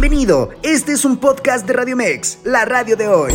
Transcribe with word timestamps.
Bienvenido, 0.00 0.50
este 0.62 0.92
es 0.92 1.04
un 1.04 1.16
podcast 1.16 1.66
de 1.66 1.72
Radio 1.72 1.96
Mex, 1.96 2.38
la 2.44 2.64
radio 2.64 2.96
de 2.96 3.08
hoy. 3.08 3.34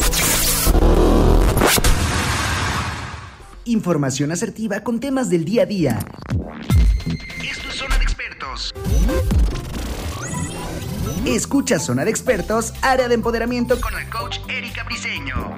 Información 3.65 4.31
asertiva 4.31 4.79
con 4.79 5.01
temas 5.01 5.29
del 5.29 5.43
día 5.43 5.63
a 5.63 5.65
día. 5.65 5.99
Esto 7.43 7.67
es 7.67 7.75
Zona 7.75 7.97
de 7.97 8.03
Expertos. 8.05 8.73
Escucha 11.25 11.79
Zona 11.79 12.05
de 12.05 12.11
Expertos, 12.11 12.73
área 12.81 13.09
de 13.09 13.15
empoderamiento 13.15 13.81
con 13.81 13.93
el 13.99 14.09
coach 14.09 14.37
Erika 14.47 14.85
Briseño. 14.85 15.57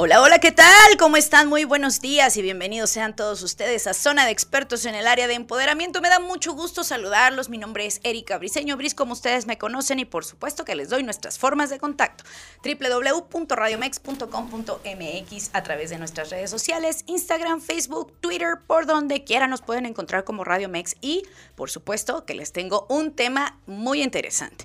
Hola, 0.00 0.22
hola, 0.22 0.38
¿qué 0.38 0.52
tal? 0.52 0.96
¿Cómo 0.96 1.16
están? 1.16 1.48
Muy 1.48 1.64
buenos 1.64 2.00
días 2.00 2.36
y 2.36 2.42
bienvenidos 2.42 2.88
sean 2.88 3.16
todos 3.16 3.42
ustedes 3.42 3.88
a 3.88 3.94
Zona 3.94 4.26
de 4.26 4.30
Expertos 4.30 4.84
en 4.84 4.94
el 4.94 5.08
área 5.08 5.26
de 5.26 5.34
empoderamiento. 5.34 6.00
Me 6.00 6.08
da 6.08 6.20
mucho 6.20 6.52
gusto 6.52 6.84
saludarlos. 6.84 7.48
Mi 7.48 7.58
nombre 7.58 7.84
es 7.84 7.98
Erika 8.04 8.38
Briseño 8.38 8.76
Bris, 8.76 8.94
como 8.94 9.14
ustedes 9.14 9.48
me 9.48 9.58
conocen, 9.58 9.98
y 9.98 10.04
por 10.04 10.24
supuesto 10.24 10.64
que 10.64 10.76
les 10.76 10.88
doy 10.88 11.02
nuestras 11.02 11.40
formas 11.40 11.68
de 11.68 11.80
contacto. 11.80 12.22
www.radiomex.com.mx 12.62 15.50
a 15.52 15.62
través 15.64 15.90
de 15.90 15.98
nuestras 15.98 16.30
redes 16.30 16.48
sociales, 16.48 17.02
Instagram, 17.08 17.60
Facebook, 17.60 18.16
Twitter, 18.20 18.58
por 18.68 18.86
donde 18.86 19.24
quiera 19.24 19.48
nos 19.48 19.62
pueden 19.62 19.84
encontrar 19.84 20.22
como 20.22 20.44
Radio 20.44 20.68
Mex 20.68 20.94
y, 21.00 21.24
por 21.56 21.70
supuesto, 21.70 22.24
que 22.24 22.34
les 22.34 22.52
tengo 22.52 22.86
un 22.88 23.16
tema 23.16 23.58
muy 23.66 24.04
interesante. 24.04 24.64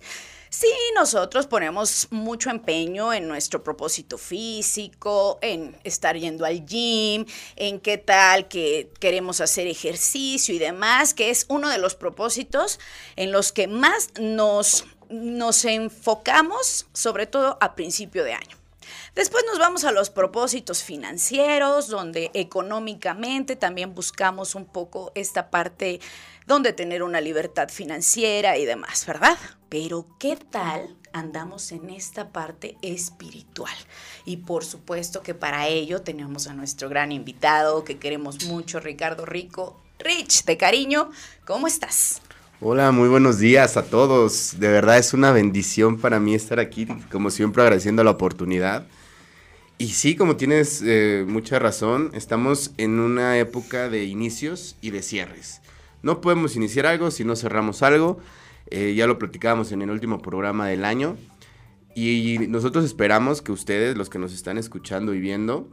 Sí, 0.53 0.67
nosotros 0.93 1.47
ponemos 1.47 2.09
mucho 2.11 2.51
empeño 2.51 3.11
en 3.11 3.27
nuestro 3.27 3.63
propósito 3.63 4.19
físico, 4.19 5.39
en 5.41 5.75
estar 5.83 6.15
yendo 6.15 6.45
al 6.45 6.63
gym, 6.63 7.25
en 7.55 7.79
qué 7.79 7.97
tal 7.97 8.47
que 8.47 8.91
queremos 8.99 9.41
hacer 9.41 9.65
ejercicio 9.65 10.53
y 10.53 10.59
demás, 10.59 11.15
que 11.15 11.31
es 11.31 11.47
uno 11.49 11.69
de 11.69 11.79
los 11.79 11.95
propósitos 11.95 12.79
en 13.15 13.31
los 13.31 13.51
que 13.51 13.67
más 13.67 14.09
nos, 14.19 14.85
nos 15.09 15.65
enfocamos, 15.65 16.85
sobre 16.93 17.25
todo 17.25 17.57
a 17.59 17.73
principio 17.73 18.23
de 18.23 18.33
año. 18.33 18.63
Después 19.15 19.43
nos 19.47 19.59
vamos 19.59 19.83
a 19.83 19.91
los 19.91 20.09
propósitos 20.09 20.83
financieros, 20.83 21.87
donde 21.87 22.31
económicamente 22.33 23.55
también 23.55 23.93
buscamos 23.93 24.55
un 24.55 24.65
poco 24.65 25.11
esta 25.15 25.49
parte 25.49 25.99
donde 26.47 26.73
tener 26.73 27.03
una 27.03 27.21
libertad 27.21 27.69
financiera 27.69 28.57
y 28.57 28.65
demás, 28.65 29.05
¿verdad? 29.05 29.37
Pero 29.69 30.07
¿qué 30.19 30.35
tal 30.35 30.95
andamos 31.13 31.71
en 31.71 31.89
esta 31.89 32.29
parte 32.29 32.77
espiritual? 32.81 33.73
Y 34.25 34.37
por 34.37 34.65
supuesto 34.65 35.21
que 35.21 35.33
para 35.33 35.67
ello 35.67 36.01
tenemos 36.01 36.47
a 36.47 36.53
nuestro 36.53 36.89
gran 36.89 37.11
invitado 37.11 37.83
que 37.83 37.97
queremos 37.97 38.45
mucho, 38.45 38.79
Ricardo 38.79 39.25
Rico. 39.25 39.79
Rich, 39.99 40.45
de 40.45 40.57
cariño, 40.57 41.11
¿cómo 41.45 41.67
estás? 41.67 42.21
Hola, 42.59 42.91
muy 42.91 43.09
buenos 43.09 43.39
días 43.39 43.77
a 43.77 43.83
todos. 43.83 44.59
De 44.59 44.67
verdad 44.67 44.97
es 44.97 45.13
una 45.13 45.31
bendición 45.31 45.97
para 45.99 46.19
mí 46.19 46.33
estar 46.33 46.59
aquí, 46.59 46.87
como 47.11 47.29
siempre 47.29 47.61
agradeciendo 47.61 48.03
la 48.03 48.11
oportunidad. 48.11 48.85
Y 49.77 49.89
sí, 49.89 50.15
como 50.15 50.37
tienes 50.37 50.81
eh, 50.85 51.25
mucha 51.27 51.59
razón, 51.59 52.11
estamos 52.13 52.71
en 52.77 52.99
una 52.99 53.37
época 53.37 53.89
de 53.89 54.05
inicios 54.05 54.77
y 54.81 54.91
de 54.91 55.01
cierres. 55.01 55.62
No 56.03 56.21
podemos 56.21 56.55
iniciar 56.55 56.85
algo 56.85 57.09
si 57.09 57.23
no 57.23 57.35
cerramos 57.35 57.81
algo. 57.81 58.19
Eh, 58.67 58.93
ya 58.95 59.07
lo 59.07 59.17
platicábamos 59.17 59.71
en 59.71 59.81
el 59.81 59.89
último 59.89 60.21
programa 60.21 60.67
del 60.67 60.85
año. 60.85 61.17
Y 61.95 62.37
nosotros 62.49 62.85
esperamos 62.85 63.41
que 63.41 63.51
ustedes, 63.51 63.97
los 63.97 64.09
que 64.09 64.19
nos 64.19 64.33
están 64.33 64.57
escuchando 64.57 65.13
y 65.13 65.19
viendo, 65.19 65.69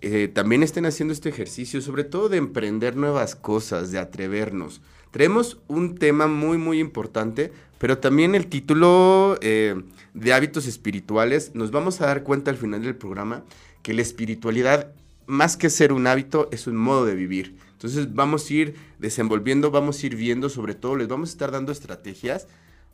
eh, 0.00 0.28
también 0.28 0.62
estén 0.62 0.86
haciendo 0.86 1.12
este 1.12 1.28
ejercicio, 1.28 1.80
sobre 1.80 2.04
todo 2.04 2.28
de 2.28 2.36
emprender 2.36 2.96
nuevas 2.96 3.34
cosas, 3.34 3.90
de 3.90 3.98
atrevernos. 3.98 4.82
Traemos 5.10 5.60
un 5.68 5.96
tema 5.96 6.26
muy, 6.26 6.58
muy 6.58 6.78
importante, 6.78 7.52
pero 7.78 7.98
también 7.98 8.34
el 8.34 8.46
título 8.46 9.38
eh, 9.40 9.82
de 10.14 10.32
hábitos 10.32 10.66
espirituales. 10.66 11.54
Nos 11.54 11.70
vamos 11.70 12.00
a 12.00 12.06
dar 12.06 12.22
cuenta 12.22 12.50
al 12.50 12.56
final 12.56 12.82
del 12.82 12.96
programa 12.96 13.44
que 13.82 13.94
la 13.94 14.02
espiritualidad, 14.02 14.92
más 15.26 15.56
que 15.56 15.70
ser 15.70 15.92
un 15.92 16.06
hábito, 16.06 16.48
es 16.52 16.66
un 16.66 16.76
modo 16.76 17.04
de 17.04 17.14
vivir. 17.14 17.56
Entonces 17.82 18.14
vamos 18.14 18.48
a 18.48 18.54
ir 18.54 18.74
desenvolviendo, 19.00 19.72
vamos 19.72 20.00
a 20.00 20.06
ir 20.06 20.14
viendo, 20.14 20.48
sobre 20.48 20.76
todo 20.76 20.94
les 20.94 21.08
vamos 21.08 21.30
a 21.30 21.32
estar 21.32 21.50
dando 21.50 21.72
estrategias, 21.72 22.46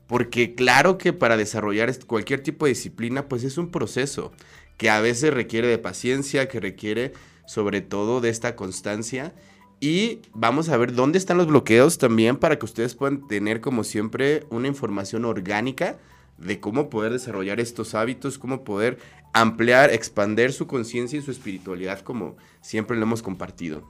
porque 0.06 0.54
claro 0.54 0.97
que 0.97 1.12
para 1.12 1.37
desarrollar 1.37 1.94
cualquier 2.06 2.43
tipo 2.43 2.65
de 2.65 2.71
disciplina, 2.71 3.28
pues 3.28 3.44
es 3.44 3.59
un 3.59 3.71
proceso 3.71 4.32
que 4.78 4.88
a 4.88 5.03
veces 5.03 5.34
requiere 5.34 5.69
de 5.69 5.77
paciencia, 5.77 6.48
que 6.48 6.59
requiere 6.59 7.12
sobre 7.47 7.82
todo 7.82 8.22
de 8.22 8.31
esta 8.31 8.56
constancia. 8.56 9.34
Y 9.78 10.21
vamos 10.32 10.71
a 10.71 10.78
ver 10.78 10.94
dónde 10.94 11.19
están 11.19 11.37
los 11.37 11.48
bloqueos 11.48 11.98
también 11.98 12.38
para 12.38 12.59
que 12.59 12.65
ustedes 12.65 12.94
puedan 12.94 13.28
tener 13.28 13.60
como 13.60 13.84
siempre 13.84 14.47
una 14.48 14.69
información 14.69 15.27
orgánica 15.27 15.98
de 16.38 16.60
cómo 16.60 16.88
poder 16.88 17.12
desarrollar 17.12 17.60
estos 17.60 17.94
hábitos, 17.94 18.38
cómo 18.38 18.65
poder 18.65 18.98
ampliar, 19.34 19.93
expander 19.93 20.50
su 20.54 20.66
conciencia 20.66 21.19
y 21.19 21.22
su 21.22 21.31
espiritualidad 21.31 22.00
como 22.00 22.38
siempre 22.62 22.97
lo 22.97 23.03
hemos 23.03 23.21
compartido. 23.21 23.87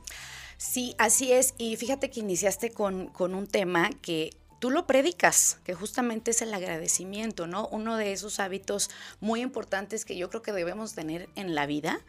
Sí, 0.59 0.97
así 0.99 1.33
es. 1.33 1.55
Y 1.57 1.77
fíjate 1.77 2.11
que 2.11 2.21
iniciaste 2.21 2.71
con, 2.71 3.13
un 3.17 3.47
tema 3.47 3.91
que 4.03 4.31
tú 4.59 4.71
lo 4.71 4.87
predicas, 4.87 5.61
que 5.65 5.73
justamente 5.73 6.33
es 6.33 6.43
el 6.43 6.53
agradecimiento, 6.53 7.47
¿no? 7.47 7.69
Uno 7.69 7.97
de 7.97 8.13
esos 8.13 8.41
hábitos 8.41 8.91
muy 9.21 9.41
importantes 9.41 10.05
que 10.05 10.17
yo 10.17 10.29
creo 10.29 10.43
que 10.43 10.53
debemos 10.53 10.95
tener 10.95 11.29
en 11.37 11.55
la 11.55 11.67
vida 11.67 12.01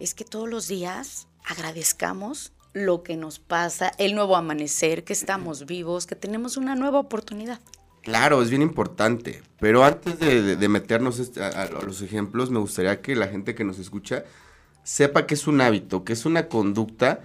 es 0.00 0.14
que 0.14 0.24
todos 0.24 0.48
los 0.48 0.68
días 0.68 1.28
agradezcamos 1.44 2.52
lo 2.72 3.02
que 3.02 3.16
nos 3.16 3.38
pasa, 3.38 3.92
el 3.98 4.14
nuevo 4.14 4.36
amanecer, 4.36 5.04
que 5.04 5.12
estamos 5.12 5.66
vivos, 5.66 6.06
que 6.06 6.16
tenemos 6.16 6.56
una 6.56 6.74
nueva 6.76 6.98
oportunidad. 6.98 7.60
Claro, 8.02 8.40
es 8.40 8.48
bien 8.48 8.62
importante, 8.62 9.42
pero 9.60 9.84
antes 9.84 10.18
de, 10.18 10.68
meternos 10.68 11.18
este, 11.18 11.42
a, 11.42 11.66
los 11.66 12.00
ejemplos, 12.00 12.50
me 12.50 12.58
gustaría 12.58 13.02
que 13.02 13.14
la 13.14 13.28
gente 13.28 13.54
que 13.54 13.64
nos 13.64 13.78
escucha 13.78 14.24
sepa 14.82 15.26
que 15.26 15.34
es 15.34 15.46
un 15.46 15.60
hábito, 15.60 16.04
que 16.04 16.14
es 16.14 16.24
una 16.24 16.48
conducta 16.48 17.20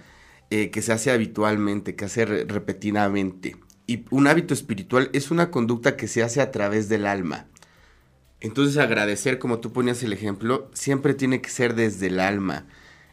eh, 0.56 0.70
que 0.70 0.82
se 0.82 0.92
hace 0.92 1.10
habitualmente, 1.10 1.96
que 1.96 2.04
hace 2.04 2.24
repetidamente. 2.26 3.56
Y 3.88 4.04
un 4.12 4.28
hábito 4.28 4.54
espiritual 4.54 5.10
es 5.12 5.32
una 5.32 5.50
conducta 5.50 5.96
que 5.96 6.06
se 6.06 6.22
hace 6.22 6.40
a 6.40 6.52
través 6.52 6.88
del 6.88 7.06
alma. 7.06 7.48
Entonces 8.38 8.76
agradecer, 8.76 9.40
como 9.40 9.58
tú 9.58 9.72
ponías 9.72 10.00
el 10.04 10.12
ejemplo, 10.12 10.70
siempre 10.72 11.12
tiene 11.12 11.40
que 11.40 11.50
ser 11.50 11.74
desde 11.74 12.06
el 12.06 12.20
alma. 12.20 12.66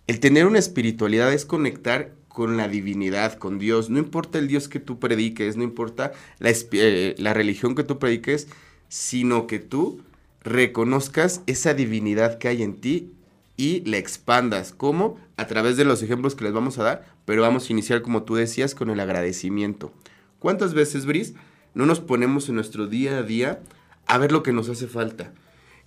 El 0.05 0.19
tener 0.19 0.45
una 0.45 0.59
espiritualidad 0.59 1.33
es 1.33 1.45
conectar 1.47 2.13
con 2.27 2.57
la 2.57 2.67
divinidad, 2.67 3.39
con 3.39 3.57
Dios. 3.57 3.89
No 3.89 3.97
importa 3.97 4.37
el 4.37 4.47
Dios 4.47 4.69
que 4.69 4.79
tú 4.79 4.99
prediques, 4.99 5.57
no 5.57 5.63
importa 5.63 6.11
la, 6.37 6.53
eh, 6.73 7.15
la 7.17 7.33
religión 7.33 7.73
que 7.73 7.83
tú 7.83 7.97
prediques, 7.97 8.49
sino 8.87 9.47
que 9.47 9.57
tú 9.57 10.03
reconozcas 10.43 11.41
esa 11.47 11.73
divinidad 11.73 12.37
que 12.37 12.49
hay 12.49 12.61
en 12.61 12.75
ti 12.79 13.13
y 13.61 13.81
la 13.89 13.97
expandas. 13.97 14.73
¿Cómo? 14.75 15.19
A 15.37 15.45
través 15.45 15.77
de 15.77 15.85
los 15.85 16.01
ejemplos 16.01 16.33
que 16.33 16.45
les 16.45 16.53
vamos 16.53 16.79
a 16.79 16.83
dar, 16.83 17.10
pero 17.25 17.41
vamos 17.41 17.69
a 17.69 17.73
iniciar, 17.73 18.01
como 18.01 18.23
tú 18.23 18.35
decías, 18.35 18.75
con 18.75 18.89
el 18.89 18.99
agradecimiento. 18.99 19.93
¿Cuántas 20.39 20.73
veces, 20.73 21.05
Bris, 21.05 21.33
no 21.73 21.85
nos 21.85 21.99
ponemos 21.99 22.49
en 22.49 22.55
nuestro 22.55 22.87
día 22.87 23.17
a 23.17 23.23
día 23.23 23.61
a 24.07 24.17
ver 24.17 24.31
lo 24.31 24.43
que 24.43 24.53
nos 24.53 24.69
hace 24.69 24.87
falta? 24.87 25.33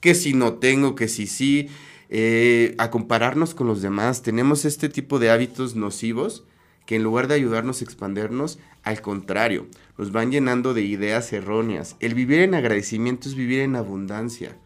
Que 0.00 0.15
si 0.15 0.34
no 0.34 0.55
tengo, 0.55 0.95
que 0.95 1.09
si 1.09 1.27
sí, 1.27 1.69
eh, 2.11 2.75
a 2.78 2.91
compararnos 2.91 3.55
con 3.55 3.67
los 3.67 3.83
demás. 3.83 4.22
Tenemos 4.22 4.65
este 4.65 4.89
tipo 4.89 5.19
de 5.19 5.31
hábitos 5.31 5.75
nocivos 5.75 6.45
que 6.86 6.97
en 6.97 7.03
lugar 7.03 7.28
de 7.28 7.34
ayudarnos 7.34 7.81
a 7.81 7.84
expandernos, 7.84 8.59
al 8.83 9.01
contrario, 9.01 9.66
nos 9.97 10.13
van 10.13 10.31
llenando 10.31 10.75
de 10.75 10.83
ideas 10.83 11.33
erróneas. 11.33 11.97
El 12.01 12.15
vivir 12.15 12.41
en 12.41 12.54
agradecimiento 12.54 13.28
es 13.28 13.34
vivir 13.34 13.60
en 13.60 13.75
abundancia 13.75 14.57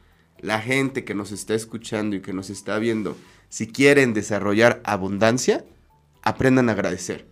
la 0.41 0.61
gente 0.61 1.05
que 1.05 1.15
nos 1.15 1.33
está 1.33 1.55
escuchando 1.55 2.17
y 2.17 2.21
que 2.21 2.33
nos 2.33 2.51
está 2.51 2.79
viendo, 2.79 3.17
si 3.49 3.67
quieren 3.67 4.15
desarrollar 4.15 4.81
abundancia, 4.85 5.65
aprendan 6.29 6.69
a 6.69 6.73
agradecer. 6.73 7.27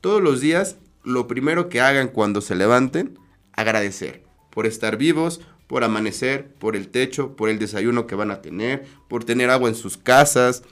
Todos 0.00 0.20
los 0.22 0.40
días, 0.40 0.76
lo 1.04 1.28
primero 1.28 1.68
que 1.68 1.80
hagan 1.80 2.08
cuando 2.08 2.40
se 2.40 2.54
levanten, 2.54 3.18
agradecer 3.52 4.24
por 4.50 4.66
estar 4.66 4.96
vivos, 4.96 5.40
por 5.66 5.84
amanecer, 5.84 6.52
por 6.54 6.74
el 6.74 6.88
techo, 6.88 7.36
por 7.36 7.48
el 7.48 7.58
desayuno 7.58 8.06
que 8.06 8.16
van 8.16 8.30
a 8.30 8.42
tener, 8.42 8.86
por 9.08 9.24
tener 9.24 9.50
agua 9.50 9.68
en 9.68 9.76
sus 9.76 9.96
casas, 9.96 10.64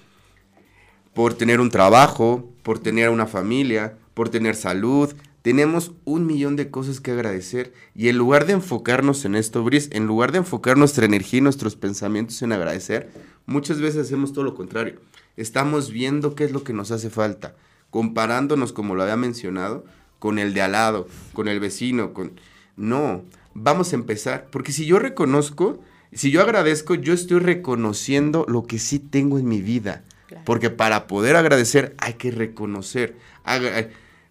por 1.15 1.35
tener 1.35 1.61
un 1.61 1.71
trabajo, 1.71 2.53
por 2.63 2.81
tener 2.81 3.11
una 3.11 3.27
familia, 3.27 3.97
por 4.15 4.29
tener 4.29 4.57
salud, 4.57 5.15
tenemos 5.43 5.93
un 6.05 6.27
millón 6.27 6.57
de 6.57 6.71
cosas 6.71 7.01
que 7.01 7.13
agradecer 7.13 7.73
y 7.95 8.09
en 8.09 8.19
lugar 8.19 8.45
de 8.45 8.55
enfocarnos 8.55 9.25
en 9.25 9.37
esto, 9.37 9.63
Brice, 9.63 9.97
en 9.97 10.07
lugar 10.07 10.33
de 10.33 10.39
enfocar 10.39 10.77
nuestra 10.77 11.07
energía 11.07 11.39
y 11.39 11.43
nuestros 11.43 11.77
pensamientos 11.77 12.43
en 12.43 12.53
agradecer, 12.53 13.11
muchas 13.47 13.81
veces 13.81 14.07
hacemos 14.07 14.33
todo 14.33 14.45
lo 14.45 14.55
contrario. 14.57 15.01
Estamos 15.39 15.93
viendo 15.93 16.35
qué 16.35 16.43
es 16.43 16.51
lo 16.51 16.65
que 16.65 16.73
nos 16.73 16.91
hace 16.91 17.11
falta, 17.11 17.55
comparándonos, 17.91 18.73
como 18.73 18.97
lo 18.97 19.05
había 19.05 19.17
mencionado, 19.17 19.85
con 20.19 20.41
el 20.41 20.53
de 20.53 20.63
al 20.63 20.73
lado, 20.73 21.07
con 21.33 21.47
el 21.47 21.61
vecino, 21.61 22.13
con... 22.13 22.33
No, 22.77 23.23
vamos 23.55 23.93
a 23.93 23.97
empezar, 23.97 24.49
porque 24.51 24.73
si 24.73 24.85
yo 24.85 24.99
reconozco, 24.99 25.81
si 26.13 26.33
yo 26.33 26.43
agradezco, 26.43 26.97
yo 26.97 27.15
estoy 27.15 27.39
reconociendo 27.39 28.47
lo 28.49 28.67
que 28.67 28.81
sí 28.81 28.99
tengo 28.99 29.39
en 29.39 29.47
mi 29.47 29.63
vida. 29.63 30.03
Porque 30.45 30.71
para 30.71 31.07
poder 31.07 31.37
agradecer 31.37 31.95
hay 31.99 32.15
que 32.15 32.33
reconocer. 32.33 33.17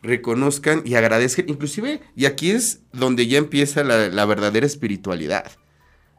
reconozcan 0.04 0.82
y 0.84 0.96
agradezcan. 0.96 1.48
Inclusive, 1.48 2.02
y 2.18 2.26
aquí 2.26 2.52
es 2.52 2.82
donde 2.92 3.28
ya 3.28 3.38
empieza 3.38 3.86
la, 3.86 4.10
la 4.10 4.26
verdadera 4.26 4.66
espiritualidad. 4.66 5.52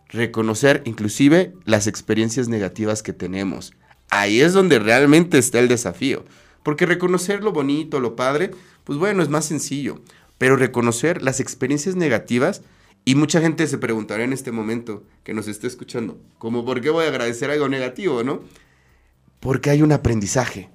Reconocer 0.09 0.81
inclusive 0.87 1.53
las 1.67 1.87
experiencias 1.87 2.49
negativas 2.49 3.03
que 3.03 3.13
tenemos. 3.13 3.75
Ahí 4.11 4.41
es 4.41 4.53
donde 4.53 4.79
realmente 4.79 5.39
está 5.39 5.59
el 5.59 5.69
desafío. 5.69 6.25
Porque 6.63 6.87
reconocer 6.87 7.43
lo 7.43 7.53
bonito, 7.53 8.01
lo 8.01 8.17
padre, 8.17 8.51
pues 8.85 8.99
bueno, 8.99 9.23
es 9.23 9.29
más 9.29 9.45
sencillo. 9.45 10.01
Pero 10.39 10.57
reconocer 10.57 11.23
las 11.23 11.41
experiencias 11.41 11.97
negativas, 11.97 12.63
y 13.05 13.15
mucha 13.15 13.41
gente 13.41 13.67
se 13.67 13.79
preguntará 13.79 14.23
en 14.23 14.35
este 14.35 14.53
momento 14.53 15.03
que 15.25 15.33
nos 15.33 15.49
esté 15.49 15.67
escuchando, 15.67 16.21
como 16.37 16.67
por 16.67 16.83
qué 16.83 16.91
voy 16.91 17.07
a 17.07 17.09
agradecer 17.09 17.51
algo 17.51 17.67
negativo, 17.69 18.23
¿no? 18.23 18.43
Porque 19.41 19.71
hay 19.71 19.81
un 19.81 19.93
aprendizaje. 19.93 20.69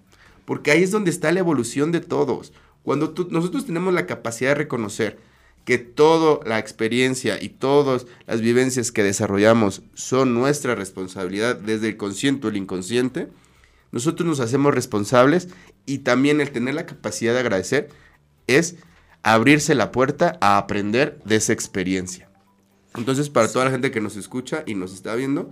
Porque 0.45 0.71
ahí 0.71 0.81
es 0.81 0.89
donde 0.89 1.11
está 1.11 1.31
la 1.31 1.41
evolución 1.41 1.91
de 1.91 1.99
todos. 1.99 2.51
Cuando 2.81 3.13
nosotros 3.29 3.65
tenemos 3.65 3.93
la 3.93 4.07
capacidad 4.07 4.49
de 4.49 4.55
reconocer 4.55 5.19
que 5.65 5.77
toda 5.77 6.39
la 6.45 6.59
experiencia 6.59 7.41
y 7.41 7.49
todas 7.49 8.05
las 8.27 8.41
vivencias 8.41 8.91
que 8.91 9.03
desarrollamos 9.03 9.81
son 9.93 10.33
nuestra 10.33 10.75
responsabilidad 10.75 11.55
desde 11.55 11.89
el 11.89 11.97
consciente 11.97 12.47
o 12.47 12.49
el 12.49 12.57
inconsciente, 12.57 13.29
nosotros 13.91 14.27
nos 14.27 14.39
hacemos 14.39 14.73
responsables 14.73 15.49
y 15.85 15.99
también 15.99 16.41
el 16.41 16.51
tener 16.51 16.73
la 16.73 16.85
capacidad 16.85 17.33
de 17.33 17.39
agradecer 17.39 17.89
es 18.47 18.75
abrirse 19.21 19.75
la 19.75 19.91
puerta 19.91 20.37
a 20.41 20.57
aprender 20.57 21.19
de 21.25 21.37
esa 21.37 21.53
experiencia. 21.53 22.29
Entonces, 22.95 23.29
para 23.29 23.47
toda 23.47 23.65
la 23.65 23.71
gente 23.71 23.91
que 23.91 24.01
nos 24.01 24.17
escucha 24.17 24.63
y 24.65 24.75
nos 24.75 24.93
está 24.93 25.15
viendo, 25.15 25.49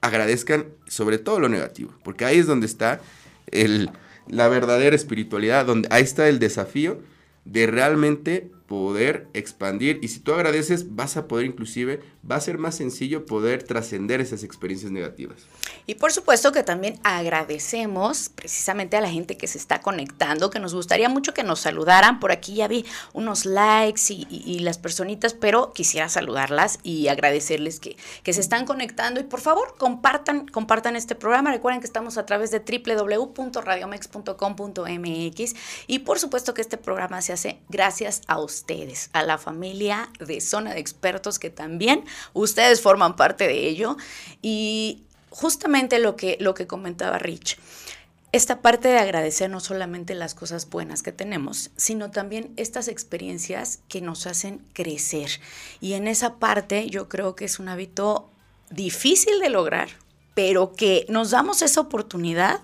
agradezcan 0.00 0.66
sobre 0.86 1.18
todo 1.18 1.40
lo 1.40 1.48
negativo, 1.48 1.92
porque 2.04 2.24
ahí 2.24 2.38
es 2.38 2.46
donde 2.46 2.66
está 2.66 3.00
el, 3.46 3.90
la 4.28 4.48
verdadera 4.48 4.94
espiritualidad, 4.94 5.64
donde 5.64 5.88
ahí 5.90 6.02
está 6.02 6.28
el 6.28 6.38
desafío 6.38 7.00
de 7.44 7.66
realmente 7.66 8.50
poder 8.66 9.28
expandir 9.34 9.98
y 10.02 10.08
si 10.08 10.20
tú 10.20 10.32
agradeces 10.32 10.94
vas 10.94 11.16
a 11.16 11.28
poder 11.28 11.46
inclusive, 11.46 12.00
va 12.28 12.36
a 12.36 12.40
ser 12.40 12.58
más 12.58 12.76
sencillo 12.76 13.26
poder 13.26 13.62
trascender 13.62 14.20
esas 14.20 14.42
experiencias 14.42 14.90
negativas. 14.90 15.46
Y 15.86 15.96
por 15.96 16.12
supuesto 16.12 16.52
que 16.52 16.62
también 16.62 17.00
agradecemos 17.02 18.30
precisamente 18.34 18.96
a 18.96 19.00
la 19.00 19.10
gente 19.10 19.36
que 19.36 19.46
se 19.46 19.58
está 19.58 19.80
conectando, 19.80 20.50
que 20.50 20.60
nos 20.60 20.74
gustaría 20.74 21.08
mucho 21.08 21.34
que 21.34 21.42
nos 21.42 21.60
saludaran. 21.60 22.20
Por 22.20 22.32
aquí 22.32 22.54
ya 22.54 22.68
vi 22.68 22.84
unos 23.12 23.44
likes 23.44 24.02
y, 24.10 24.58
las 24.60 24.78
personitas, 24.78 25.34
pero 25.34 25.72
quisiera 25.72 26.08
saludarlas 26.08 26.78
y 26.82 27.08
agradecerles 27.08 27.80
que, 27.80 27.96
que 28.22 28.32
se 28.32 28.40
están 28.40 28.64
conectando. 28.66 29.20
Y 29.20 29.24
por 29.24 29.40
favor, 29.40 29.74
compartan, 29.78 30.46
compartan 30.46 30.96
este 30.96 31.14
programa. 31.14 31.50
Recuerden 31.50 31.80
que 31.80 31.86
estamos 31.86 32.16
a 32.18 32.26
través 32.26 32.50
de 32.50 32.60
www.radiomex.com.mx 32.60 35.54
y 35.86 35.98
por 36.00 36.18
supuesto 36.18 36.52
que 36.54 36.62
este 36.62 36.78
programa 36.78 37.22
se 37.22 37.32
hace 37.32 37.60
gracias 37.68 38.22
a 38.26 38.40
ustedes, 38.40 39.10
a 39.12 39.22
la 39.22 39.38
familia 39.38 40.10
de 40.18 40.40
Zona 40.40 40.74
de 40.74 40.80
Expertos 40.80 41.38
que 41.38 41.50
también 41.50 42.04
ustedes 42.32 42.80
forman 42.80 43.14
parte 43.16 43.46
de 43.46 43.68
ello. 43.68 43.96
Y 44.42 45.04
justamente 45.34 45.98
lo 45.98 46.14
que, 46.14 46.36
lo 46.38 46.54
que 46.54 46.68
comentaba 46.68 47.18
Rich, 47.18 47.58
esta 48.30 48.62
parte 48.62 48.88
de 48.88 48.98
agradecer 48.98 49.50
no 49.50 49.58
solamente 49.58 50.14
las 50.14 50.34
cosas 50.34 50.70
buenas 50.70 51.02
que 51.02 51.10
tenemos, 51.10 51.70
sino 51.76 52.12
también 52.12 52.52
estas 52.56 52.86
experiencias 52.86 53.80
que 53.88 54.00
nos 54.00 54.28
hacen 54.28 54.64
crecer. 54.72 55.40
Y 55.80 55.94
en 55.94 56.06
esa 56.06 56.36
parte 56.36 56.88
yo 56.88 57.08
creo 57.08 57.34
que 57.34 57.46
es 57.46 57.58
un 57.58 57.68
hábito 57.68 58.30
difícil 58.70 59.40
de 59.40 59.50
lograr, 59.50 59.88
pero 60.34 60.72
que 60.72 61.04
nos 61.08 61.32
damos 61.32 61.62
esa 61.62 61.80
oportunidad. 61.80 62.60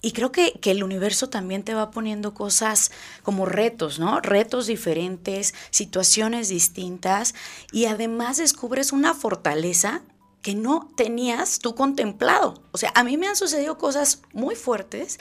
Y 0.00 0.12
creo 0.12 0.30
que, 0.30 0.52
que, 0.60 0.70
el 0.70 0.84
universo 0.84 1.28
también 1.28 1.64
te 1.64 1.74
va 1.74 1.90
poniendo 1.90 2.32
cosas 2.32 2.92
como 3.24 3.44
retos, 3.44 3.98
¿no? 3.98 4.20
Retos 4.20 4.68
diferentes, 4.68 5.52
situaciones 5.70 6.48
distintas 6.48 7.34
y 7.72 7.86
además 7.86 8.36
descubres 8.36 8.92
una 8.92 9.14
fortaleza 9.14 10.02
que 10.42 10.54
no 10.54 10.88
tenías 10.96 11.58
tú 11.58 11.74
contemplado. 11.74 12.62
O 12.72 12.78
sea, 12.78 12.92
a 12.94 13.04
mí 13.04 13.16
me 13.16 13.28
han 13.28 13.36
sucedido 13.36 13.78
cosas 13.78 14.22
muy 14.32 14.54
fuertes 14.54 15.18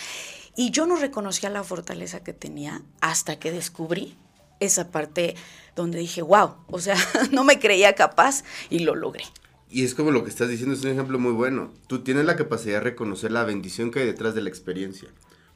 y 0.56 0.72
yo 0.72 0.86
no 0.86 0.96
reconocía 0.96 1.50
la 1.50 1.64
fortaleza 1.64 2.24
que 2.24 2.34
tenía 2.34 2.82
hasta 3.02 3.40
que 3.40 3.52
descubrí 3.52 4.18
esa 4.60 4.90
parte 4.90 5.36
donde 5.76 6.00
dije, 6.00 6.22
wow, 6.22 6.56
o 6.68 6.80
sea, 6.80 6.96
no 7.32 7.44
me 7.44 7.60
creía 7.60 7.94
capaz 7.94 8.44
y 8.70 8.80
lo 8.80 8.96
logré. 8.96 9.24
Y 9.70 9.84
es 9.84 9.96
como 9.96 10.12
lo 10.12 10.24
que 10.24 10.30
estás 10.30 10.50
diciendo, 10.50 10.76
es 10.76 10.84
un 10.84 10.92
ejemplo 10.92 11.20
muy 11.20 11.34
bueno. 11.34 11.74
Tú 11.88 12.00
tienes 12.00 12.26
la 12.26 12.38
capacidad 12.38 12.76
de 12.76 12.84
reconocer 12.84 13.32
la 13.32 13.44
bendición 13.44 13.92
que 13.92 14.00
hay 14.00 14.06
detrás 14.06 14.34
de 14.34 14.42
la 14.42 14.50
experiencia. 14.50 15.10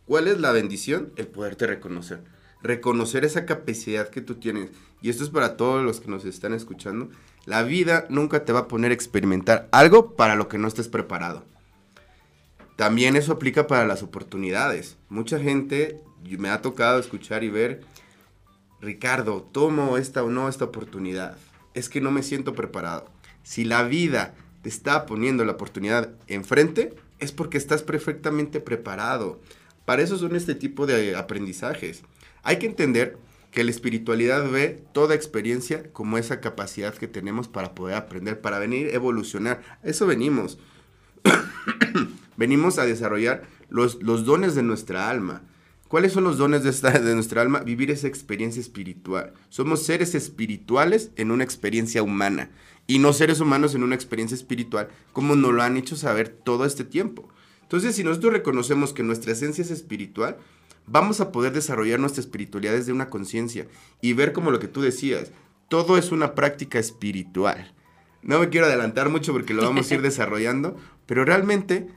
¿Cuál 0.06 0.28
es 0.28 0.40
la 0.40 0.52
bendición? 0.52 1.14
El 1.16 1.28
poderte 1.28 1.66
reconocer. 1.66 2.22
Reconocer 2.62 3.24
esa 3.24 3.46
capacidad 3.46 4.10
que 4.10 4.22
tú 4.22 4.36
tienes. 4.36 4.70
Y 5.02 5.10
esto 5.10 5.24
es 5.24 5.30
para 5.30 5.56
todos 5.56 5.84
los 5.84 6.02
que 6.02 6.12
nos 6.12 6.26
están 6.26 6.54
escuchando. 6.54 7.10
La 7.46 7.64
vida 7.64 8.06
nunca 8.10 8.46
te 8.46 8.54
va 8.54 8.62
a 8.62 8.68
poner 8.68 8.92
a 8.92 8.94
experimentar 8.94 9.68
algo 9.72 10.16
para 10.16 10.36
lo 10.36 10.48
que 10.48 10.58
no 10.58 10.68
estés 10.68 10.88
preparado. 10.88 11.44
También 12.76 13.16
eso 13.16 13.34
aplica 13.34 13.68
para 13.68 13.86
las 13.86 14.04
oportunidades. 14.04 14.98
Mucha 15.10 15.40
gente 15.40 16.02
me 16.24 16.50
ha 16.50 16.62
tocado 16.62 17.00
escuchar 17.00 17.44
y 17.44 17.50
ver, 17.50 17.82
Ricardo, 18.80 19.42
tomo 19.52 19.98
esta 19.98 20.24
o 20.24 20.30
no 20.30 20.50
esta 20.50 20.66
oportunidad. 20.66 21.38
Es 21.74 21.90
que 21.90 22.02
no 22.02 22.12
me 22.12 22.24
siento 22.24 22.54
preparado. 22.54 23.06
Si 23.44 23.64
la 23.64 23.84
vida 23.84 24.34
te 24.62 24.70
está 24.70 25.06
poniendo 25.06 25.44
la 25.46 25.54
oportunidad 25.54 26.10
enfrente, 26.28 26.94
es 27.20 27.32
porque 27.32 27.58
estás 27.58 27.84
perfectamente 27.84 28.60
preparado. 28.60 29.40
Para 29.86 30.04
eso 30.04 30.18
son 30.18 30.36
este 30.36 30.56
tipo 30.56 30.86
de 30.86 31.16
aprendizajes. 31.16 32.04
Hay 32.44 32.58
que 32.58 32.68
entender 32.68 33.18
que 33.52 33.64
la 33.66 33.72
espiritualidad 33.72 34.50
ve 34.50 34.84
toda 34.94 35.14
experiencia 35.14 35.92
como 35.92 36.18
esa 36.18 36.40
capacidad 36.40 36.96
que 36.96 37.08
tenemos 37.08 37.50
para 37.50 37.76
poder 37.76 37.96
aprender, 37.96 38.40
para 38.40 38.60
venir 38.60 38.96
evolucionar. 38.96 39.62
eso 39.84 40.08
venimos. 40.08 40.58
venimos 42.38 42.80
a 42.80 42.86
desarrollar 42.86 43.44
los, 43.70 44.02
los, 44.02 44.26
dones 44.26 44.56
de 44.56 44.64
nuestra 44.64 45.10
alma. 45.10 45.44
¿Cuáles 45.90 46.14
son 46.14 46.24
los 46.24 46.38
dones 46.38 46.64
de, 46.64 46.70
esta, 46.70 46.92
de 46.92 47.14
nuestra 47.14 47.42
alma? 47.42 47.60
Vivir 47.60 47.92
esa 47.92 48.08
experiencia 48.08 48.62
espiritual. 48.62 49.34
Somos 49.50 49.84
seres 49.84 50.16
espirituales 50.16 51.12
en 51.18 51.32
una 51.32 51.44
experiencia 51.44 52.02
humana 52.02 52.50
y 52.88 53.00
no 53.00 53.12
seres 53.12 53.42
humanos 53.42 53.76
en 53.76 53.84
una 53.84 53.96
experiencia 53.96 54.36
espiritual, 54.36 54.88
como 55.12 55.36
nos 55.36 55.54
lo 55.54 55.62
han 55.62 55.76
hecho 55.76 55.98
saber 55.98 56.30
todo 56.30 56.66
este 56.66 56.86
tiempo. 56.86 57.28
Entonces, 57.64 57.96
si 57.96 58.04
nosotros 58.04 58.34
reconocemos 58.34 58.94
que 58.94 59.04
nuestra 59.04 59.34
esencia 59.34 59.62
es 59.62 59.72
espiritual, 59.72 60.38
vamos 60.86 61.22
a 61.22 61.32
poder 61.32 61.54
desarrollar 61.54 62.00
nuestra 62.00 62.22
espiritualidad 62.22 62.74
desde 62.74 62.92
una 62.92 63.10
conciencia 63.10 63.68
y 64.02 64.14
ver 64.14 64.34
como 64.34 64.52
lo 64.52 64.60
que 64.60 64.68
tú 64.68 64.82
decías, 64.82 65.32
todo 65.68 65.98
es 65.98 66.12
una 66.12 66.36
práctica 66.36 66.80
espiritual. 66.80 67.74
No 68.22 68.40
me 68.40 68.50
quiero 68.50 68.68
adelantar 68.68 69.10
mucho 69.10 69.34
porque 69.34 69.54
lo 69.54 69.64
vamos 69.64 69.90
a 69.90 69.94
ir 69.94 70.02
desarrollando, 70.04 70.76
pero 71.06 71.26
realmente 71.26 71.88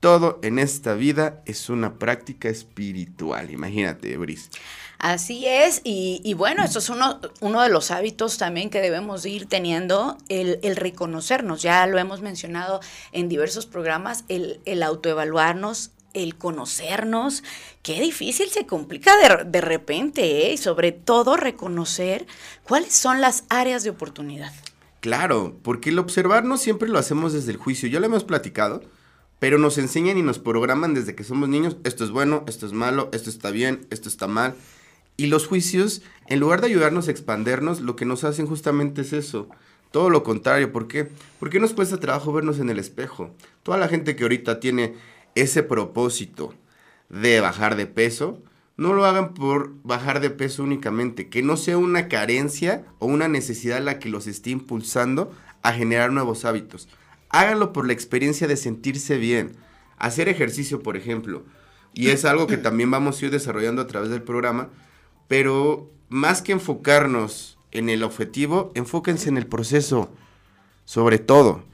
todo 0.00 0.40
en 0.42 0.58
esta 0.58 0.94
vida 0.94 1.42
es 1.46 1.68
una 1.68 1.98
práctica 1.98 2.48
espiritual. 2.48 3.50
Imagínate, 3.50 4.16
Brice. 4.16 4.50
Así 4.98 5.46
es, 5.46 5.80
y, 5.82 6.32
bueno, 6.34 6.62
eso 6.62 6.78
es 6.78 6.88
uno, 6.88 7.20
uno, 7.40 7.60
de 7.62 7.68
los 7.68 7.90
hábitos 7.90 8.38
también 8.38 8.70
que 8.70 8.80
debemos 8.80 9.26
ir 9.26 9.46
teniendo, 9.46 10.16
el, 10.28 10.60
el 10.62 10.76
reconocernos, 10.76 11.60
ya 11.60 11.84
lo 11.88 11.98
hemos 11.98 12.20
mencionado 12.20 12.78
en 13.10 13.28
diversos 13.28 13.66
programas, 13.66 14.24
el, 14.28 14.60
el 14.64 14.80
autoevaluarnos, 14.84 15.90
el 16.14 16.36
conocernos, 16.36 17.42
qué 17.82 18.00
difícil 18.00 18.48
se 18.48 18.66
complica 18.66 19.12
de, 19.16 19.44
de 19.44 19.60
repente, 19.60 20.48
¿eh? 20.48 20.54
y 20.54 20.56
sobre 20.56 20.92
todo 20.92 21.36
reconocer 21.36 22.26
cuáles 22.64 22.94
son 22.94 23.20
las 23.20 23.44
áreas 23.48 23.84
de 23.84 23.90
oportunidad. 23.90 24.52
Claro, 25.00 25.56
porque 25.62 25.90
el 25.90 25.98
observarnos 25.98 26.60
siempre 26.60 26.88
lo 26.88 26.98
hacemos 26.98 27.32
desde 27.32 27.50
el 27.50 27.56
juicio, 27.56 27.88
ya 27.88 27.98
lo 27.98 28.06
hemos 28.06 28.24
platicado, 28.24 28.82
pero 29.40 29.58
nos 29.58 29.76
enseñan 29.78 30.16
y 30.16 30.22
nos 30.22 30.38
programan 30.38 30.94
desde 30.94 31.16
que 31.16 31.24
somos 31.24 31.48
niños, 31.48 31.76
esto 31.82 32.04
es 32.04 32.10
bueno, 32.10 32.44
esto 32.46 32.66
es 32.66 32.72
malo, 32.72 33.08
esto 33.12 33.28
está 33.28 33.50
bien, 33.50 33.86
esto 33.90 34.08
está 34.08 34.28
mal. 34.28 34.54
Y 35.16 35.26
los 35.26 35.46
juicios, 35.46 36.02
en 36.28 36.38
lugar 36.38 36.60
de 36.60 36.68
ayudarnos 36.68 37.08
a 37.08 37.10
expandernos, 37.10 37.80
lo 37.80 37.96
que 37.96 38.04
nos 38.04 38.22
hacen 38.22 38.46
justamente 38.46 39.02
es 39.02 39.12
eso. 39.12 39.48
Todo 39.90 40.08
lo 40.08 40.22
contrario, 40.22 40.72
¿por 40.72 40.88
qué? 40.88 41.10
Porque 41.38 41.60
nos 41.60 41.74
cuesta 41.74 41.98
trabajo 41.98 42.32
vernos 42.32 42.60
en 42.60 42.70
el 42.70 42.78
espejo. 42.78 43.34
Toda 43.62 43.78
la 43.78 43.88
gente 43.88 44.16
que 44.16 44.22
ahorita 44.22 44.58
tiene 44.58 44.94
ese 45.34 45.62
propósito 45.62 46.54
de 47.08 47.40
bajar 47.40 47.76
de 47.76 47.86
peso, 47.86 48.42
no 48.76 48.94
lo 48.94 49.04
hagan 49.04 49.34
por 49.34 49.74
bajar 49.82 50.20
de 50.20 50.30
peso 50.30 50.62
únicamente, 50.62 51.28
que 51.28 51.42
no 51.42 51.56
sea 51.56 51.78
una 51.78 52.08
carencia 52.08 52.84
o 52.98 53.06
una 53.06 53.28
necesidad 53.28 53.82
la 53.82 53.98
que 53.98 54.08
los 54.08 54.26
esté 54.26 54.50
impulsando 54.50 55.32
a 55.62 55.72
generar 55.72 56.12
nuevos 56.12 56.44
hábitos. 56.44 56.88
Háganlo 57.28 57.72
por 57.72 57.86
la 57.86 57.92
experiencia 57.92 58.46
de 58.46 58.56
sentirse 58.56 59.18
bien. 59.18 59.56
Hacer 59.98 60.28
ejercicio, 60.28 60.82
por 60.82 60.96
ejemplo, 60.96 61.44
y 61.94 62.08
es 62.08 62.24
algo 62.24 62.46
que 62.46 62.56
también 62.56 62.90
vamos 62.90 63.20
a 63.20 63.26
ir 63.26 63.30
desarrollando 63.30 63.82
a 63.82 63.86
través 63.86 64.10
del 64.10 64.22
programa, 64.22 64.70
pero 65.28 65.90
más 66.08 66.42
que 66.42 66.52
enfocarnos 66.52 67.58
en 67.70 67.88
el 67.88 68.02
objetivo, 68.02 68.72
enfóquense 68.74 69.28
en 69.28 69.38
el 69.38 69.46
proceso, 69.46 70.10
sobre 70.84 71.18
todo. 71.18 71.64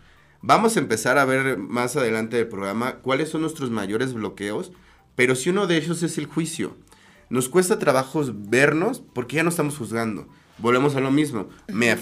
Vamos 0.40 0.76
a 0.76 0.80
empezar 0.80 1.18
a 1.18 1.25
ver 1.25 1.59
más 1.59 1.97
adelante 1.97 2.37
del 2.37 2.47
programa 2.47 2.97
cuáles 2.97 3.28
son 3.28 3.40
nuestros 3.40 3.71
mayores 3.71 4.14
bloqueos, 4.14 4.71
pero 5.16 5.35
si 5.35 5.50
uno 5.50 5.66
de 5.66 5.76
ellos 5.76 6.02
es 6.04 6.16
el 6.16 6.26
juicio. 6.26 6.76
Nos 7.28 7.49
cuesta 7.49 7.80
trabajo 7.80 8.25
vernos 8.33 9.02
porque 9.12 9.37
ya 9.37 9.42
no 9.42 9.49
estamos 9.49 9.76
juzgando. 9.76 10.28
Volvemos 10.59 10.95
a 10.95 11.00
lo 11.00 11.11
mismo. 11.11 11.49
Me 11.66 11.97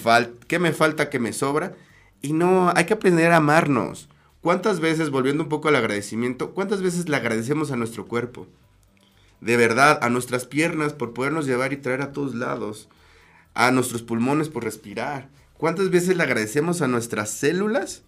¿Qué 0.47 0.59
me 0.59 0.71
falta? 0.71 1.09
¿Qué 1.09 1.19
me 1.19 1.33
sobra? 1.33 1.73
Y 2.21 2.33
no, 2.33 2.71
hay 2.75 2.85
que 2.85 2.93
aprender 2.93 3.31
a 3.31 3.37
amarnos. 3.37 4.07
¿Cuántas 4.41 4.79
veces, 4.79 5.09
volviendo 5.09 5.43
un 5.43 5.49
poco 5.49 5.67
al 5.67 5.75
agradecimiento, 5.75 6.51
cuántas 6.51 6.83
veces 6.83 7.09
le 7.09 7.17
agradecemos 7.17 7.71
a 7.71 7.75
nuestro 7.75 8.05
cuerpo? 8.05 8.47
De 9.41 9.57
verdad, 9.57 9.99
a 10.01 10.09
nuestras 10.09 10.45
piernas 10.45 10.93
por 10.93 11.13
podernos 11.13 11.47
llevar 11.47 11.73
y 11.73 11.77
traer 11.77 12.03
a 12.03 12.11
todos 12.11 12.35
lados. 12.35 12.87
A 13.55 13.71
nuestros 13.71 14.03
pulmones 14.03 14.49
por 14.49 14.63
respirar. 14.63 15.27
¿Cuántas 15.57 15.89
veces 15.89 16.15
le 16.15 16.23
agradecemos 16.23 16.83
a 16.83 16.87
nuestras 16.87 17.31
células 17.31 18.03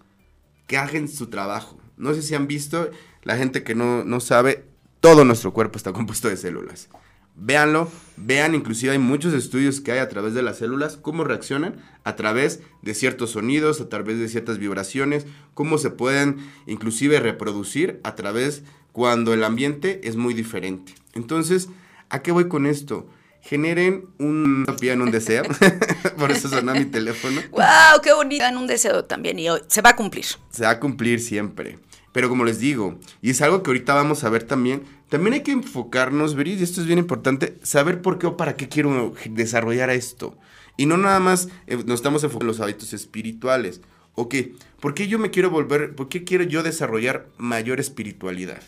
que 0.70 0.78
hagan 0.78 1.08
su 1.08 1.28
trabajo? 1.28 1.78
No 1.98 2.14
sé 2.14 2.22
si 2.22 2.36
han 2.36 2.48
visto, 2.48 2.92
la 3.24 3.36
gente 3.36 3.64
que 3.64 3.74
no, 3.74 4.06
no 4.06 4.20
sabe, 4.20 4.66
todo 5.02 5.26
nuestro 5.26 5.52
cuerpo 5.52 5.78
está 5.78 5.92
compuesto 5.92 6.30
de 6.30 6.38
células. 6.38 6.90
Véanlo, 7.36 7.90
vean, 8.18 8.54
inclusive 8.54 8.92
hay 8.92 9.00
muchos 9.00 9.34
estudios 9.34 9.82
que 9.82 9.94
hay 9.94 10.00
a 10.00 10.10
través 10.10 10.36
de 10.36 10.44
las 10.44 10.60
células, 10.60 10.96
cómo 10.96 11.24
reaccionan 11.24 11.78
a 12.04 12.16
través 12.16 12.62
de 12.84 12.94
ciertos 12.94 13.32
sonidos, 13.32 13.82
a 13.82 13.90
través 13.90 14.20
de 14.20 14.30
ciertas 14.30 14.60
vibraciones, 14.60 15.26
cómo 15.56 15.80
se 15.80 15.90
pueden 15.90 16.38
inclusive 16.68 17.20
reproducir 17.20 18.00
a 18.04 18.14
través 18.14 18.62
cuando 18.92 19.34
el 19.34 19.44
ambiente 19.44 20.02
es 20.04 20.18
muy 20.18 20.36
diferente. 20.36 20.94
Entonces, 21.14 21.70
¿a 22.10 22.22
qué 22.22 22.32
voy 22.32 22.48
con 22.48 22.68
esto? 22.68 23.10
Generen 23.42 24.06
un 24.20 24.66
en 24.82 25.02
un 25.02 25.12
deseo. 25.12 25.44
Por 26.18 26.32
eso 26.32 26.50
sonó 26.50 26.74
mi 26.74 26.86
teléfono. 26.86 27.42
¡Wow! 27.52 28.02
¡Qué 28.04 28.14
bonito! 28.14 28.46
En 28.46 28.58
un 28.58 28.68
deseo 28.68 29.06
también 29.06 29.40
y 29.40 29.50
hoy 29.50 29.62
se 29.68 29.82
va 29.82 29.92
a 29.92 29.96
cumplir. 29.96 30.26
Se 30.50 30.64
va 30.64 30.72
a 30.72 30.80
cumplir 30.80 31.20
siempre. 31.20 31.80
Pero 32.12 32.30
como 32.30 32.44
les 32.44 32.60
digo, 32.60 33.00
y 33.22 33.30
es 33.30 33.42
algo 33.42 33.62
que 33.62 33.70
ahorita 33.70 33.94
vamos 33.94 34.24
a 34.24 34.30
ver 34.30 34.44
también, 34.44 34.84
también 35.10 35.34
hay 35.34 35.44
que 35.44 35.52
enfocarnos, 35.52 36.36
veréis, 36.36 36.60
y 36.60 36.64
esto 36.64 36.82
es 36.82 36.88
bien 36.88 37.00
importante, 37.00 37.58
saber 37.62 38.02
por 38.02 38.18
qué 38.18 38.28
o 38.28 38.38
para 38.38 38.56
qué 38.56 38.68
quiero 38.68 39.14
desarrollar 39.30 39.90
esto. 39.90 40.36
Y 40.76 40.86
no 40.86 40.98
nada 40.98 41.20
más 41.20 41.50
eh, 41.68 41.78
nos 41.86 42.00
estamos 42.00 42.24
enfocando 42.24 42.46
en 42.52 42.58
los 42.58 42.62
hábitos 42.62 42.94
espirituales. 42.94 43.82
Ok, 44.16 44.36
¿por 44.80 44.94
qué 44.94 45.08
yo 45.08 45.20
me 45.20 45.30
quiero 45.30 45.50
volver, 45.50 45.96
por 45.96 46.10
qué 46.10 46.24
quiero 46.24 46.44
yo 46.44 46.64
desarrollar 46.64 47.28
mayor 47.38 47.80
espiritualidad? 47.80 48.62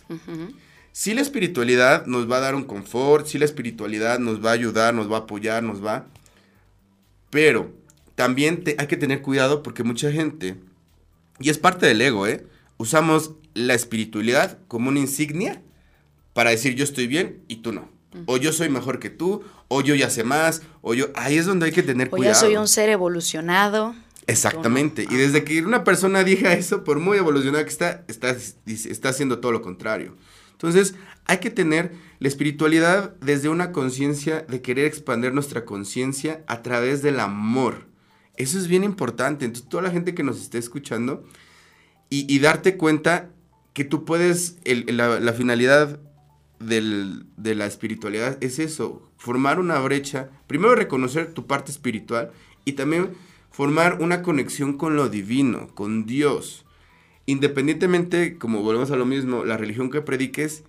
Si 0.93 1.13
la 1.13 1.21
espiritualidad 1.21 2.05
nos 2.05 2.29
va 2.29 2.37
a 2.37 2.41
dar 2.41 2.55
un 2.55 2.63
confort, 2.63 3.25
si 3.25 3.37
la 3.37 3.45
espiritualidad 3.45 4.19
nos 4.19 4.43
va 4.43 4.49
a 4.49 4.53
ayudar, 4.53 4.93
nos 4.93 5.11
va 5.11 5.17
a 5.17 5.19
apoyar, 5.21 5.63
nos 5.63 5.83
va... 5.83 6.07
Pero 7.29 7.71
también 8.15 8.63
hay 8.77 8.87
que 8.87 8.97
tener 8.97 9.21
cuidado 9.21 9.63
porque 9.63 9.83
mucha 9.83 10.11
gente, 10.11 10.57
y 11.39 11.49
es 11.49 11.57
parte 11.57 11.85
del 11.85 12.01
ego, 12.01 12.27
¿eh? 12.27 12.45
usamos 12.77 13.31
la 13.53 13.73
espiritualidad 13.73 14.57
como 14.67 14.89
una 14.89 14.99
insignia 14.99 15.61
para 16.33 16.49
decir 16.49 16.75
yo 16.75 16.83
estoy 16.83 17.07
bien 17.07 17.41
y 17.47 17.57
tú 17.57 17.71
no. 17.71 17.89
O 18.25 18.35
yo 18.35 18.51
soy 18.51 18.67
mejor 18.67 18.99
que 18.99 19.09
tú, 19.09 19.43
o 19.69 19.81
yo 19.81 19.95
ya 19.95 20.09
sé 20.09 20.25
más, 20.25 20.61
o 20.81 20.93
yo... 20.93 21.07
Ahí 21.15 21.37
es 21.37 21.45
donde 21.45 21.67
hay 21.67 21.71
que 21.71 21.83
tener 21.83 22.09
cuidado. 22.09 22.37
O 22.37 22.41
yo 22.41 22.47
soy 22.47 22.57
un 22.57 22.67
ser 22.67 22.89
evolucionado. 22.89 23.95
Exactamente. 24.27 25.07
Y 25.09 25.15
desde 25.15 25.45
que 25.45 25.61
una 25.61 25.85
persona 25.85 26.23
diga 26.25 26.51
eso, 26.53 26.83
por 26.83 26.99
muy 26.99 27.17
evolucionada 27.17 27.63
que 27.63 27.69
está, 27.69 28.03
está, 28.09 28.35
está 28.65 29.09
haciendo 29.09 29.39
todo 29.39 29.53
lo 29.53 29.61
contrario. 29.61 30.17
Entonces, 30.61 30.93
hay 31.25 31.39
que 31.39 31.49
tener 31.49 31.91
la 32.19 32.27
espiritualidad 32.27 33.15
desde 33.19 33.49
una 33.49 33.71
conciencia 33.71 34.41
de 34.41 34.61
querer 34.61 34.85
expandir 34.85 35.33
nuestra 35.33 35.65
conciencia 35.65 36.43
a 36.45 36.61
través 36.61 37.01
del 37.01 37.19
amor. 37.19 37.87
Eso 38.37 38.59
es 38.59 38.67
bien 38.67 38.83
importante. 38.83 39.45
Entonces, 39.45 39.67
toda 39.67 39.81
la 39.81 39.89
gente 39.89 40.13
que 40.13 40.21
nos 40.21 40.39
esté 40.39 40.59
escuchando, 40.59 41.25
y, 42.13 42.39
darte 42.39 42.75
cuenta 42.75 43.29
que 43.73 43.85
tú 43.85 44.03
puedes, 44.03 44.57
la, 44.65 45.33
finalidad 45.33 45.99
de 46.59 47.55
la 47.55 47.65
espiritualidad 47.65 48.37
es 48.43 48.59
eso, 48.59 49.09
formar 49.17 49.59
una 49.59 49.79
brecha, 49.79 50.29
primero 50.45 50.75
reconocer 50.75 51.33
tu 51.33 51.47
parte 51.47 51.71
espiritual 51.71 52.31
y 52.65 52.73
también 52.73 53.11
formar 53.49 54.01
una 54.01 54.21
conexión 54.21 54.77
con 54.77 54.97
lo 54.97 55.07
divino, 55.07 55.73
con 55.73 56.05
Dios. 56.05 56.65
Independientemente, 57.25 58.37
como 58.37 58.61
volvemos 58.61 58.91
a 58.91 58.95
lo 58.95 59.05
mismo, 59.05 59.45
la 59.45 59.57
religión 59.57 59.89
que 59.89 60.01
prediques, 60.01 60.63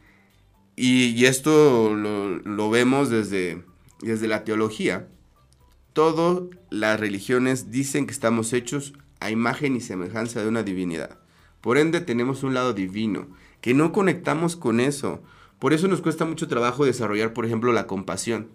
y, 0.76 1.24
esto 1.26 1.94
lo, 1.94 2.38
lo, 2.38 2.70
vemos 2.70 3.10
desde, 3.10 3.62
desde 4.00 4.28
la 4.28 4.44
teología, 4.44 5.08
todas 5.92 6.44
las 6.70 6.98
religiones 6.98 7.70
dicen 7.70 8.06
que 8.06 8.12
estamos 8.12 8.52
hechos 8.52 8.94
a 9.20 9.30
imagen 9.30 9.76
y 9.76 9.80
semejanza 9.80 10.40
de 10.40 10.48
una 10.48 10.62
divinidad. 10.62 11.18
Por 11.60 11.78
ende 11.78 12.00
tenemos 12.00 12.42
un 12.42 12.54
lado 12.54 12.72
divino, 12.72 13.28
que 13.60 13.74
no 13.74 13.92
conectamos 13.92 14.56
con 14.56 14.80
eso. 14.80 15.22
Por 15.58 15.72
eso 15.72 15.88
nos 15.88 16.00
cuesta 16.00 16.24
mucho 16.24 16.48
trabajo 16.48 16.84
desarrollar, 16.84 17.32
por 17.32 17.46
ejemplo, 17.46 17.72
la 17.72 17.86
compasión, 17.86 18.48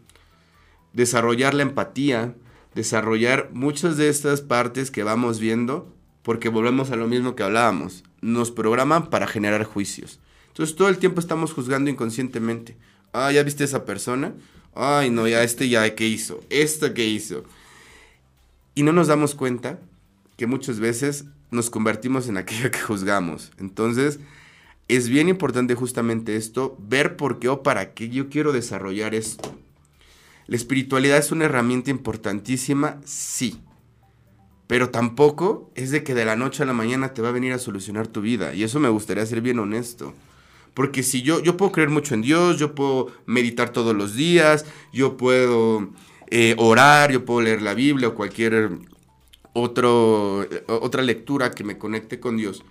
desarrollar 0.93 1.53
la 1.53 1.63
empatía, 1.63 2.35
desarrollar 2.75 3.49
muchas 3.53 3.95
de 3.95 4.09
estas 4.09 4.41
partes 4.41 4.91
que 4.91 5.03
vamos 5.03 5.39
viendo, 5.39 5.95
porque 6.27 6.49
volvemos 6.49 6.91
a 6.91 6.97
lo 6.97 7.07
mismo 7.07 7.37
que 7.37 7.43
hablábamos, 7.43 8.03
nos 8.19 8.51
programan 8.51 9.09
para 9.09 9.27
generar 9.27 9.63
juicios. 9.63 10.19
Entonces 10.49 10.75
todo 10.75 10.89
el 10.89 10.97
tiempo 10.97 11.21
estamos 11.21 11.53
juzgando 11.53 11.89
inconscientemente. 11.89 12.75
Ah, 13.13 13.31
ya 13.31 13.43
viste 13.43 13.63
esa 13.63 13.85
persona. 13.85 14.33
Ay, 14.75 15.09
no, 15.09 15.25
ya 15.29 15.41
este 15.41 15.69
ya 15.69 15.95
qué 15.95 16.05
hizo, 16.05 16.41
esto 16.49 16.93
qué 16.93 17.07
hizo. 17.07 17.45
Y 18.75 18.83
no 18.83 18.91
nos 18.91 19.07
damos 19.07 19.35
cuenta 19.35 19.79
que 20.35 20.47
muchas 20.47 20.81
veces 20.81 21.23
nos 21.49 21.69
convertimos 21.69 22.27
en 22.27 22.35
aquello 22.35 22.71
que 22.71 22.81
juzgamos. 22.81 23.53
Entonces, 23.57 24.19
es 24.89 25.07
bien 25.07 25.29
importante 25.29 25.75
justamente 25.75 26.35
esto, 26.35 26.75
ver 26.77 27.15
por 27.15 27.39
qué 27.39 27.47
o 27.47 27.63
para 27.63 27.93
qué 27.93 28.09
yo 28.09 28.27
quiero 28.27 28.51
desarrollar 28.51 29.15
esto. 29.15 29.57
La 30.47 30.57
espiritualidad 30.57 31.19
es 31.19 31.31
una 31.31 31.45
herramienta 31.45 31.89
importantísima, 31.89 32.99
sí. 33.05 33.61
Pero 34.67 34.89
tampoco 34.89 35.71
es 35.75 35.91
de 35.91 36.03
que 36.03 36.13
de 36.13 36.25
la 36.25 36.35
noche 36.35 36.63
a 36.63 36.65
la 36.65 36.73
mañana 36.73 37.13
te 37.13 37.21
va 37.21 37.29
a 37.29 37.31
venir 37.31 37.53
a 37.53 37.59
solucionar 37.59 38.07
tu 38.07 38.21
vida. 38.21 38.53
Y 38.53 38.63
eso 38.63 38.79
me 38.79 38.89
gustaría 38.89 39.25
ser 39.25 39.41
bien 39.41 39.59
honesto. 39.59 40.13
Porque 40.73 41.03
si 41.03 41.21
yo, 41.21 41.41
yo 41.41 41.57
puedo 41.57 41.71
creer 41.71 41.89
mucho 41.89 42.13
en 42.13 42.21
Dios, 42.21 42.59
yo 42.59 42.75
puedo 42.75 43.07
meditar 43.25 43.71
todos 43.71 43.95
los 43.95 44.13
días, 44.13 44.65
yo 44.93 45.17
puedo 45.17 45.89
eh, 46.29 46.55
orar, 46.57 47.11
yo 47.11 47.25
puedo 47.25 47.41
leer 47.41 47.61
la 47.61 47.73
Biblia 47.73 48.09
o 48.09 48.15
cualquier 48.15 48.77
otro, 49.53 50.45
otra 50.67 51.01
lectura 51.01 51.51
que 51.51 51.63
me 51.63 51.77
conecte 51.77 52.19
con 52.19 52.37
Dios. 52.37 52.63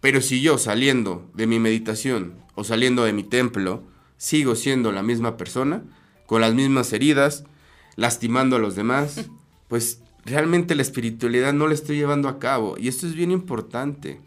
Pero 0.00 0.20
si 0.20 0.40
yo 0.40 0.56
saliendo 0.56 1.30
de 1.34 1.46
mi 1.46 1.58
meditación 1.58 2.34
o 2.54 2.64
saliendo 2.64 3.04
de 3.04 3.12
mi 3.12 3.24
templo 3.24 3.82
sigo 4.16 4.54
siendo 4.54 4.92
la 4.92 5.02
misma 5.02 5.36
persona, 5.36 5.82
con 6.26 6.40
las 6.40 6.54
mismas 6.54 6.92
heridas, 6.92 7.44
lastimando 7.96 8.56
a 8.56 8.58
los 8.58 8.76
demás, 8.76 9.28
pues 9.68 10.02
realmente 10.24 10.74
la 10.74 10.82
espiritualidad 10.82 11.52
no 11.52 11.66
la 11.66 11.74
estoy 11.74 11.96
llevando 11.96 12.28
a 12.28 12.38
cabo. 12.38 12.76
Y 12.78 12.88
esto 12.88 13.06
es 13.06 13.14
bien 13.14 13.30
importante. 13.30 14.20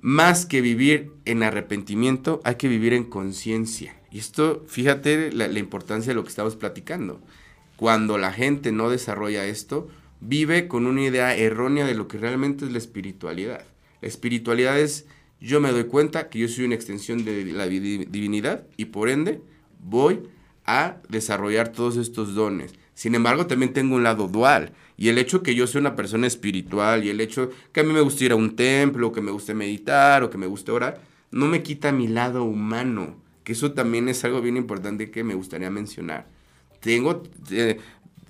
Más 0.00 0.46
que 0.46 0.60
vivir 0.60 1.12
en 1.24 1.42
arrepentimiento, 1.42 2.40
hay 2.44 2.56
que 2.56 2.68
vivir 2.68 2.92
en 2.92 3.04
conciencia. 3.04 3.94
Y 4.10 4.18
esto, 4.18 4.64
fíjate 4.66 5.32
la, 5.32 5.46
importancia 5.58 6.10
de 6.10 6.14
lo 6.14 6.22
que 6.22 6.30
estamos 6.30 6.56
platicando. 6.56 7.20
Cuando 7.76 8.18
la 8.18 8.32
gente 8.32 8.72
no 8.72 8.90
desarrolla 8.90 9.46
esto, 9.46 9.88
vive 10.20 10.68
con 10.68 10.86
una 10.86 11.02
idea 11.02 11.36
errónea 11.36 11.86
de 11.86 11.94
lo 11.94 12.08
que 12.08 12.18
realmente 12.18 12.64
es 12.64 12.72
la 12.72 12.78
espiritualidad. 12.78 13.64
La 14.00 14.08
espiritualidad 14.08 14.78
es 14.78 15.06
yo 15.40 15.60
me 15.60 15.72
doy 15.72 15.84
cuenta 15.84 16.28
que 16.28 16.38
yo 16.38 16.48
soy 16.48 16.64
una 16.64 16.74
extensión 16.74 17.24
de 17.24 17.44
la 17.46 17.66
divinidad 17.66 18.66
y 18.76 18.86
por 18.86 19.08
ende 19.08 19.40
voy 19.80 20.20
a 20.64 20.98
desarrollar 21.08 21.70
todos 21.70 21.96
estos 21.96 22.34
dones. 22.34 22.74
Sin 22.94 23.14
embargo, 23.14 23.46
también 23.46 23.72
tengo 23.72 23.96
un 23.96 24.02
lado 24.02 24.28
dual. 24.28 24.72
Y 24.96 25.08
el 25.08 25.18
hecho 25.18 25.42
que 25.42 25.54
yo 25.54 25.66
sea 25.66 25.80
una 25.80 25.96
persona 25.96 26.26
espiritual 26.26 27.04
y 27.04 27.10
el 27.10 27.20
hecho 27.20 27.50
que 27.72 27.80
a 27.80 27.82
mí 27.82 27.92
me 27.92 28.00
guste 28.00 28.26
ir 28.26 28.32
a 28.32 28.36
un 28.36 28.54
templo, 28.54 29.12
que 29.12 29.20
me 29.20 29.30
guste 29.30 29.54
meditar 29.54 30.22
o 30.22 30.30
que 30.30 30.38
me 30.38 30.46
guste 30.46 30.70
orar, 30.70 31.00
no 31.30 31.46
me 31.46 31.62
quita 31.62 31.92
mi 31.92 32.08
lado 32.08 32.44
humano. 32.44 33.16
Que 33.44 33.52
eso 33.52 33.72
también 33.72 34.08
es 34.08 34.24
algo 34.24 34.40
bien 34.40 34.56
importante 34.56 35.10
que 35.10 35.24
me 35.24 35.34
gustaría 35.34 35.70
mencionar. 35.70 36.28
Tengo, 36.80 37.22
eh, 37.50 37.78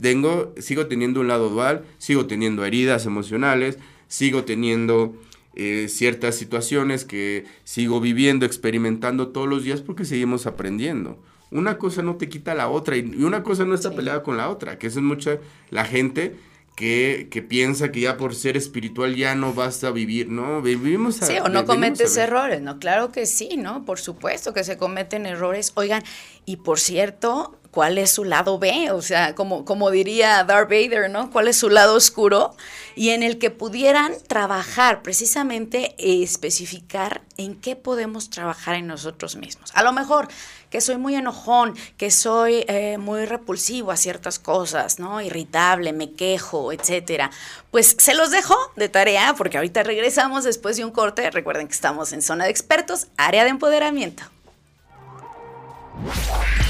tengo, 0.00 0.54
sigo 0.58 0.86
teniendo 0.86 1.20
un 1.20 1.28
lado 1.28 1.50
dual, 1.50 1.84
sigo 1.98 2.26
teniendo 2.26 2.64
heridas 2.64 3.04
emocionales, 3.04 3.78
sigo 4.08 4.44
teniendo 4.44 5.14
eh, 5.54 5.88
ciertas 5.88 6.36
situaciones 6.36 7.04
que 7.04 7.44
sigo 7.64 8.00
viviendo, 8.00 8.46
experimentando 8.46 9.28
todos 9.28 9.48
los 9.48 9.64
días 9.64 9.82
porque 9.82 10.04
seguimos 10.04 10.46
aprendiendo. 10.46 11.22
Una 11.52 11.78
cosa 11.78 12.02
no 12.02 12.16
te 12.16 12.28
quita 12.28 12.54
la 12.54 12.68
otra 12.68 12.96
y 12.96 13.22
una 13.22 13.42
cosa 13.42 13.64
no 13.64 13.74
está 13.74 13.92
peleada 13.92 14.22
con 14.22 14.36
la 14.36 14.48
otra, 14.48 14.78
que 14.78 14.86
eso 14.88 14.98
es 14.98 15.04
mucha 15.04 15.38
la 15.70 15.84
gente 15.84 16.36
que, 16.74 17.28
que, 17.30 17.42
piensa 17.42 17.92
que 17.92 18.00
ya 18.00 18.16
por 18.16 18.34
ser 18.34 18.56
espiritual 18.56 19.14
ya 19.14 19.34
no 19.34 19.52
basta 19.52 19.90
vivir, 19.90 20.28
¿no? 20.28 20.62
Vivimos 20.62 21.20
a, 21.22 21.26
Sí, 21.26 21.34
o 21.38 21.48
no 21.48 21.66
cometes 21.66 22.16
errores, 22.16 22.62
¿no? 22.62 22.78
Claro 22.78 23.12
que 23.12 23.26
sí, 23.26 23.56
¿no? 23.58 23.84
Por 23.84 24.00
supuesto 24.00 24.54
que 24.54 24.64
se 24.64 24.78
cometen 24.78 25.26
errores. 25.26 25.72
Oigan, 25.74 26.02
y 26.46 26.56
por 26.56 26.80
cierto, 26.80 27.58
cuál 27.70 27.98
es 27.98 28.10
su 28.10 28.24
lado 28.24 28.58
B, 28.58 28.90
o 28.90 29.02
sea, 29.02 29.34
como, 29.34 29.64
como 29.64 29.90
diría 29.90 30.44
Darth 30.44 30.70
Vader, 30.70 31.10
¿no? 31.10 31.30
¿Cuál 31.30 31.48
es 31.48 31.56
su 31.56 31.68
lado 31.68 31.94
oscuro? 31.94 32.54
Y 32.94 33.10
en 33.10 33.22
el 33.22 33.38
que 33.38 33.50
pudieran 33.50 34.12
trabajar, 34.26 35.02
precisamente 35.02 35.94
eh, 35.98 36.22
especificar 36.22 37.22
en 37.36 37.54
qué 37.54 37.76
podemos 37.76 38.30
trabajar 38.30 38.76
en 38.76 38.86
nosotros 38.86 39.36
mismos. 39.36 39.70
A 39.74 39.82
lo 39.82 39.92
mejor 39.92 40.28
que 40.72 40.80
soy 40.80 40.96
muy 40.96 41.14
enojón, 41.14 41.74
que 41.98 42.10
soy 42.10 42.64
eh, 42.66 42.96
muy 42.96 43.26
repulsivo 43.26 43.92
a 43.92 43.96
ciertas 43.98 44.38
cosas, 44.38 44.98
¿no? 44.98 45.20
Irritable, 45.20 45.92
me 45.92 46.12
quejo, 46.14 46.72
etcétera. 46.72 47.30
Pues 47.70 47.94
se 47.98 48.14
los 48.14 48.30
dejo 48.30 48.56
de 48.74 48.88
tarea 48.88 49.34
porque 49.36 49.58
ahorita 49.58 49.82
regresamos 49.82 50.44
después 50.44 50.78
de 50.78 50.86
un 50.86 50.90
corte. 50.90 51.30
Recuerden 51.30 51.68
que 51.68 51.74
estamos 51.74 52.14
en 52.14 52.22
zona 52.22 52.44
de 52.44 52.50
expertos, 52.50 53.08
área 53.18 53.44
de 53.44 53.50
empoderamiento. 53.50 54.22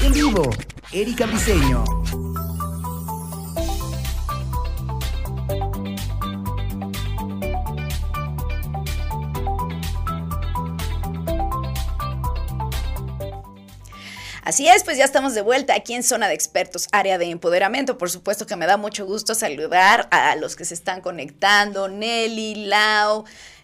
En 0.03 0.11
vivo, 0.11 0.49
Erika 0.91 1.25
Briseño. 1.25 1.85
Así 14.45 14.67
es, 14.67 14.83
pues 14.83 14.97
ya 14.97 15.05
estamos 15.05 15.33
de 15.35 15.41
vuelta 15.41 15.73
aquí 15.73 15.93
en 15.93 16.03
Zona 16.03 16.27
de 16.27 16.33
Expertos, 16.33 16.89
área 16.91 17.17
de 17.17 17.29
empoderamiento. 17.29 17.97
Por 17.97 18.09
supuesto 18.09 18.45
que 18.45 18.57
me 18.57 18.65
da 18.65 18.75
mucho 18.75 19.05
gusto 19.05 19.35
saludar 19.35 20.09
a 20.11 20.35
los 20.35 20.57
que 20.57 20.65
se 20.65 20.73
están 20.73 20.99
conectando, 20.99 21.87
Nelly, 21.87 22.65
Lau, 22.65 23.23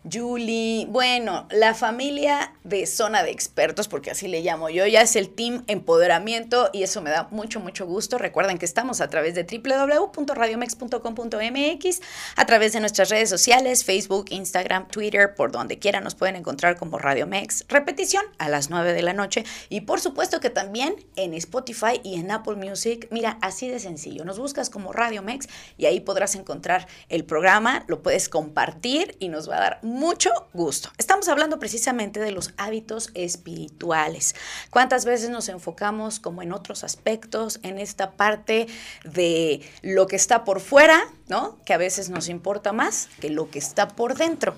Julie, 0.09 0.85
bueno, 0.87 1.45
la 1.51 1.73
familia 1.73 2.53
de 2.63 2.85
zona 2.85 3.21
de 3.23 3.31
expertos, 3.31 3.89
porque 3.89 4.11
así 4.11 4.27
le 4.27 4.41
llamo 4.41 4.69
yo, 4.69 4.85
ya 4.87 5.01
es 5.01 5.15
el 5.15 5.29
Team 5.29 5.63
Empoderamiento 5.67 6.69
y 6.71 6.83
eso 6.83 7.01
me 7.01 7.09
da 7.09 7.27
mucho, 7.31 7.59
mucho 7.59 7.85
gusto. 7.85 8.17
Recuerden 8.17 8.57
que 8.57 8.63
estamos 8.65 9.01
a 9.01 9.09
través 9.09 9.35
de 9.35 9.43
www.radiomex.com.mx, 9.43 12.01
a 12.35 12.45
través 12.45 12.71
de 12.73 12.79
nuestras 12.79 13.09
redes 13.09 13.29
sociales, 13.29 13.83
Facebook, 13.83 14.27
Instagram, 14.29 14.87
Twitter, 14.87 15.35
por 15.35 15.51
donde 15.51 15.79
quiera 15.79 15.99
nos 15.99 16.15
pueden 16.15 16.37
encontrar 16.37 16.77
como 16.77 16.97
Radio 16.97 17.27
Mex. 17.27 17.65
Repetición 17.67 18.23
a 18.37 18.47
las 18.47 18.69
9 18.69 18.93
de 18.93 19.01
la 19.01 19.11
noche 19.13 19.43
y 19.67 19.81
por 19.81 19.99
supuesto 19.99 20.39
que 20.39 20.49
también 20.49 20.95
en 21.17 21.33
Spotify 21.33 21.99
y 22.03 22.17
en 22.19 22.31
Apple 22.31 22.55
Music. 22.55 23.09
Mira, 23.11 23.37
así 23.41 23.67
de 23.67 23.79
sencillo. 23.79 24.23
Nos 24.23 24.39
buscas 24.39 24.69
como 24.69 24.93
Radio 24.93 25.23
Mex 25.23 25.49
y 25.77 25.87
ahí 25.87 25.99
podrás 25.99 26.35
encontrar 26.35 26.87
el 27.09 27.25
programa, 27.25 27.83
lo 27.87 28.01
puedes 28.01 28.29
compartir 28.29 29.17
y 29.19 29.27
nos 29.27 29.49
va 29.49 29.57
a 29.57 29.59
dar 29.59 29.88
mucho 29.89 30.29
gusto. 30.53 30.89
Estamos 30.97 31.27
hablando 31.27 31.59
precisamente 31.59 32.19
de 32.19 32.31
los 32.31 32.53
hábitos 32.57 33.09
espirituales. 33.13 34.35
¿Cuántas 34.69 35.05
veces 35.05 35.29
nos 35.29 35.49
enfocamos 35.49 36.19
como 36.19 36.41
en 36.41 36.53
otros 36.53 36.83
aspectos, 36.83 37.59
en 37.63 37.79
esta 37.79 38.11
parte 38.11 38.67
de 39.03 39.61
lo 39.81 40.07
que 40.07 40.15
está 40.15 40.43
por 40.43 40.59
fuera, 40.59 41.01
¿no? 41.27 41.57
Que 41.65 41.73
a 41.73 41.77
veces 41.77 42.09
nos 42.09 42.29
importa 42.29 42.71
más 42.71 43.09
que 43.19 43.29
lo 43.29 43.49
que 43.49 43.59
está 43.59 43.87
por 43.87 44.15
dentro. 44.15 44.55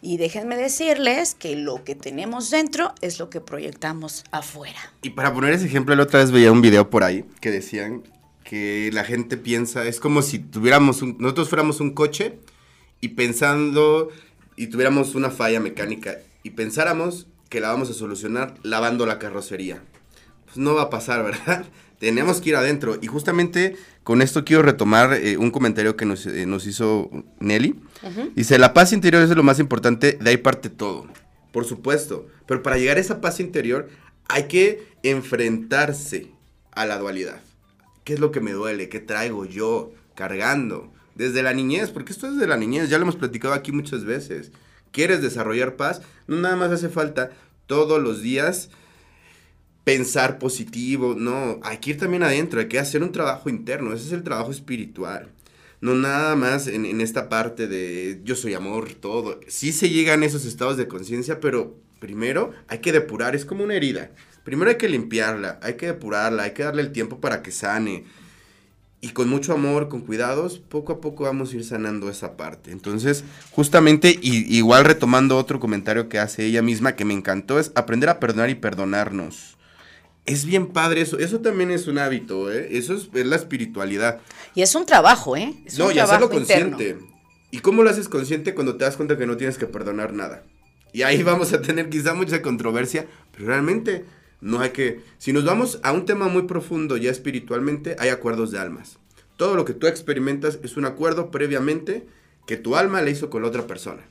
Y 0.00 0.16
déjenme 0.16 0.56
decirles 0.56 1.34
que 1.34 1.54
lo 1.54 1.84
que 1.84 1.94
tenemos 1.94 2.50
dentro 2.50 2.94
es 3.00 3.18
lo 3.18 3.30
que 3.30 3.40
proyectamos 3.40 4.24
afuera. 4.32 4.80
Y 5.02 5.10
para 5.10 5.32
poner 5.32 5.52
ese 5.52 5.66
ejemplo, 5.66 5.94
la 5.94 6.02
otra 6.02 6.20
vez 6.20 6.32
veía 6.32 6.50
un 6.50 6.62
video 6.62 6.90
por 6.90 7.04
ahí 7.04 7.24
que 7.40 7.50
decían 7.50 8.02
que 8.42 8.90
la 8.92 9.04
gente 9.04 9.36
piensa, 9.36 9.86
es 9.86 10.00
como 10.00 10.20
si 10.20 10.38
tuviéramos 10.38 11.02
nosotros 11.02 11.48
fuéramos 11.48 11.80
un 11.80 11.94
coche 11.94 12.38
y 13.00 13.08
pensando 13.08 14.10
y 14.62 14.68
tuviéramos 14.68 15.16
una 15.16 15.30
falla 15.30 15.58
mecánica 15.58 16.18
y 16.44 16.50
pensáramos 16.50 17.26
que 17.48 17.58
la 17.58 17.72
vamos 17.72 17.90
a 17.90 17.94
solucionar 17.94 18.54
lavando 18.62 19.06
la 19.06 19.18
carrocería. 19.18 19.82
Pues 20.44 20.56
no 20.56 20.76
va 20.76 20.82
a 20.82 20.90
pasar, 20.90 21.24
¿verdad? 21.24 21.64
Tenemos 21.98 22.40
que 22.40 22.50
ir 22.50 22.56
adentro. 22.56 22.96
Y 23.02 23.08
justamente 23.08 23.74
con 24.04 24.22
esto 24.22 24.44
quiero 24.44 24.62
retomar 24.62 25.14
eh, 25.14 25.36
un 25.36 25.50
comentario 25.50 25.96
que 25.96 26.04
nos, 26.04 26.26
eh, 26.26 26.46
nos 26.46 26.68
hizo 26.68 27.10
Nelly. 27.40 27.74
Dice, 28.36 28.56
la 28.56 28.72
paz 28.72 28.92
interior 28.92 29.24
es 29.24 29.30
lo 29.30 29.42
más 29.42 29.58
importante, 29.58 30.16
de 30.20 30.30
ahí 30.30 30.36
parte 30.36 30.70
todo. 30.70 31.08
Por 31.50 31.64
supuesto. 31.64 32.28
Pero 32.46 32.62
para 32.62 32.78
llegar 32.78 32.98
a 32.98 33.00
esa 33.00 33.20
paz 33.20 33.40
interior 33.40 33.88
hay 34.28 34.44
que 34.44 34.86
enfrentarse 35.02 36.28
a 36.70 36.86
la 36.86 36.98
dualidad. 36.98 37.40
¿Qué 38.04 38.14
es 38.14 38.20
lo 38.20 38.30
que 38.30 38.40
me 38.40 38.52
duele? 38.52 38.88
¿Qué 38.88 39.00
traigo 39.00 39.44
yo 39.44 39.90
cargando? 40.14 40.92
Desde 41.22 41.42
la 41.42 41.54
niñez, 41.54 41.90
porque 41.90 42.12
esto 42.12 42.26
es 42.26 42.38
de 42.38 42.46
la 42.46 42.56
niñez, 42.56 42.88
ya 42.88 42.98
lo 42.98 43.02
hemos 43.02 43.16
platicado 43.16 43.54
aquí 43.54 43.72
muchas 43.72 44.04
veces. 44.04 44.52
¿Quieres 44.90 45.22
desarrollar 45.22 45.76
paz? 45.76 46.02
No 46.26 46.36
nada 46.36 46.56
más 46.56 46.70
hace 46.70 46.88
falta 46.88 47.30
todos 47.66 48.02
los 48.02 48.22
días 48.22 48.70
pensar 49.84 50.38
positivo, 50.38 51.14
no, 51.16 51.58
hay 51.62 51.78
que 51.78 51.90
ir 51.90 51.98
también 51.98 52.22
adentro, 52.22 52.60
hay 52.60 52.68
que 52.68 52.78
hacer 52.78 53.02
un 53.02 53.12
trabajo 53.12 53.48
interno, 53.48 53.92
ese 53.92 54.06
es 54.06 54.12
el 54.12 54.22
trabajo 54.22 54.50
espiritual. 54.50 55.30
No 55.80 55.94
nada 55.94 56.36
más 56.36 56.68
en, 56.68 56.84
en 56.84 57.00
esta 57.00 57.28
parte 57.28 57.66
de 57.66 58.20
yo 58.22 58.36
soy 58.36 58.54
amor, 58.54 58.94
todo. 58.94 59.40
Sí 59.48 59.72
se 59.72 59.90
llegan 59.90 60.22
esos 60.22 60.44
estados 60.44 60.76
de 60.76 60.86
conciencia, 60.86 61.40
pero 61.40 61.76
primero 61.98 62.52
hay 62.68 62.78
que 62.78 62.92
depurar, 62.92 63.34
es 63.34 63.44
como 63.44 63.64
una 63.64 63.74
herida. 63.74 64.12
Primero 64.44 64.70
hay 64.70 64.76
que 64.76 64.88
limpiarla, 64.88 65.58
hay 65.62 65.74
que 65.74 65.86
depurarla, 65.86 66.44
hay 66.44 66.52
que 66.52 66.62
darle 66.62 66.82
el 66.82 66.92
tiempo 66.92 67.20
para 67.20 67.42
que 67.42 67.50
sane 67.50 68.04
y 69.04 69.08
con 69.10 69.28
mucho 69.28 69.52
amor, 69.52 69.88
con 69.88 70.02
cuidados, 70.02 70.60
poco 70.60 70.92
a 70.92 71.00
poco 71.00 71.24
vamos 71.24 71.52
a 71.52 71.56
ir 71.56 71.64
sanando 71.64 72.08
esa 72.08 72.36
parte. 72.36 72.70
Entonces, 72.70 73.24
justamente, 73.50 74.16
y, 74.22 74.56
igual 74.56 74.84
retomando 74.84 75.36
otro 75.36 75.58
comentario 75.58 76.08
que 76.08 76.20
hace 76.20 76.46
ella 76.46 76.62
misma 76.62 76.94
que 76.94 77.04
me 77.04 77.12
encantó, 77.12 77.58
es 77.58 77.72
aprender 77.74 78.08
a 78.08 78.20
perdonar 78.20 78.48
y 78.48 78.54
perdonarnos. 78.54 79.58
Es 80.24 80.44
bien 80.44 80.68
padre 80.68 81.00
eso, 81.00 81.18
eso 81.18 81.40
también 81.40 81.72
es 81.72 81.88
un 81.88 81.98
hábito, 81.98 82.52
¿eh? 82.52 82.68
Eso 82.78 82.94
es, 82.94 83.08
la 83.12 83.34
espiritualidad. 83.34 84.20
Y 84.54 84.62
es 84.62 84.72
un 84.76 84.86
trabajo, 84.86 85.36
¿eh? 85.36 85.52
Es 85.66 85.76
no, 85.80 85.90
y 85.90 85.98
hacerlo 85.98 86.30
consciente. 86.30 86.96
¿Y 87.50 87.58
cómo 87.58 87.82
lo 87.82 87.90
haces 87.90 88.08
consciente 88.08 88.54
cuando 88.54 88.76
te 88.76 88.84
das 88.84 88.96
cuenta 88.96 89.18
que 89.18 89.26
no 89.26 89.36
tienes 89.36 89.58
que 89.58 89.66
perdonar 89.66 90.12
nada? 90.12 90.44
Y 90.92 91.02
ahí 91.02 91.24
vamos 91.24 91.52
a 91.52 91.60
tener 91.60 91.90
quizá 91.90 92.14
mucha 92.14 92.40
controversia, 92.40 93.08
pero 93.32 93.46
realmente 93.46 94.04
no 94.42 94.60
hay 94.60 94.70
que, 94.70 95.00
si 95.18 95.32
nos 95.32 95.44
vamos 95.44 95.78
a 95.84 95.92
un 95.92 96.04
tema 96.04 96.26
muy 96.26 96.42
profundo 96.42 96.96
ya 96.96 97.12
espiritualmente, 97.12 97.94
hay 98.00 98.08
acuerdos 98.08 98.50
de 98.50 98.58
almas. 98.58 98.98
Todo 99.36 99.54
lo 99.54 99.64
que 99.64 99.72
tú 99.72 99.86
experimentas 99.86 100.58
es 100.64 100.76
un 100.76 100.84
acuerdo 100.84 101.30
previamente 101.30 102.06
que 102.44 102.56
tu 102.56 102.74
alma 102.74 103.02
le 103.02 103.12
hizo 103.12 103.30
con 103.30 103.42
la 103.42 103.48
otra 103.48 103.68
persona. 103.68 104.02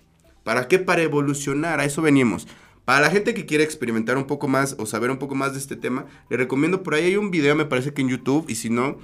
¿Para 0.46 0.70
qué? 0.70 0.80
Para 0.80 1.02
evolucionar, 1.02 1.82
a 1.82 1.86
eso 1.86 2.02
venimos. 2.02 2.48
Para 2.86 3.02
la 3.02 3.12
gente 3.12 3.34
que 3.34 3.46
quiere 3.46 3.65
experimentar 3.65 4.17
un 4.17 4.26
poco 4.26 4.48
más 4.48 4.76
o 4.80 4.86
saber 4.86 5.12
un 5.12 5.20
poco 5.20 5.36
más 5.36 5.52
de 5.52 5.60
este 5.60 5.76
tema, 5.76 6.06
le 6.30 6.38
recomiendo 6.38 6.82
por 6.82 6.96
ahí 6.96 7.04
hay 7.04 7.17
un 7.17 7.30
video, 7.30 7.54
me 7.54 7.65
parece 7.65 7.94
que 7.94 8.02
en 8.02 8.10
YouTube, 8.10 8.46
y 8.48 8.56
si 8.56 8.70
no, 8.70 9.00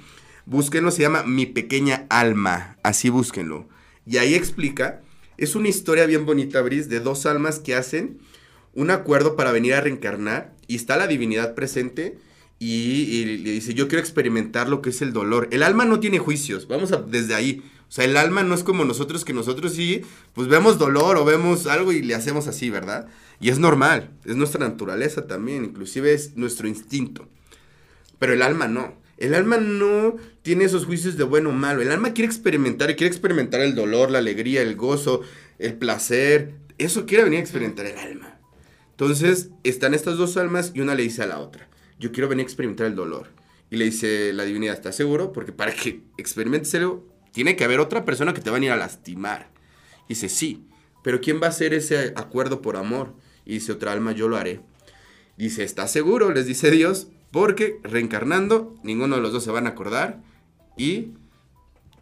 búsquenlo, 0.46 0.90
se 0.90 1.02
llama 1.02 1.24
Mi 1.24 1.44
pequeña 1.44 2.06
alma, 2.08 2.78
así 2.82 3.10
búsquenlo. 3.10 3.68
Y 4.06 4.16
ahí 4.16 4.34
explica, 4.34 5.02
es 5.36 5.54
una 5.54 5.68
historia 5.68 6.06
bien 6.06 6.24
bonita, 6.24 6.62
Bris, 6.62 6.88
de 6.88 7.00
dos 7.00 7.26
almas 7.26 7.58
que 7.58 7.74
hacen 7.74 8.18
un 8.72 8.90
acuerdo 8.90 9.36
para 9.36 9.52
venir 9.52 9.74
a 9.74 9.82
reencarnar 9.82 10.56
y 10.68 10.76
está 10.76 10.96
la 10.96 11.08
divinidad 11.08 11.54
presente 11.54 12.18
y, 12.60 13.24
le 13.24 13.52
dice, 13.52 13.74
yo 13.74 13.88
quiero 13.88 14.00
experimentar 14.00 14.68
lo 14.68 14.82
que 14.82 14.90
es 14.90 15.02
el 15.02 15.12
dolor. 15.12 15.48
El 15.50 15.62
alma 15.62 15.84
no 15.84 16.00
tiene 16.00 16.18
juicios, 16.18 16.68
vamos 16.68 16.92
a, 16.92 16.96
desde 16.96 17.34
ahí. 17.34 17.62
O 17.88 17.90
sea, 17.92 18.04
el 18.04 18.16
alma 18.16 18.42
no 18.42 18.54
es 18.54 18.62
como 18.62 18.84
nosotros, 18.84 19.24
que 19.24 19.32
nosotros 19.32 19.72
sí, 19.72 20.02
pues 20.34 20.48
vemos 20.48 20.78
dolor 20.78 21.16
o 21.16 21.24
vemos 21.24 21.66
algo 21.66 21.92
y 21.92 22.02
le 22.02 22.14
hacemos 22.14 22.46
así, 22.46 22.68
¿verdad? 22.68 23.08
Y 23.40 23.48
es 23.48 23.58
normal, 23.58 24.10
es 24.24 24.36
nuestra 24.36 24.68
naturaleza 24.68 25.26
también, 25.26 25.64
inclusive 25.64 26.12
es 26.12 26.36
nuestro 26.36 26.68
instinto. 26.68 27.28
Pero 28.18 28.32
el 28.34 28.42
alma 28.42 28.68
no. 28.68 28.94
El 29.16 29.34
alma 29.34 29.56
no 29.56 30.16
tiene 30.42 30.64
esos 30.64 30.84
juicios 30.84 31.16
de 31.16 31.24
bueno 31.24 31.50
o 31.50 31.52
malo. 31.52 31.80
El 31.80 31.90
alma 31.90 32.12
quiere 32.12 32.26
experimentar, 32.26 32.94
quiere 32.94 33.10
experimentar 33.10 33.60
el 33.60 33.74
dolor, 33.74 34.10
la 34.10 34.18
alegría, 34.18 34.62
el 34.62 34.76
gozo, 34.76 35.22
el 35.58 35.74
placer. 35.74 36.54
Eso 36.76 37.06
quiere 37.06 37.24
venir 37.24 37.38
a 37.38 37.42
experimentar 37.42 37.86
el 37.86 37.98
alma. 37.98 38.37
Entonces, 39.00 39.50
están 39.62 39.94
estas 39.94 40.16
dos 40.16 40.36
almas 40.36 40.72
y 40.74 40.80
una 40.80 40.96
le 40.96 41.04
dice 41.04 41.22
a 41.22 41.26
la 41.28 41.38
otra, 41.38 41.68
yo 42.00 42.10
quiero 42.10 42.28
venir 42.28 42.42
a 42.42 42.48
experimentar 42.48 42.88
el 42.88 42.96
dolor. 42.96 43.28
Y 43.70 43.76
le 43.76 43.84
dice 43.84 44.32
la 44.32 44.42
divinidad, 44.42 44.74
¿estás 44.74 44.96
seguro? 44.96 45.32
Porque 45.32 45.52
para 45.52 45.72
que 45.72 46.02
experimentes 46.16 46.74
algo, 46.74 47.06
tiene 47.30 47.54
que 47.54 47.62
haber 47.62 47.78
otra 47.78 48.04
persona 48.04 48.34
que 48.34 48.40
te 48.40 48.50
va 48.50 48.56
a 48.56 48.58
venir 48.58 48.72
a 48.72 48.76
lastimar. 48.76 49.52
Y 50.06 50.14
dice, 50.14 50.28
sí, 50.28 50.66
pero 51.04 51.20
¿quién 51.20 51.40
va 51.40 51.46
a 51.46 51.50
hacer 51.50 51.74
ese 51.74 52.12
acuerdo 52.16 52.60
por 52.60 52.76
amor? 52.76 53.14
Y 53.46 53.54
dice 53.54 53.70
otra 53.70 53.92
alma, 53.92 54.10
yo 54.10 54.26
lo 54.26 54.36
haré. 54.36 54.62
Dice, 55.36 55.62
¿estás 55.62 55.92
seguro? 55.92 56.32
Les 56.32 56.46
dice 56.46 56.72
Dios, 56.72 57.06
porque 57.30 57.78
reencarnando, 57.84 58.74
ninguno 58.82 59.14
de 59.14 59.22
los 59.22 59.32
dos 59.32 59.44
se 59.44 59.52
van 59.52 59.68
a 59.68 59.70
acordar 59.70 60.22
y 60.76 61.12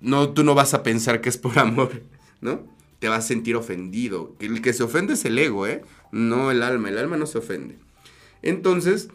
no, 0.00 0.30
tú 0.30 0.44
no 0.44 0.54
vas 0.54 0.72
a 0.72 0.82
pensar 0.82 1.20
que 1.20 1.28
es 1.28 1.36
por 1.36 1.58
amor, 1.58 2.00
¿no? 2.40 2.74
Te 2.98 3.08
vas 3.08 3.24
a 3.24 3.28
sentir 3.28 3.56
ofendido. 3.56 4.34
El 4.38 4.62
que 4.62 4.72
se 4.72 4.82
ofende 4.82 5.14
es 5.14 5.24
el 5.24 5.38
ego, 5.38 5.66
¿eh? 5.66 5.82
no 6.12 6.50
el 6.50 6.62
alma, 6.62 6.88
el 6.88 6.98
alma 6.98 7.16
no 7.16 7.26
se 7.26 7.38
ofende. 7.38 7.78
Entonces, 8.42 9.08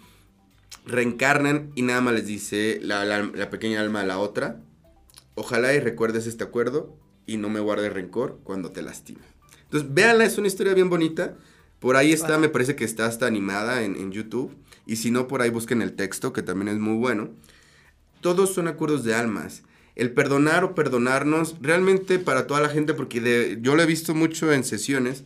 reencarnan 0.86 1.72
y 1.76 1.82
nada 1.84 2.02
más 2.02 2.14
les 2.14 2.28
dice 2.28 2.80
la, 2.82 3.50
pequeña 3.50 3.82
alma 3.82 4.02
a 4.02 4.06
la 4.06 4.20
otra, 4.20 4.62
ojalá 5.36 5.74
y 5.74 5.80
recuerdes 5.80 6.28
este 6.28 6.44
acuerdo 6.44 6.96
y 7.26 7.38
no 7.38 7.50
me 7.50 7.60
guardes 7.60 7.94
rencor 7.94 8.40
cuando 8.44 8.72
te 8.72 8.82
lastime. 8.82 9.22
Entonces, 9.64 9.94
véanla, 9.94 10.26
es 10.26 10.38
una 10.38 10.48
historia 10.48 10.74
bien 10.74 10.90
bonita. 10.90 11.38
Por 11.80 11.96
ahí 11.96 12.12
está, 12.12 12.38
me 12.38 12.50
parece 12.50 12.76
que 12.76 12.84
está 12.84 13.06
hasta 13.06 13.26
animada 13.26 13.84
en, 13.84 13.96
en, 13.96 14.12
YouTube. 14.12 14.56
Y 14.86 14.98
si 14.98 15.10
no, 15.10 15.28
por 15.28 15.42
ahí 15.42 15.50
busquen 15.50 15.82
el 15.82 15.94
texto, 15.94 16.34
que 16.34 16.44
también 16.44 16.68
es 16.68 16.78
muy 16.78 16.98
bueno. 16.98 17.30
todos 18.20 18.54
son 18.54 18.68
acuerdos 18.68 19.04
de 19.04 19.16
almas. 19.16 19.64
El 20.02 20.14
perdonar 20.14 20.64
o 20.64 20.74
perdonarnos, 20.74 21.58
realmente 21.62 22.18
para 22.18 22.48
toda 22.48 22.60
la 22.60 22.70
gente, 22.70 22.96
porque 22.96 23.60
yo 23.62 23.76
lo 23.76 23.84
he 23.84 23.86
visto 23.86 24.16
mucho 24.16 24.52
en 24.52 24.64
sesiones, 24.64 25.26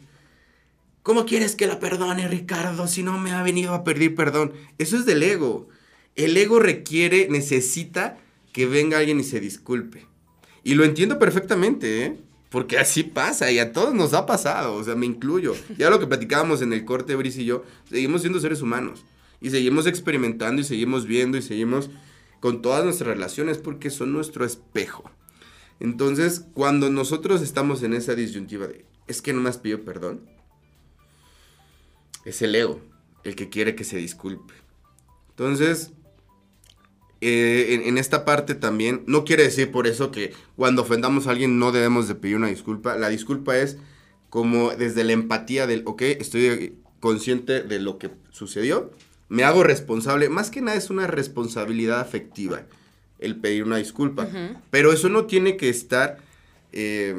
¿cómo 1.01 1.25
quieres 1.25 1.55
que 1.55 1.65
la 1.65 1.79
perdone 1.79 2.27
Ricardo 2.27 2.85
si 2.85 3.01
no 3.01 3.17
me 3.17 3.31
ha 3.31 3.41
venido 3.41 3.73
a 3.73 3.85
pedir 3.85 4.15
perdón? 4.15 4.51
Eso 4.77 4.97
es 4.97 5.05
del 5.05 5.23
ego. 5.23 5.69
El 6.17 6.35
ego 6.35 6.59
requiere, 6.59 7.29
necesita 7.29 8.17
que 8.51 8.65
venga 8.65 8.97
alguien 8.97 9.17
y 9.21 9.23
se 9.23 9.39
disculpe. 9.39 10.07
Y 10.65 10.73
lo 10.73 10.83
entiendo 10.83 11.19
perfectamente, 11.19 12.03
¿eh? 12.03 12.17
Porque 12.49 12.77
así 12.77 13.03
pasa 13.03 13.49
y 13.53 13.59
a 13.59 13.71
todos 13.71 13.93
nos 13.93 14.13
ha 14.13 14.25
pasado, 14.25 14.75
o 14.75 14.83
sea, 14.83 14.95
me 14.95 15.05
incluyo. 15.05 15.55
Ya 15.77 15.89
lo 15.89 16.01
que 16.01 16.07
platicábamos 16.07 16.61
en 16.61 16.73
el 16.73 16.83
corte, 16.83 17.15
Brice 17.15 17.43
y 17.43 17.45
yo, 17.45 17.63
seguimos 17.89 18.23
siendo 18.23 18.41
seres 18.41 18.61
humanos 18.61 19.05
y 19.39 19.51
seguimos 19.51 19.87
experimentando 19.87 20.61
y 20.61 20.65
seguimos 20.65 21.05
viendo 21.05 21.37
y 21.37 21.41
seguimos 21.41 21.89
con 22.45 22.61
todas 22.61 22.83
nuestras 22.83 23.07
relaciones 23.07 23.57
porque 23.57 23.89
son 23.89 24.13
nuestro 24.13 24.45
espejo. 24.45 25.09
Entonces, 25.79 26.45
cuando 26.53 26.91
nosotros 26.91 27.41
estamos 27.41 27.81
en 27.81 27.95
esa 27.95 28.13
disyuntiva 28.13 28.67
de, 28.67 28.85
es 29.07 29.23
que 29.23 29.33
no 29.33 29.41
me 29.41 29.49
has 29.49 29.57
perdón, 29.57 30.29
es 32.23 32.43
el 32.43 32.53
ego 32.53 32.81
el 33.23 33.35
que 33.35 33.49
quiere 33.49 33.73
que 33.73 33.83
se 33.83 33.97
disculpe. 33.97 34.53
Entonces, 35.29 35.91
eh, 37.19 37.81
en, 37.83 37.97
esta 37.97 38.25
parte 38.25 38.53
también, 38.53 39.03
no 39.07 39.25
quiere 39.25 39.41
decir 39.41 39.71
por 39.71 39.87
eso 39.87 40.11
que 40.11 40.31
cuando 40.55 40.83
ofendamos 40.83 41.25
a 41.25 41.31
alguien 41.31 41.57
no 41.57 41.71
debemos 41.71 42.07
de 42.07 42.13
pedir 42.13 42.35
una 42.35 42.49
disculpa. 42.49 42.95
La 42.95 43.09
disculpa 43.09 43.57
es 43.57 43.79
como 44.29 44.69
desde 44.69 45.03
la 45.03 45.13
empatía 45.13 45.65
del, 45.65 45.81
ok, 45.87 46.03
estoy 46.03 46.77
consciente 46.99 47.63
de 47.63 47.79
lo 47.79 47.97
que 47.97 48.11
sucedió, 48.29 48.91
me 49.29 49.43
hago 49.43 49.63
responsable. 49.63 50.29
Más 50.29 50.49
que 50.49 50.61
nada 50.61 50.77
es 50.77 50.89
una 50.89 51.07
responsabilidad 51.07 51.99
afectiva 51.99 52.63
el 53.19 53.37
pedir 53.37 53.63
una 53.63 53.77
disculpa. 53.77 54.27
Pero 54.69 54.91
eso 54.91 55.09
no 55.09 55.25
tiene 55.25 55.57
que 55.57 55.69
estar... 55.69 56.17
Eh, 56.71 57.15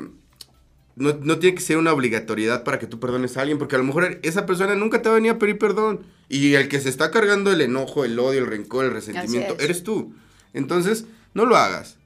no, 0.97 1.13
no, 1.21 1.39
tiene 1.39 1.55
que 1.55 1.63
ser 1.63 1.77
una 1.77 1.93
obligatoriedad 1.93 2.65
para 2.65 2.79
que 2.79 2.87
tú 2.87 2.99
perdones 2.99 3.37
a 3.37 3.43
alguien, 3.43 3.59
porque 3.59 3.75
a 3.75 3.79
lo 3.79 3.85
mejor 3.85 4.19
esa 4.23 4.47
persona 4.47 4.75
nunca 4.75 5.03
te 5.03 5.11
va 5.11 5.15
a 5.15 5.19
venir 5.19 5.33
a 5.33 5.39
pedir 5.39 5.59
perdón. 5.59 6.01
Y 6.29 6.55
el 6.55 6.69
que 6.69 6.81
se 6.81 6.89
está 6.89 7.11
cargando 7.11 7.53
el 7.53 7.61
enojo, 7.61 8.05
el 8.05 8.19
odio, 8.19 8.41
el 8.41 8.47
rencor, 8.47 8.87
el 8.87 8.93
resentimiento, 8.93 9.57
eres 9.61 9.83
tú. 9.83 10.15
Entonces, 10.55 11.05
no 11.35 11.45
lo 11.45 11.57
hagas. 11.57 11.99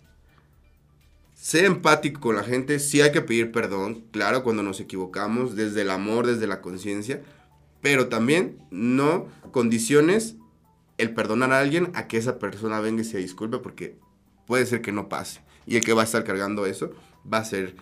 Sé 1.34 1.64
empático 1.66 2.20
con 2.20 2.36
la 2.36 2.42
gente, 2.42 2.80
sí 2.80 3.00
hay 3.00 3.12
que 3.12 3.22
pedir 3.22 3.50
perdón, 3.52 4.04
claro, 4.10 4.42
cuando 4.42 4.62
nos 4.62 4.80
equivocamos, 4.80 5.56
desde 5.56 5.82
el 5.82 5.90
amor, 5.90 6.26
desde 6.26 6.46
la 6.46 6.60
conciencia, 6.60 7.22
pero 7.80 8.08
también 8.08 8.58
no 8.70 9.28
condiciones 9.52 10.36
el 10.98 11.14
perdonar 11.14 11.52
a 11.52 11.60
alguien 11.60 11.90
a 11.94 12.06
que 12.06 12.18
esa 12.18 12.38
persona 12.38 12.80
venga 12.80 13.02
y 13.02 13.04
se 13.04 13.18
disculpe, 13.18 13.58
porque 13.58 13.96
puede 14.46 14.66
ser 14.66 14.82
que 14.82 14.92
no 14.92 15.08
pase. 15.08 15.40
Y 15.66 15.76
el 15.76 15.84
que 15.84 15.92
va 15.92 16.02
a 16.02 16.04
estar 16.04 16.24
cargando 16.24 16.66
eso 16.66 16.92
va 17.30 17.38
a 17.38 17.44
ser 17.44 17.74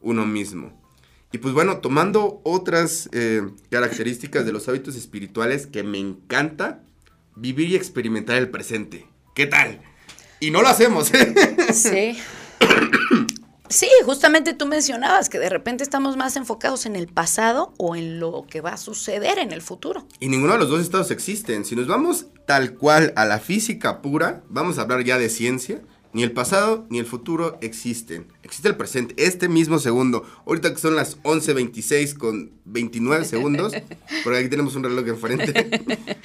uno 0.00 0.26
mismo. 0.26 0.72
Y 1.32 1.38
pues 1.38 1.54
bueno, 1.54 1.78
tomando 1.78 2.40
otras 2.44 3.08
eh, 3.12 3.42
características 3.70 4.46
de 4.46 4.52
los 4.52 4.68
hábitos 4.68 4.96
espirituales 4.96 5.66
que 5.66 5.82
me 5.82 5.98
encanta, 5.98 6.82
vivir 7.34 7.70
y 7.70 7.76
experimentar 7.76 8.36
el 8.36 8.48
presente. 8.48 9.06
¿Qué 9.34 9.46
tal? 9.46 9.80
Y 10.40 10.50
no 10.50 10.62
lo 10.62 10.68
hacemos. 10.68 11.12
¿eh? 11.14 11.34
Sí. 11.72 12.18
Sí, 13.68 13.88
justamente 14.04 14.54
tú 14.54 14.66
mencionabas 14.66 15.28
que 15.28 15.38
de 15.38 15.48
repente 15.48 15.82
estamos 15.82 16.16
más 16.16 16.36
enfocados 16.36 16.86
en 16.86 16.96
el 16.96 17.08
pasado 17.08 17.72
o 17.78 17.96
en 17.96 18.20
lo 18.20 18.46
que 18.48 18.60
va 18.60 18.70
a 18.70 18.76
suceder 18.76 19.38
en 19.38 19.52
el 19.52 19.62
futuro. 19.62 20.06
Y 20.20 20.28
ninguno 20.28 20.52
de 20.52 20.60
los 20.60 20.68
dos 20.68 20.80
estados 20.80 21.10
existen. 21.10 21.64
Si 21.64 21.74
nos 21.74 21.86
vamos 21.86 22.26
tal 22.46 22.74
cual 22.74 23.12
a 23.16 23.24
la 23.24 23.38
física 23.38 24.02
pura, 24.02 24.42
vamos 24.48 24.78
a 24.78 24.82
hablar 24.82 25.04
ya 25.04 25.18
de 25.18 25.28
ciencia, 25.28 25.80
ni 26.16 26.22
el 26.22 26.32
pasado 26.32 26.86
ni 26.88 26.98
el 26.98 27.04
futuro 27.04 27.58
existen. 27.60 28.26
Existe 28.42 28.68
el 28.68 28.76
presente, 28.76 29.14
este 29.18 29.50
mismo 29.50 29.78
segundo. 29.78 30.24
Ahorita 30.46 30.72
que 30.72 30.80
son 30.80 30.96
las 30.96 31.20
11.26 31.24 32.16
con 32.16 32.52
29 32.64 33.24
segundos, 33.26 33.74
porque 34.24 34.38
aquí 34.38 34.48
tenemos 34.48 34.76
un 34.76 34.84
reloj 34.84 35.06
enfrente, 35.08 35.68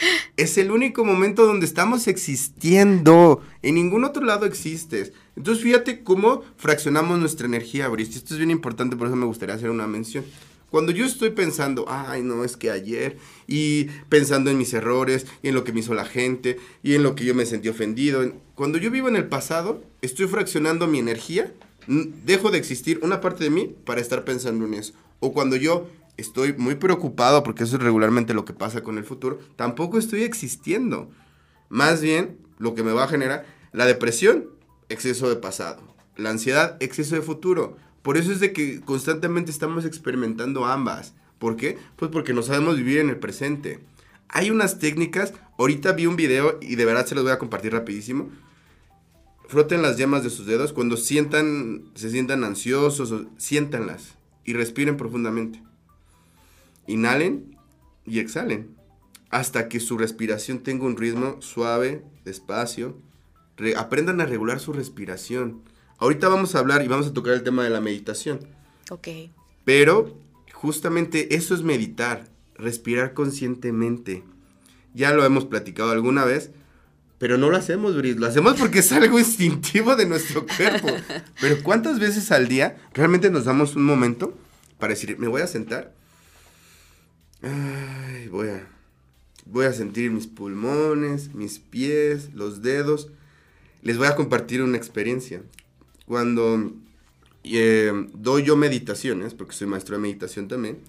es 0.37 0.57
el 0.57 0.71
único 0.71 1.03
momento 1.03 1.45
donde 1.45 1.65
estamos 1.65 2.07
existiendo. 2.07 3.41
En 3.61 3.75
ningún 3.75 4.05
otro 4.05 4.23
lado 4.23 4.45
existes. 4.45 5.11
Entonces 5.41 5.63
fíjate 5.63 6.03
cómo 6.03 6.43
fraccionamos 6.55 7.17
nuestra 7.17 7.47
energía, 7.47 7.87
Brice. 7.87 8.19
Esto 8.19 8.35
es 8.35 8.37
bien 8.37 8.51
importante, 8.51 8.95
por 8.95 9.07
eso 9.07 9.15
me 9.15 9.25
gustaría 9.25 9.55
hacer 9.55 9.71
una 9.71 9.87
mención. 9.87 10.23
Cuando 10.69 10.91
yo 10.91 11.03
estoy 11.03 11.31
pensando, 11.31 11.85
ay, 11.87 12.21
no, 12.21 12.43
es 12.43 12.57
que 12.57 12.69
ayer, 12.69 13.17
y 13.47 13.85
pensando 14.07 14.51
en 14.51 14.59
mis 14.59 14.71
errores, 14.75 15.25
y 15.41 15.47
en 15.47 15.55
lo 15.55 15.63
que 15.63 15.73
me 15.73 15.79
hizo 15.79 15.95
la 15.95 16.05
gente, 16.05 16.59
y 16.83 16.93
en 16.93 17.01
lo 17.01 17.15
que 17.15 17.25
yo 17.25 17.33
me 17.33 17.47
sentí 17.47 17.69
ofendido, 17.69 18.31
cuando 18.53 18.77
yo 18.77 18.91
vivo 18.91 19.07
en 19.07 19.15
el 19.15 19.29
pasado, 19.29 19.83
estoy 20.03 20.27
fraccionando 20.27 20.85
mi 20.85 20.99
energía, 20.99 21.51
dejo 21.87 22.51
de 22.51 22.59
existir 22.59 22.99
una 23.01 23.19
parte 23.19 23.43
de 23.43 23.49
mí 23.49 23.75
para 23.83 23.99
estar 23.99 24.23
pensando 24.23 24.67
en 24.67 24.75
eso. 24.75 24.93
O 25.21 25.33
cuando 25.33 25.55
yo 25.55 25.89
estoy 26.17 26.53
muy 26.53 26.75
preocupado, 26.75 27.41
porque 27.41 27.63
eso 27.63 27.77
es 27.77 27.81
regularmente 27.81 28.35
lo 28.35 28.45
que 28.45 28.53
pasa 28.53 28.83
con 28.83 28.99
el 28.99 29.05
futuro, 29.05 29.39
tampoco 29.55 29.97
estoy 29.97 30.21
existiendo. 30.21 31.09
Más 31.67 31.99
bien, 31.99 32.37
lo 32.59 32.75
que 32.75 32.83
me 32.83 32.91
va 32.91 33.05
a 33.05 33.07
generar 33.07 33.47
la 33.71 33.87
depresión, 33.87 34.60
exceso 34.91 35.29
de 35.29 35.35
pasado. 35.35 35.81
La 36.15 36.29
ansiedad, 36.29 36.77
exceso 36.79 37.15
de 37.15 37.21
futuro. 37.21 37.77
Por 38.01 38.17
eso 38.17 38.31
es 38.31 38.39
de 38.39 38.53
que 38.53 38.81
constantemente 38.81 39.51
estamos 39.51 39.85
experimentando 39.85 40.65
ambas. 40.65 41.13
¿Por 41.39 41.55
qué? 41.55 41.77
Pues 41.95 42.11
porque 42.11 42.33
no 42.33 42.43
sabemos 42.43 42.77
vivir 42.77 42.99
en 42.99 43.09
el 43.09 43.17
presente. 43.17 43.79
Hay 44.29 44.49
unas 44.49 44.79
técnicas, 44.79 45.33
ahorita 45.57 45.91
vi 45.93 46.05
un 46.05 46.15
video 46.15 46.57
y 46.61 46.75
de 46.75 46.85
verdad 46.85 47.05
se 47.05 47.15
los 47.15 47.23
voy 47.23 47.33
a 47.33 47.39
compartir 47.39 47.73
rapidísimo. 47.73 48.29
Froten 49.47 49.81
las 49.81 49.97
yemas 49.97 50.23
de 50.23 50.29
sus 50.29 50.45
dedos 50.45 50.71
cuando 50.71 50.95
sientan, 50.95 51.91
se 51.95 52.09
sientan 52.09 52.43
ansiosos, 52.43 53.11
o, 53.11 53.25
siéntanlas 53.37 54.15
y 54.45 54.53
respiren 54.53 54.97
profundamente. 54.97 55.61
Inhalen 56.87 57.57
y 58.05 58.19
exhalen 58.19 58.75
hasta 59.31 59.69
que 59.69 59.79
su 59.79 59.97
respiración 59.97 60.59
tenga 60.59 60.85
un 60.85 60.97
ritmo 60.97 61.41
suave, 61.41 62.03
despacio. 62.25 62.97
Aprendan 63.75 64.21
a 64.21 64.25
regular 64.25 64.59
su 64.59 64.73
respiración. 64.73 65.61
Ahorita 65.97 66.29
vamos 66.29 66.55
a 66.55 66.59
hablar 66.59 66.83
y 66.83 66.87
vamos 66.87 67.07
a 67.07 67.13
tocar 67.13 67.33
el 67.33 67.43
tema 67.43 67.63
de 67.63 67.69
la 67.69 67.81
meditación. 67.81 68.39
Ok. 68.89 69.07
Pero 69.65 70.17
justamente 70.53 71.35
eso 71.35 71.53
es 71.53 71.61
meditar, 71.63 72.27
respirar 72.55 73.13
conscientemente. 73.13 74.23
Ya 74.93 75.11
lo 75.13 75.23
hemos 75.23 75.45
platicado 75.45 75.91
alguna 75.91 76.25
vez, 76.25 76.51
pero 77.21 77.37
no 77.37 77.51
lo 77.51 77.57
hacemos, 77.57 77.95
Bris. 77.95 78.17
Lo 78.17 78.25
hacemos 78.25 78.55
porque 78.55 78.79
es 78.79 78.91
algo 78.91 79.19
instintivo 79.19 79.95
de 79.95 80.07
nuestro 80.07 80.43
cuerpo. 80.57 80.87
Pero 81.39 81.61
¿cuántas 81.61 81.99
veces 81.99 82.31
al 82.31 82.47
día 82.47 82.77
realmente 82.95 83.29
nos 83.29 83.45
damos 83.45 83.75
un 83.75 83.83
momento 83.83 84.35
para 84.79 84.93
decir, 84.93 85.19
me 85.19 85.27
voy 85.27 85.43
a 85.43 85.47
sentar? 85.47 85.93
Ay, 87.43 88.27
voy 88.27 88.49
a, 88.49 88.67
voy 89.45 89.65
a 89.65 89.73
sentir 89.73 90.09
mis 90.09 90.25
pulmones, 90.25 91.35
mis 91.35 91.59
pies, 91.59 92.33
los 92.33 92.63
dedos. 92.63 93.09
Les 93.81 93.97
voy 93.97 94.07
a 94.07 94.15
compartir 94.15 94.61
una 94.61 94.77
experiencia 94.77 95.41
cuando 96.05 96.71
eh, 97.43 98.07
doy 98.13 98.43
yo 98.43 98.55
meditaciones, 98.55 99.33
porque 99.33 99.55
soy 99.55 99.67
maestro 99.67 99.95
de 99.95 100.01
meditación 100.01 100.47
también, 100.47 100.79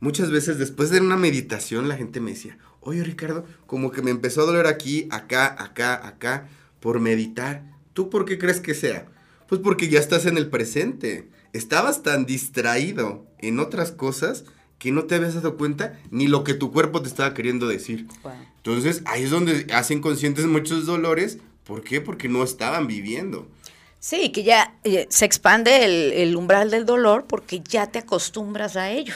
muchas 0.00 0.30
veces 0.30 0.58
después 0.58 0.90
de 0.90 1.00
una 1.00 1.16
meditación 1.16 1.88
la 1.88 1.96
gente 1.96 2.20
me 2.20 2.32
decía, 2.32 2.58
oye 2.80 3.04
Ricardo, 3.04 3.44
como 3.66 3.90
que 3.90 4.02
me 4.02 4.10
empezó 4.10 4.42
a 4.42 4.46
doler 4.46 4.66
aquí, 4.66 5.06
acá, 5.10 5.54
acá, 5.62 6.06
acá, 6.06 6.48
por 6.80 7.00
meditar. 7.00 7.64
¿Tú 7.92 8.08
por 8.08 8.24
qué 8.24 8.38
crees 8.38 8.60
que 8.60 8.74
sea? 8.74 9.06
Pues 9.48 9.60
porque 9.60 9.88
ya 9.88 10.00
estás 10.00 10.26
en 10.26 10.38
el 10.38 10.48
presente. 10.48 11.28
Estabas 11.52 12.02
tan 12.02 12.24
distraído 12.24 13.26
en 13.38 13.58
otras 13.58 13.90
cosas 13.92 14.44
que 14.78 14.92
no 14.92 15.04
te 15.04 15.16
habías 15.16 15.34
dado 15.34 15.56
cuenta 15.56 16.00
ni 16.10 16.26
lo 16.26 16.42
que 16.42 16.54
tu 16.54 16.72
cuerpo 16.72 17.02
te 17.02 17.08
estaba 17.08 17.34
queriendo 17.34 17.68
decir. 17.68 18.06
Entonces 18.56 19.02
ahí 19.04 19.24
es 19.24 19.30
donde 19.30 19.66
hacen 19.74 20.00
conscientes 20.00 20.46
muchos 20.46 20.86
dolores. 20.86 21.38
¿Por 21.64 21.82
qué? 21.82 22.00
Porque 22.00 22.28
no 22.28 22.42
estaban 22.42 22.86
viviendo. 22.86 23.48
Sí, 24.00 24.32
que 24.32 24.42
ya 24.42 24.74
eh, 24.82 25.06
se 25.10 25.26
expande 25.26 26.22
el, 26.22 26.34
umbral 26.34 26.70
del 26.70 26.86
dolor 26.86 27.26
porque 27.26 27.60
ya 27.60 27.86
te 27.88 27.98
acostumbras 27.98 28.76
a 28.76 28.90
ello. 28.90 29.14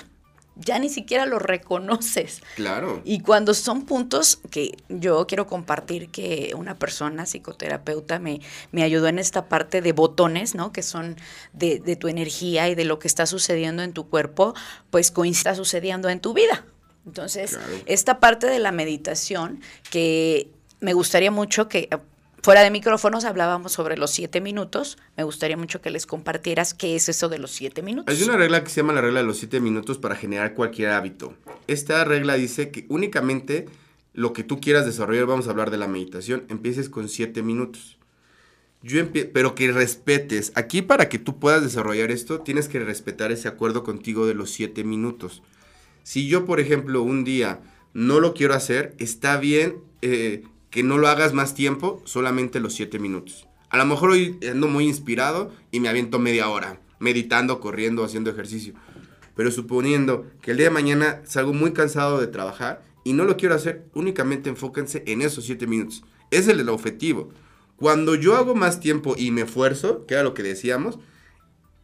Ya 0.56 0.78
ni 0.78 0.88
siquiera 0.88 1.26
lo 1.26 1.38
reconoces. 1.38 2.42
Claro. 2.54 3.00
Y 3.02 3.20
cuando 3.20 3.54
son 3.54 3.86
puntos 3.86 4.38
que 4.50 4.76
yo 4.88 5.26
quiero 5.26 5.46
compartir 5.46 6.10
que 6.10 6.52
una 6.54 6.78
persona 6.78 7.26
psicoterapeuta 7.26 8.20
me, 8.20 8.40
me 8.70 8.84
ayudó 8.84 9.08
en 9.08 9.18
esta 9.18 9.48
parte 9.48 9.80
de 9.80 9.92
botones, 9.92 10.54
¿no? 10.54 10.70
Que 10.70 10.82
son 10.82 11.16
de, 11.54 11.80
tu 11.96 12.06
energía 12.06 12.68
y 12.68 12.74
de 12.74 12.84
lo 12.84 12.98
que 12.98 13.08
está 13.08 13.26
sucediendo 13.26 13.82
en 13.82 13.94
tu 13.94 14.08
cuerpo, 14.08 14.54
pues 14.90 15.10
coincida 15.10 15.54
sucediendo 15.56 16.08
en 16.10 16.20
tu 16.20 16.34
vida. 16.34 16.66
Entonces, 17.06 17.58
esta 17.86 18.20
parte 18.20 18.46
de 18.46 18.58
la 18.58 18.70
meditación 18.70 19.60
que 19.90 20.50
me 20.80 20.92
gustaría 20.92 21.30
mucho 21.30 21.68
que 21.68 21.88
Fuera 22.44 22.62
de 22.62 22.70
micrófonos 22.70 23.24
hablábamos 23.24 23.72
sobre 23.72 23.96
los 23.96 24.10
siete 24.10 24.42
minutos. 24.42 24.98
Me 25.16 25.24
gustaría 25.24 25.56
mucho 25.56 25.80
que 25.80 25.88
les 25.88 26.04
compartieras 26.04 26.74
qué 26.74 26.94
es 26.94 27.08
eso 27.08 27.30
de 27.30 27.38
los 27.38 27.50
siete 27.52 27.80
minutos. 27.80 28.14
Hay 28.14 28.22
una 28.22 28.36
regla 28.36 28.62
que 28.62 28.68
se 28.68 28.82
llama 28.82 28.92
la 28.92 29.00
regla 29.00 29.20
de 29.20 29.26
los 29.26 29.38
siete 29.38 29.60
minutos 29.60 29.96
para 29.96 30.14
generar 30.14 30.52
cualquier 30.52 30.90
hábito. 30.90 31.32
Esta 31.68 32.04
regla 32.04 32.34
dice 32.34 32.70
que 32.70 32.84
únicamente 32.90 33.64
lo 34.12 34.34
que 34.34 34.44
tú 34.44 34.60
quieras 34.60 34.84
desarrollar, 34.84 35.24
vamos 35.24 35.48
a 35.48 35.52
hablar 35.52 35.70
de 35.70 35.78
la 35.78 35.88
meditación, 35.88 36.44
empieces 36.50 36.90
con 36.90 37.08
siete 37.08 37.42
minutos. 37.42 37.96
yo 38.82 39.02
pero 39.32 39.54
que 39.54 39.72
respetes. 39.72 40.52
Aquí 40.54 40.82
para 40.82 41.08
que 41.08 41.18
tú 41.18 41.38
puedas 41.38 41.62
desarrollar 41.62 42.10
esto, 42.10 42.40
tienes 42.40 42.68
que 42.68 42.78
respetar 42.78 43.32
ese 43.32 43.48
acuerdo 43.48 43.84
contigo 43.84 44.26
de 44.26 44.34
los 44.34 44.50
siete 44.50 44.84
minutos. 44.84 45.42
Si 46.02 46.28
yo, 46.28 46.44
por 46.44 46.60
ejemplo, 46.60 47.00
un 47.00 47.24
día 47.24 47.62
no 47.94 48.20
lo 48.20 48.34
quiero 48.34 48.52
hacer, 48.52 48.94
está 48.98 49.38
bien 49.38 49.76
eh, 50.02 50.42
que 50.74 50.82
no 50.82 50.98
lo 50.98 51.06
hagas 51.06 51.32
más 51.34 51.54
tiempo, 51.54 52.02
solamente 52.04 52.58
los 52.58 52.74
siete 52.74 52.98
minutos. 52.98 53.46
A 53.70 53.78
lo 53.78 53.86
mejor 53.86 54.10
hoy 54.10 54.40
ando 54.50 54.66
muy 54.66 54.88
inspirado 54.88 55.52
y 55.70 55.78
me 55.78 55.88
aviento 55.88 56.18
media 56.18 56.48
hora, 56.48 56.80
meditando, 56.98 57.60
corriendo, 57.60 58.02
haciendo 58.02 58.30
ejercicio. 58.30 58.74
Pero 59.36 59.52
suponiendo 59.52 60.26
que 60.42 60.50
el 60.50 60.56
día 60.56 60.66
de 60.66 60.74
mañana 60.74 61.20
salgo 61.26 61.52
muy 61.52 61.72
cansado 61.74 62.20
de 62.20 62.26
trabajar 62.26 62.82
y 63.04 63.12
no 63.12 63.22
lo 63.22 63.36
quiero 63.36 63.54
hacer, 63.54 63.84
únicamente 63.94 64.50
enfóquense 64.50 65.04
en 65.06 65.22
esos 65.22 65.44
siete 65.44 65.68
minutos. 65.68 66.02
Ese 66.32 66.50
es 66.50 66.58
el 66.58 66.68
objetivo. 66.68 67.30
Cuando 67.76 68.16
yo 68.16 68.34
hago 68.34 68.56
más 68.56 68.80
tiempo 68.80 69.14
y 69.16 69.30
me 69.30 69.42
esfuerzo, 69.42 70.06
que 70.06 70.14
era 70.14 70.24
lo 70.24 70.34
que 70.34 70.42
decíamos, 70.42 70.98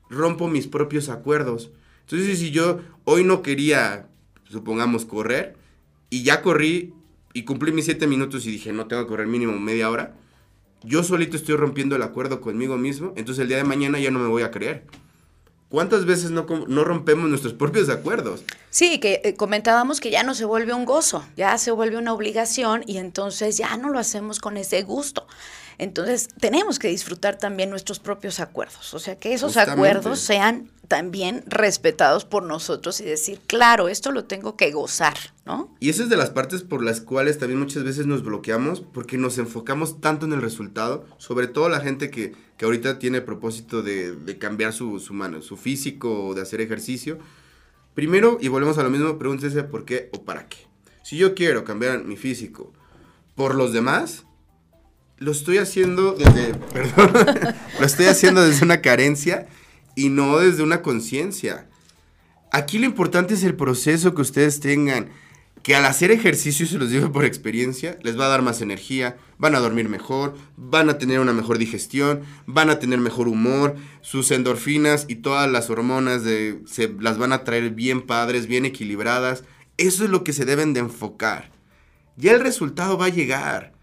rompo 0.09 0.49
mis 0.49 0.67
propios 0.67 1.11
acuerdos. 1.11 1.71
Entonces, 2.01 2.41
si 2.41 2.51
yo 2.51 2.81
hoy 3.05 3.23
no 3.23 3.43
quería, 3.43 4.09
supongamos, 4.49 5.05
correr, 5.05 5.55
y 6.11 6.25
ya 6.25 6.43
corrí 6.43 6.93
y 7.33 7.45
cumplí 7.45 7.73
mis 7.73 7.85
siete 7.85 8.07
minutos 8.07 8.47
y 8.47 8.51
dije, 8.51 8.73
no 8.73 8.87
tengo 8.87 9.03
que 9.03 9.09
correr 9.09 9.27
mínimo 9.27 9.59
media 9.59 9.91
hora, 9.91 10.15
yo 10.83 11.03
solito 11.03 11.37
estoy 11.37 11.57
rompiendo 11.57 11.97
el 11.97 12.03
acuerdo 12.03 12.41
conmigo 12.41 12.77
mismo, 12.77 13.13
entonces 13.17 13.43
el 13.43 13.49
día 13.49 13.59
de 13.59 13.65
mañana 13.65 13.99
ya 13.99 14.11
no 14.11 14.19
me 14.19 14.29
voy 14.29 14.43
a 14.43 14.51
creer. 14.51 14.85
¿Cuántas 15.69 16.05
veces 16.05 16.33
no, 16.33 16.47
no, 16.67 16.83
rompemos 16.83 17.29
nuestros 17.29 17.53
propios 17.53 17.89
acuerdos? 17.91 18.43
Sí, 18.71 18.99
que 18.99 19.21
eh, 19.23 19.37
comentábamos 19.37 20.01
que 20.01 20.11
ya 20.11 20.25
no 20.25 20.35
se 20.35 20.45
vuelve 20.45 20.75
un 20.75 20.85
gozo, 20.85 21.25
ya 21.37 21.57
se 21.59 21.71
vuelve 21.71 21.97
una 21.97 22.13
obligación 22.13 22.83
y 22.87 22.97
entonces 22.97 23.57
ya 23.57 23.77
no 23.77 23.91
lo 23.91 24.01
hacemos 24.01 24.41
con 24.41 24.57
ese 24.57 24.83
gusto. 24.83 25.29
Entonces, 25.81 26.29
tenemos 26.39 26.79
que 26.79 26.89
disfrutar 26.89 27.39
también 27.39 27.71
nuestros 27.71 28.01
propios 28.01 28.39
acuerdos, 28.39 28.93
o 28.93 28.99
sea, 28.99 29.19
que 29.19 29.33
esos 29.33 29.57
acuerdos 29.57 30.21
sean 30.21 30.71
también 30.89 31.43
respetados 31.47 32.27
por 32.27 32.43
nosotros 32.43 33.01
y 33.01 33.05
decir, 33.05 33.41
claro, 33.47 33.89
esto 33.89 34.13
lo 34.13 34.25
tengo 34.25 34.57
que 34.57 34.73
gozar, 34.73 35.17
¿no? 35.47 35.75
Y 35.81 35.89
esa 35.89 36.03
es 36.03 36.11
de 36.11 36.19
las 36.19 36.29
partes 36.29 36.63
por 36.65 36.85
las 36.85 37.01
cuales 37.01 37.39
también 37.39 37.61
muchas 37.61 37.83
veces 37.83 38.05
nos 38.05 38.23
bloqueamos, 38.23 38.83
porque 38.83 39.17
nos 39.17 39.39
enfocamos 39.39 40.03
tanto 40.03 40.27
en 40.27 40.35
el 40.35 40.43
resultado, 40.43 41.07
sobre 41.17 41.47
todo 41.47 41.71
la 41.71 41.81
gente 41.81 42.11
que, 42.11 42.35
que 42.59 42.67
ahorita 42.67 42.99
tiene 42.99 43.19
el 43.19 43.25
propósito 43.25 43.81
de, 43.81 44.15
de 44.15 44.37
cambiar 44.37 44.75
su, 44.75 45.01
su, 45.01 45.15
mano, 45.15 45.41
su 45.41 45.57
físico 45.57 46.27
o 46.27 46.35
de 46.35 46.43
hacer 46.43 46.61
ejercicio. 46.61 47.17
Primero, 47.95 48.37
y 48.39 48.49
volvemos 48.49 48.77
a 48.77 48.83
lo 48.83 48.91
mismo, 48.91 49.19
pregúntese 49.19 49.63
por 49.63 49.87
qué 49.87 50.11
o 50.13 50.25
para 50.25 50.47
qué. 50.47 50.59
Si 51.05 51.17
yo 51.17 51.35
quiero 51.35 51.65
cambiar 51.65 52.05
mi 52.05 52.19
físico 52.19 52.71
por 53.35 53.55
los 53.55 53.73
demás, 53.73 54.27
lo 55.21 55.33
estoy 55.33 55.59
haciendo 55.59 56.15
desde, 56.15 56.55
perdón, 56.73 57.13
lo 57.79 57.87
estoy 57.87 58.07
haciendo 58.07 58.43
desde 58.43 58.65
una 58.65 58.81
carencia 58.81 59.47
y 59.95 60.09
no 60.09 60.39
desde 60.39 60.63
una 60.63 60.83
conciencia. 60.83 61.69
Aquí 62.51 62.79
lo 62.79 62.87
importante 62.87 63.35
es 63.35 63.45
el 63.45 63.55
proceso 63.55 64.15
que 64.15 64.23
ustedes 64.23 64.59
tengan, 64.59 65.11
que 65.63 65.77
al 65.77 65.85
hacer 65.85 66.11
ejercicio, 66.11 66.67
se 66.67 66.79
los 66.79 66.91
digo 66.91 67.13
por 67.13 67.27
experiencia, 67.27 67.99
les 68.03 68.19
va 68.19 68.25
a 68.25 68.31
dar 68.31 68.41
más 68.41 68.63
energía, 68.63 69.19
van 69.37 69.55
a 69.55 69.61
dormir 69.61 69.91
mejor, 69.91 70.35
van 70.57 70.89
a 70.89 70.97
tener 70.97 71.21
una 71.21 71.35
mejor 71.35 71.59
digestión, 71.59 72.23
van 72.47 72.71
a 72.71 72.79
tener 72.79 72.99
mejor 72.99 73.29
humor, 73.29 73.77
sus 74.01 74.31
endorfinas 74.31 75.05
y 75.07 75.17
todas 75.17 75.51
las 75.51 75.69
hormonas 75.69 76.25
de, 76.25 76.63
se 76.65 76.89
las 76.99 77.19
van 77.19 77.35
a 77.35 77.45
traer 77.45 77.71
bien 77.71 78.07
padres, 78.07 78.47
bien 78.47 78.65
equilibradas. 78.65 79.45
Eso 79.77 80.03
es 80.05 80.11
lo 80.11 80.25
que 80.25 80.33
se 80.33 80.47
deben 80.47 80.73
de 80.73 80.81
enfocar. 80.81 81.53
Ya 82.17 82.33
el 82.33 82.41
resultado 82.41 82.97
va 82.97 83.07
a 83.07 83.11
llegar. 83.11 83.75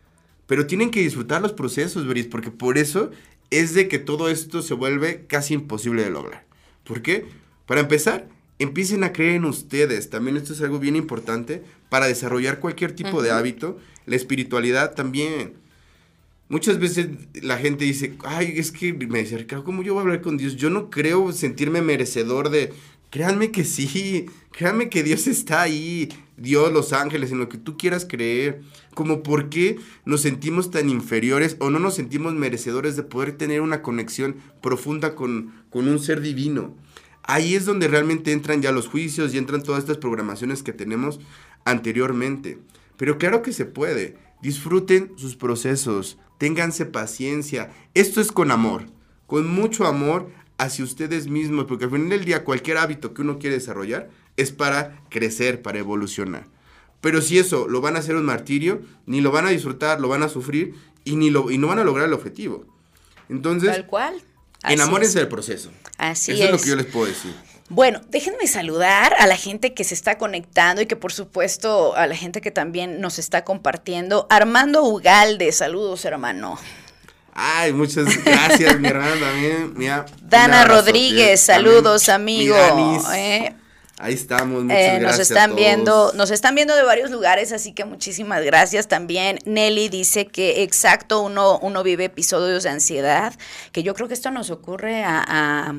Pero 0.48 0.66
tienen 0.66 0.90
que 0.90 1.02
disfrutar 1.02 1.42
los 1.42 1.54
procesos, 1.54 2.08
Beris, 2.08 2.26
porque 2.26 2.52
por 2.52 2.78
eso 2.78 3.12
es 3.52 3.74
de 3.74 3.88
que 3.88 4.00
todo 4.00 4.30
esto 4.30 4.62
se 4.62 4.74
vuelve 4.74 5.26
casi 5.28 5.54
imposible 5.54 6.04
de 6.04 6.10
lograr. 6.10 6.46
¿Por 6.84 7.02
qué? 7.02 7.26
Para 7.66 7.82
empezar, 7.82 8.28
empiecen 8.60 9.04
a 9.04 9.12
creer 9.12 9.36
en 9.36 9.46
ustedes. 9.46 10.10
También 10.10 10.38
esto 10.38 10.54
es 10.54 10.62
algo 10.62 10.80
bien 10.80 10.96
importante 10.96 11.64
para 11.90 12.08
desarrollar 12.08 12.60
cualquier 12.60 12.94
tipo 12.94 13.22
de 13.22 13.32
hábito. 13.32 13.78
La 14.06 14.16
espiritualidad 14.16 14.96
también. 14.96 15.54
Muchas 16.50 16.80
veces 16.80 17.10
la 17.42 17.58
gente 17.58 17.84
dice, 17.84 18.14
ay, 18.24 18.54
es 18.56 18.72
que 18.72 18.94
me 18.94 19.20
dice, 19.20 19.38
Ricardo, 19.38 19.66
¿cómo 19.66 19.84
yo 19.84 19.94
voy 19.94 20.00
a 20.00 20.04
hablar 20.04 20.22
con 20.22 20.38
Dios? 20.38 20.56
Yo 20.56 20.70
no 20.70 20.90
creo 20.90 21.32
sentirme 21.34 21.82
merecedor 21.82 22.50
de... 22.50 22.74
Créanme 23.10 23.52
que 23.52 23.64
sí, 23.64 24.26
créanme 24.52 24.90
que 24.90 25.02
Dios 25.02 25.28
está 25.28 25.62
ahí, 25.62 26.10
Dios, 26.36 26.74
los 26.74 26.92
ángeles, 26.92 27.32
en 27.32 27.40
lo 27.40 27.48
que 27.48 27.58
tú 27.58 27.78
quieras 27.78 28.06
creer 28.06 28.62
como 28.98 29.22
por 29.22 29.50
qué 29.50 29.78
nos 30.06 30.22
sentimos 30.22 30.72
tan 30.72 30.90
inferiores 30.90 31.56
o 31.60 31.70
no 31.70 31.78
nos 31.78 31.94
sentimos 31.94 32.34
merecedores 32.34 32.96
de 32.96 33.04
poder 33.04 33.34
tener 33.34 33.62
una 33.62 33.84
conexión 33.84 34.38
profunda 34.60 35.14
con, 35.14 35.54
un 35.72 36.00
ser 36.00 36.20
divino. 36.20 36.76
Ahí 37.22 37.54
es 37.54 37.66
donde 37.66 37.88
realmente 37.88 38.32
entran 38.32 38.64
ya 38.64 38.72
los 38.72 38.88
juicios 38.88 39.36
y 39.36 39.38
entran 39.38 39.62
todas 39.62 39.82
estas 39.82 39.98
programaciones 39.98 40.64
que 40.64 40.74
tenemos 40.74 41.20
anteriormente. 41.64 42.58
Pero 42.98 43.20
claro 43.20 43.44
que 43.44 43.54
se 43.54 43.66
puede. 43.66 44.18
Disfruten 44.42 45.12
sus 45.16 45.36
procesos, 45.36 46.18
ténganse 46.40 46.88
paciencia. 46.88 47.72
Esto 47.94 48.20
es 48.20 48.32
con 48.32 48.50
amor, 48.50 48.88
con 49.28 49.48
mucho 49.48 49.86
amor 49.86 50.32
hacia 50.58 50.84
ustedes 50.84 51.28
mismos, 51.28 51.66
porque 51.66 51.86
al 51.86 51.92
final 51.92 52.10
del 52.10 52.26
día 52.26 52.44
cualquier 52.44 52.78
hábito 52.78 53.14
que 53.14 53.22
uno 53.22 53.38
quiere 53.38 53.58
desarrollar 53.58 54.10
es 54.38 54.52
para 54.52 55.04
crecer, 55.12 55.62
para 55.62 55.78
evolucionar. 55.78 56.57
Pero 57.02 57.22
si 57.22 57.38
eso 57.40 57.68
lo 57.68 57.82
van 57.82 57.96
a 57.96 58.00
hacer 58.00 58.16
un 58.16 58.26
martirio, 58.26 58.82
ni 59.06 59.22
lo 59.22 59.32
van 59.32 59.46
a 59.46 59.50
disfrutar, 59.50 60.00
lo 60.02 60.08
van 60.08 60.24
a 60.24 60.30
sufrir 60.30 60.74
y, 61.04 61.16
ni 61.16 61.30
lo, 61.30 61.52
y 61.52 61.58
no 61.58 61.68
van 61.68 61.80
a 61.80 61.84
lograr 61.84 62.08
el 62.08 62.14
objetivo. 62.14 62.66
Entonces, 63.30 63.72
Tal 63.72 63.86
cual. 63.86 64.22
enamórense 64.64 65.20
del 65.20 65.28
proceso. 65.28 65.70
Así 65.98 66.32
Eso 66.32 66.46
es. 66.46 66.52
lo 66.52 66.58
que 66.58 66.70
yo 66.70 66.76
les 66.76 66.86
puedo 66.88 67.06
decir. 67.06 67.34
Bueno, 67.70 68.00
déjenme 68.10 68.48
saludar 68.48 69.14
a 69.20 69.28
la 69.28 69.36
gente 69.36 69.74
que 69.74 69.84
se 69.84 69.94
está 69.94 70.18
conectando 70.18 70.82
y 70.82 70.86
que 70.86 70.96
por 70.96 71.12
supuesto 71.12 71.96
a 71.98 72.08
la 72.08 72.16
gente 72.16 72.40
que 72.40 72.50
también 72.50 73.02
nos 73.02 73.20
está 73.20 73.44
compartiendo. 73.44 74.26
Armando 74.30 74.84
Ugalde, 74.86 75.52
saludos 75.52 76.06
hermano. 76.06 76.58
Ay, 77.34 77.74
muchas 77.74 78.06
gracias, 78.24 78.80
mi 78.80 78.88
hermana 78.88 79.16
también. 79.20 79.74
Dana 80.24 80.64
Rodríguez, 80.66 81.42
saludos 81.42 82.10
amigo. 82.10 82.56
Ahí 84.00 84.14
estamos, 84.14 84.64
muchas 84.64 84.80
eh, 84.80 85.00
Nos 85.00 85.18
están 85.18 85.56
viendo, 85.56 86.12
nos 86.14 86.30
están 86.30 86.54
viendo 86.54 86.76
de 86.76 86.84
varios 86.84 87.10
lugares, 87.10 87.52
así 87.52 87.72
que 87.74 87.84
muchísimas 87.84 88.44
gracias 88.44 88.88
también. 88.88 89.40
Nelly 89.46 89.90
dice 89.90 90.28
que 90.28 90.62
exacto, 90.62 91.22
uno, 91.22 91.58
uno 91.60 91.82
vive 91.82 92.06
episodios 92.06 92.62
de 92.62 92.70
ansiedad, 92.70 93.34
que 93.72 93.82
yo 93.82 93.96
creo 93.96 94.08
que 94.08 94.14
esto 94.14 94.30
nos 94.30 94.52
ocurre 94.52 95.04
a, 95.04 95.74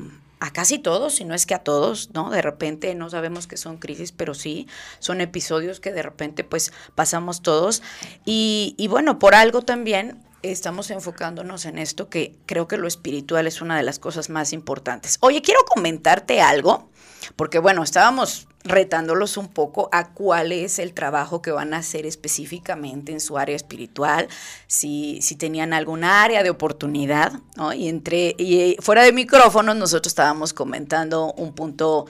casi 0.51 0.79
todos, 0.79 1.15
si 1.15 1.23
no 1.23 1.33
es 1.33 1.45
que 1.45 1.53
a 1.53 1.59
todos, 1.59 2.09
¿no? 2.13 2.29
De 2.29 2.41
repente 2.41 2.93
no 2.93 3.09
sabemos 3.09 3.47
que 3.47 3.55
son 3.55 3.77
crisis, 3.77 4.11
pero 4.11 4.33
sí, 4.33 4.67
son 4.99 5.21
episodios 5.21 5.79
que 5.79 5.93
de 5.93 6.01
repente 6.01 6.43
pues 6.43 6.73
pasamos 6.95 7.41
todos. 7.41 7.81
Y, 8.25 8.75
y 8.77 8.89
bueno, 8.89 9.17
por 9.17 9.33
algo 9.33 9.61
también 9.61 10.21
estamos 10.41 10.91
enfocándonos 10.91 11.65
en 11.65 11.77
esto, 11.77 12.09
que 12.09 12.35
creo 12.45 12.67
que 12.67 12.77
lo 12.77 12.87
espiritual 12.87 13.47
es 13.47 13.61
una 13.61 13.77
de 13.77 13.83
las 13.83 13.97
cosas 13.97 14.29
más 14.29 14.51
importantes. 14.51 15.17
Oye, 15.21 15.41
quiero 15.41 15.63
comentarte 15.63 16.41
algo 16.41 16.89
porque 17.35 17.59
bueno, 17.59 17.83
estábamos 17.83 18.47
retándolos 18.63 19.37
un 19.37 19.47
poco 19.47 19.89
a 19.91 20.11
cuál 20.13 20.51
es 20.51 20.79
el 20.79 20.93
trabajo 20.93 21.41
que 21.41 21.51
van 21.51 21.73
a 21.73 21.77
hacer 21.77 22.05
específicamente 22.05 23.11
en 23.11 23.21
su 23.21 23.37
área 23.37 23.55
espiritual, 23.55 24.27
si, 24.67 25.21
si 25.21 25.35
tenían 25.35 25.73
algún 25.73 26.03
área 26.03 26.43
de 26.43 26.49
oportunidad, 26.49 27.33
¿no? 27.55 27.73
Y 27.73 27.87
entre, 27.87 28.35
y 28.37 28.59
eh, 28.59 28.77
fuera 28.79 29.03
de 29.03 29.13
micrófonos 29.13 29.75
nosotros 29.75 30.11
estábamos 30.11 30.53
comentando 30.53 31.33
un 31.33 31.53
punto 31.53 32.05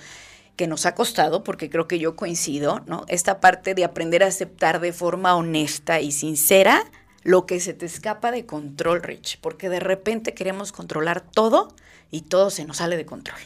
que 0.56 0.68
nos 0.68 0.86
ha 0.86 0.94
costado, 0.94 1.44
porque 1.44 1.70
creo 1.70 1.88
que 1.88 2.00
yo 2.00 2.16
coincido, 2.16 2.82
¿no? 2.86 3.06
Esta 3.08 3.40
parte 3.40 3.76
de 3.76 3.86
aprender 3.86 4.24
a 4.24 4.28
aceptar 4.28 4.82
de 4.82 4.92
forma 4.92 5.36
honesta 5.36 6.02
y 6.02 6.12
sincera 6.12 6.84
lo 7.24 7.46
que 7.46 7.60
se 7.60 7.74
te 7.74 7.86
escapa 7.86 8.32
de 8.32 8.46
control, 8.46 9.04
Rich, 9.04 9.40
porque 9.40 9.70
de 9.70 9.80
repente 9.80 10.34
queremos 10.34 10.72
controlar 10.72 11.22
todo 11.22 11.74
y 12.12 12.22
todo 12.22 12.50
se 12.50 12.66
nos 12.66 12.78
sale 12.78 12.98
de 12.98 13.06
control. 13.06 13.40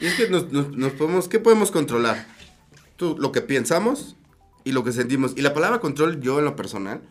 y 0.00 0.90
podemos, 0.90 1.28
¿qué 1.28 1.38
podemos 1.38 1.70
controlar? 1.70 2.26
Tú, 2.96 3.16
lo 3.18 3.32
que 3.32 3.40
pensamos 3.40 4.16
y 4.64 4.72
lo 4.72 4.84
que 4.84 4.92
sentimos. 4.92 5.32
Y 5.36 5.42
la 5.42 5.54
palabra 5.54 5.80
control, 5.80 6.20
yo 6.20 6.38
en 6.38 6.44
lo 6.44 6.56
personal, 6.56 7.02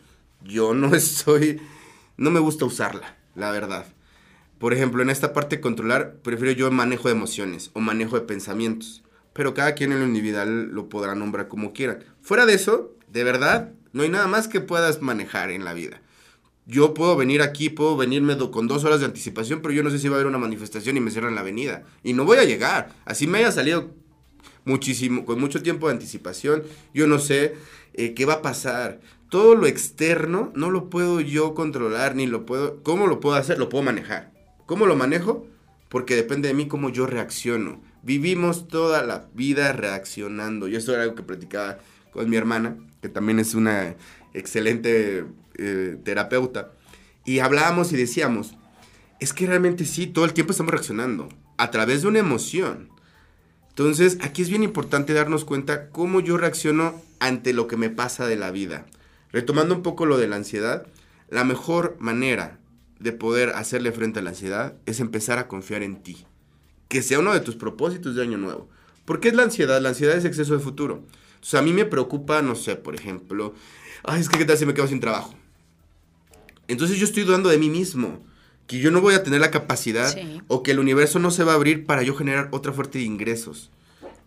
yo 0.42 0.74
no 0.74 0.94
estoy, 0.94 1.60
no 2.16 2.30
me 2.30 2.40
gusta 2.40 2.64
usarla, 2.64 3.16
la 3.34 3.50
verdad. 3.50 3.86
Por 4.58 4.72
ejemplo, 4.72 5.02
en 5.02 5.10
esta 5.10 5.32
parte 5.32 5.56
de 5.56 5.62
controlar, 5.62 6.16
prefiero 6.22 6.52
yo 6.52 6.70
manejo 6.70 7.08
de 7.08 7.14
emociones 7.14 7.70
o 7.74 7.80
manejo 7.80 8.18
de 8.18 8.26
pensamientos. 8.26 9.04
Pero 9.32 9.54
cada 9.54 9.74
quien 9.74 9.92
en 9.92 10.00
lo 10.00 10.06
individual 10.06 10.70
lo 10.72 10.88
podrá 10.88 11.14
nombrar 11.14 11.46
como 11.46 11.72
quiera. 11.72 12.00
Fuera 12.22 12.44
de 12.44 12.54
eso, 12.54 12.96
de 13.06 13.22
verdad, 13.22 13.72
no 13.92 14.02
hay 14.02 14.08
nada 14.08 14.26
más 14.26 14.48
que 14.48 14.60
puedas 14.60 15.00
manejar 15.00 15.50
en 15.50 15.64
la 15.64 15.74
vida 15.74 16.00
yo 16.68 16.92
puedo 16.92 17.16
venir 17.16 17.40
aquí, 17.40 17.70
puedo 17.70 17.96
venirme 17.96 18.36
con 18.50 18.68
dos 18.68 18.84
horas 18.84 19.00
de 19.00 19.06
anticipación, 19.06 19.62
pero 19.62 19.72
yo 19.72 19.82
no 19.82 19.88
sé 19.88 19.98
si 19.98 20.06
va 20.08 20.16
a 20.16 20.18
haber 20.18 20.26
una 20.26 20.36
manifestación 20.36 20.98
y 20.98 21.00
me 21.00 21.10
cierran 21.10 21.34
la 21.34 21.40
avenida. 21.40 21.84
Y 22.04 22.12
no 22.12 22.26
voy 22.26 22.36
a 22.36 22.44
llegar. 22.44 22.90
Así 23.06 23.26
me 23.26 23.38
haya 23.38 23.50
salido 23.50 23.90
muchísimo, 24.66 25.24
con 25.24 25.40
mucho 25.40 25.62
tiempo 25.62 25.86
de 25.88 25.94
anticipación. 25.94 26.62
Yo 26.92 27.06
no 27.06 27.18
sé 27.18 27.54
eh, 27.94 28.12
qué 28.12 28.26
va 28.26 28.34
a 28.34 28.42
pasar. 28.42 29.00
todo 29.30 29.54
lo 29.54 29.66
externo 29.66 30.52
no 30.54 30.70
lo 30.70 30.90
puedo 30.90 31.22
yo 31.22 31.54
controlar, 31.54 32.14
ni 32.14 32.26
lo 32.26 32.44
puedo... 32.44 32.82
¿Cómo 32.82 33.06
lo 33.06 33.18
puedo 33.18 33.36
hacer? 33.36 33.58
Lo 33.58 33.70
puedo 33.70 33.82
manejar. 33.82 34.30
¿Cómo 34.66 34.84
lo 34.84 34.94
manejo? 34.94 35.46
Porque 35.88 36.16
depende 36.16 36.48
de 36.48 36.54
mí 36.54 36.68
cómo 36.68 36.90
yo 36.90 37.06
reacciono. 37.06 37.80
Vivimos 38.02 38.68
toda 38.68 39.02
la 39.02 39.26
vida 39.32 39.72
reaccionando. 39.72 40.68
Yo 40.68 40.76
esto 40.76 40.92
era 40.92 41.04
algo 41.04 41.14
que 41.14 41.22
platicaba 41.22 41.78
con 42.12 42.28
mi 42.28 42.36
hermana, 42.36 42.76
que 43.00 43.08
también 43.08 43.38
es 43.38 43.54
una 43.54 43.96
excelente 44.34 45.24
eh, 45.58 45.98
terapeuta. 46.04 46.72
Y 47.24 47.40
hablábamos 47.40 47.92
y 47.92 47.96
decíamos, 47.96 48.54
es 49.20 49.32
que 49.32 49.46
realmente 49.46 49.84
sí, 49.84 50.06
todo 50.06 50.24
el 50.24 50.32
tiempo 50.32 50.52
estamos 50.52 50.72
reaccionando 50.72 51.28
a 51.56 51.70
través 51.70 52.02
de 52.02 52.08
una 52.08 52.20
emoción. 52.20 52.88
Entonces, 53.68 54.18
aquí 54.22 54.42
es 54.42 54.48
bien 54.48 54.62
importante 54.62 55.12
darnos 55.12 55.44
cuenta 55.44 55.90
cómo 55.90 56.20
yo 56.20 56.36
reacciono 56.36 57.00
ante 57.20 57.52
lo 57.52 57.66
que 57.66 57.76
me 57.76 57.90
pasa 57.90 58.26
de 58.26 58.36
la 58.36 58.50
vida. 58.50 58.86
Retomando 59.30 59.74
un 59.74 59.82
poco 59.82 60.06
lo 60.06 60.16
de 60.18 60.28
la 60.28 60.36
ansiedad, 60.36 60.86
la 61.28 61.44
mejor 61.44 61.96
manera 62.00 62.58
de 62.98 63.12
poder 63.12 63.50
hacerle 63.50 63.92
frente 63.92 64.20
a 64.20 64.22
la 64.22 64.30
ansiedad 64.30 64.74
es 64.86 65.00
empezar 65.00 65.38
a 65.38 65.48
confiar 65.48 65.82
en 65.82 66.02
ti. 66.02 66.24
Que 66.88 67.02
sea 67.02 67.18
uno 67.18 67.34
de 67.34 67.40
tus 67.40 67.56
propósitos 67.56 68.14
de 68.16 68.22
año 68.22 68.38
nuevo. 68.38 68.68
¿Por 69.04 69.20
qué 69.20 69.28
es 69.28 69.34
la 69.34 69.42
ansiedad? 69.42 69.80
La 69.80 69.90
ansiedad 69.90 70.16
es 70.16 70.24
exceso 70.24 70.54
de 70.54 70.60
futuro. 70.60 71.04
Sea, 71.40 71.60
a 71.60 71.62
mí 71.62 71.72
me 71.72 71.84
preocupa, 71.84 72.42
no 72.42 72.54
sé, 72.54 72.76
por 72.76 72.94
ejemplo, 72.94 73.54
ay, 74.04 74.20
es 74.20 74.28
que 74.28 74.38
qué 74.38 74.44
tal 74.44 74.58
si 74.58 74.66
me 74.66 74.74
quedo 74.74 74.88
sin 74.88 75.00
trabajo. 75.00 75.34
Entonces 76.68 76.98
yo 76.98 77.04
estoy 77.04 77.24
dudando 77.24 77.48
de 77.48 77.58
mí 77.58 77.68
mismo, 77.68 78.24
que 78.66 78.78
yo 78.78 78.90
no 78.90 79.00
voy 79.00 79.14
a 79.14 79.22
tener 79.22 79.40
la 79.40 79.50
capacidad 79.50 80.14
o 80.46 80.62
que 80.62 80.70
el 80.70 80.78
universo 80.78 81.18
no 81.18 81.30
se 81.30 81.42
va 81.42 81.52
a 81.52 81.56
abrir 81.56 81.86
para 81.86 82.02
yo 82.02 82.14
generar 82.14 82.48
otra 82.52 82.72
fuerte 82.72 82.98
de 82.98 83.04
ingresos. 83.04 83.70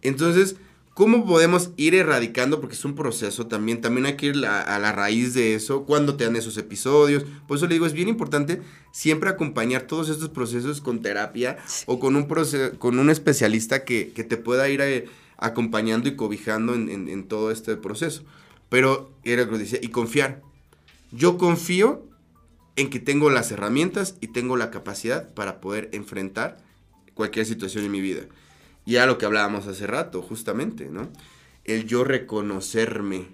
Entonces, 0.01 0.55
¿Cómo 0.93 1.25
podemos 1.25 1.71
ir 1.77 1.95
erradicando? 1.95 2.59
Porque 2.59 2.75
es 2.75 2.83
un 2.83 2.95
proceso 2.95 3.47
también. 3.47 3.79
También 3.79 4.05
hay 4.05 4.17
que 4.17 4.25
ir 4.27 4.45
a 4.45 4.77
la 4.77 4.91
raíz 4.91 5.33
de 5.33 5.55
eso. 5.55 5.85
Cuando 5.85 6.17
te 6.17 6.25
dan 6.25 6.35
esos 6.35 6.57
episodios? 6.57 7.23
Por 7.47 7.55
eso 7.55 7.65
le 7.67 7.75
digo, 7.75 7.85
es 7.85 7.93
bien 7.93 8.09
importante 8.09 8.61
siempre 8.91 9.29
acompañar 9.29 9.83
todos 9.83 10.09
estos 10.09 10.29
procesos 10.29 10.81
con 10.81 11.01
terapia 11.01 11.57
o 11.85 11.97
con 11.97 12.17
un, 12.17 12.27
con 12.77 12.99
un 12.99 13.09
especialista 13.09 13.85
que, 13.85 14.03
te 14.03 14.35
pueda 14.35 14.67
ir 14.67 14.81
eh, 14.81 15.05
acompañando 15.37 16.09
y 16.09 16.17
cobijando 16.17 16.75
en, 16.75 17.23
todo 17.23 17.51
este 17.51 17.77
proceso. 17.77 18.23
Pero 18.67 19.11
era 19.23 19.45
lo 19.45 19.51
que 19.51 19.59
decía, 19.59 19.79
y 19.81 19.87
confiar. 19.87 20.41
Yo 21.13 21.37
confío 21.37 22.03
en 22.75 22.89
que 22.89 22.99
tengo 22.99 23.29
las 23.29 23.51
herramientas 23.51 24.15
y 24.21 24.27
tengo 24.27 24.57
la 24.57 24.71
capacidad 24.71 25.33
para 25.33 25.61
poder 25.61 25.89
enfrentar 25.91 26.57
cualquier 27.13 27.45
situación 27.45 27.85
en 27.85 27.91
mi 27.91 28.01
vida. 28.01 28.21
Y 28.85 28.97
a 28.97 29.05
lo 29.05 29.17
que 29.17 29.25
hablábamos 29.25 29.67
hace 29.67 29.87
rato, 29.87 30.21
justamente, 30.21 30.85
¿no? 30.89 31.09
El 31.65 31.85
yo 31.85 32.03
reconocerme. 32.03 33.27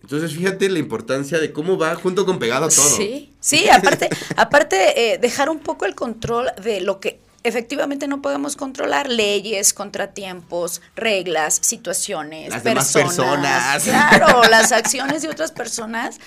Entonces, 0.00 0.32
fíjate 0.32 0.68
la 0.68 0.78
importancia 0.78 1.38
de 1.38 1.52
cómo 1.52 1.78
va 1.78 1.94
junto 1.94 2.24
con 2.24 2.38
pegado 2.38 2.68
todo. 2.68 2.96
Sí, 2.96 3.32
sí, 3.40 3.68
aparte, 3.68 4.08
aparte 4.36 5.12
eh, 5.12 5.18
dejar 5.18 5.48
un 5.48 5.60
poco 5.60 5.84
el 5.84 5.94
control 5.94 6.48
de 6.62 6.80
lo 6.80 6.98
que 6.98 7.20
efectivamente 7.44 8.08
no 8.08 8.22
podemos 8.22 8.56
controlar 8.56 9.08
leyes, 9.10 9.72
contratiempos, 9.72 10.80
reglas, 10.96 11.58
situaciones, 11.62 12.50
las 12.50 12.62
personas. 12.62 12.94
personas. 12.94 13.84
Claro, 13.84 14.42
las 14.50 14.72
acciones 14.72 15.22
de 15.22 15.28
otras 15.28 15.52
personas 15.52 16.18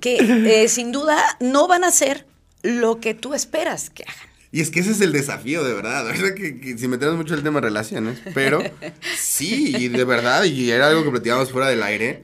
que 0.00 0.16
eh, 0.64 0.68
sin 0.68 0.92
duda 0.92 1.22
no 1.40 1.66
van 1.68 1.84
a 1.84 1.88
hacer 1.88 2.26
lo 2.62 3.00
que 3.00 3.14
tú 3.14 3.34
esperas 3.34 3.90
que 3.90 4.04
hagan. 4.04 4.34
Y 4.52 4.60
es 4.60 4.70
que 4.70 4.80
ese 4.80 4.92
es 4.92 5.00
el 5.00 5.12
desafío, 5.12 5.64
de 5.64 5.74
verdad. 5.74 6.04
verdad 6.06 6.34
que, 6.34 6.76
si 6.78 6.88
metemos 6.88 7.16
mucho 7.16 7.34
el 7.34 7.42
tema 7.42 7.60
relaciones, 7.60 8.20
pero 8.34 8.62
sí, 9.16 9.74
y 9.76 9.88
de 9.88 10.04
verdad, 10.04 10.44
y 10.44 10.70
era 10.70 10.88
algo 10.88 11.02
que 11.02 11.10
platicábamos 11.10 11.50
fuera 11.50 11.68
del 11.68 11.82
aire, 11.82 12.22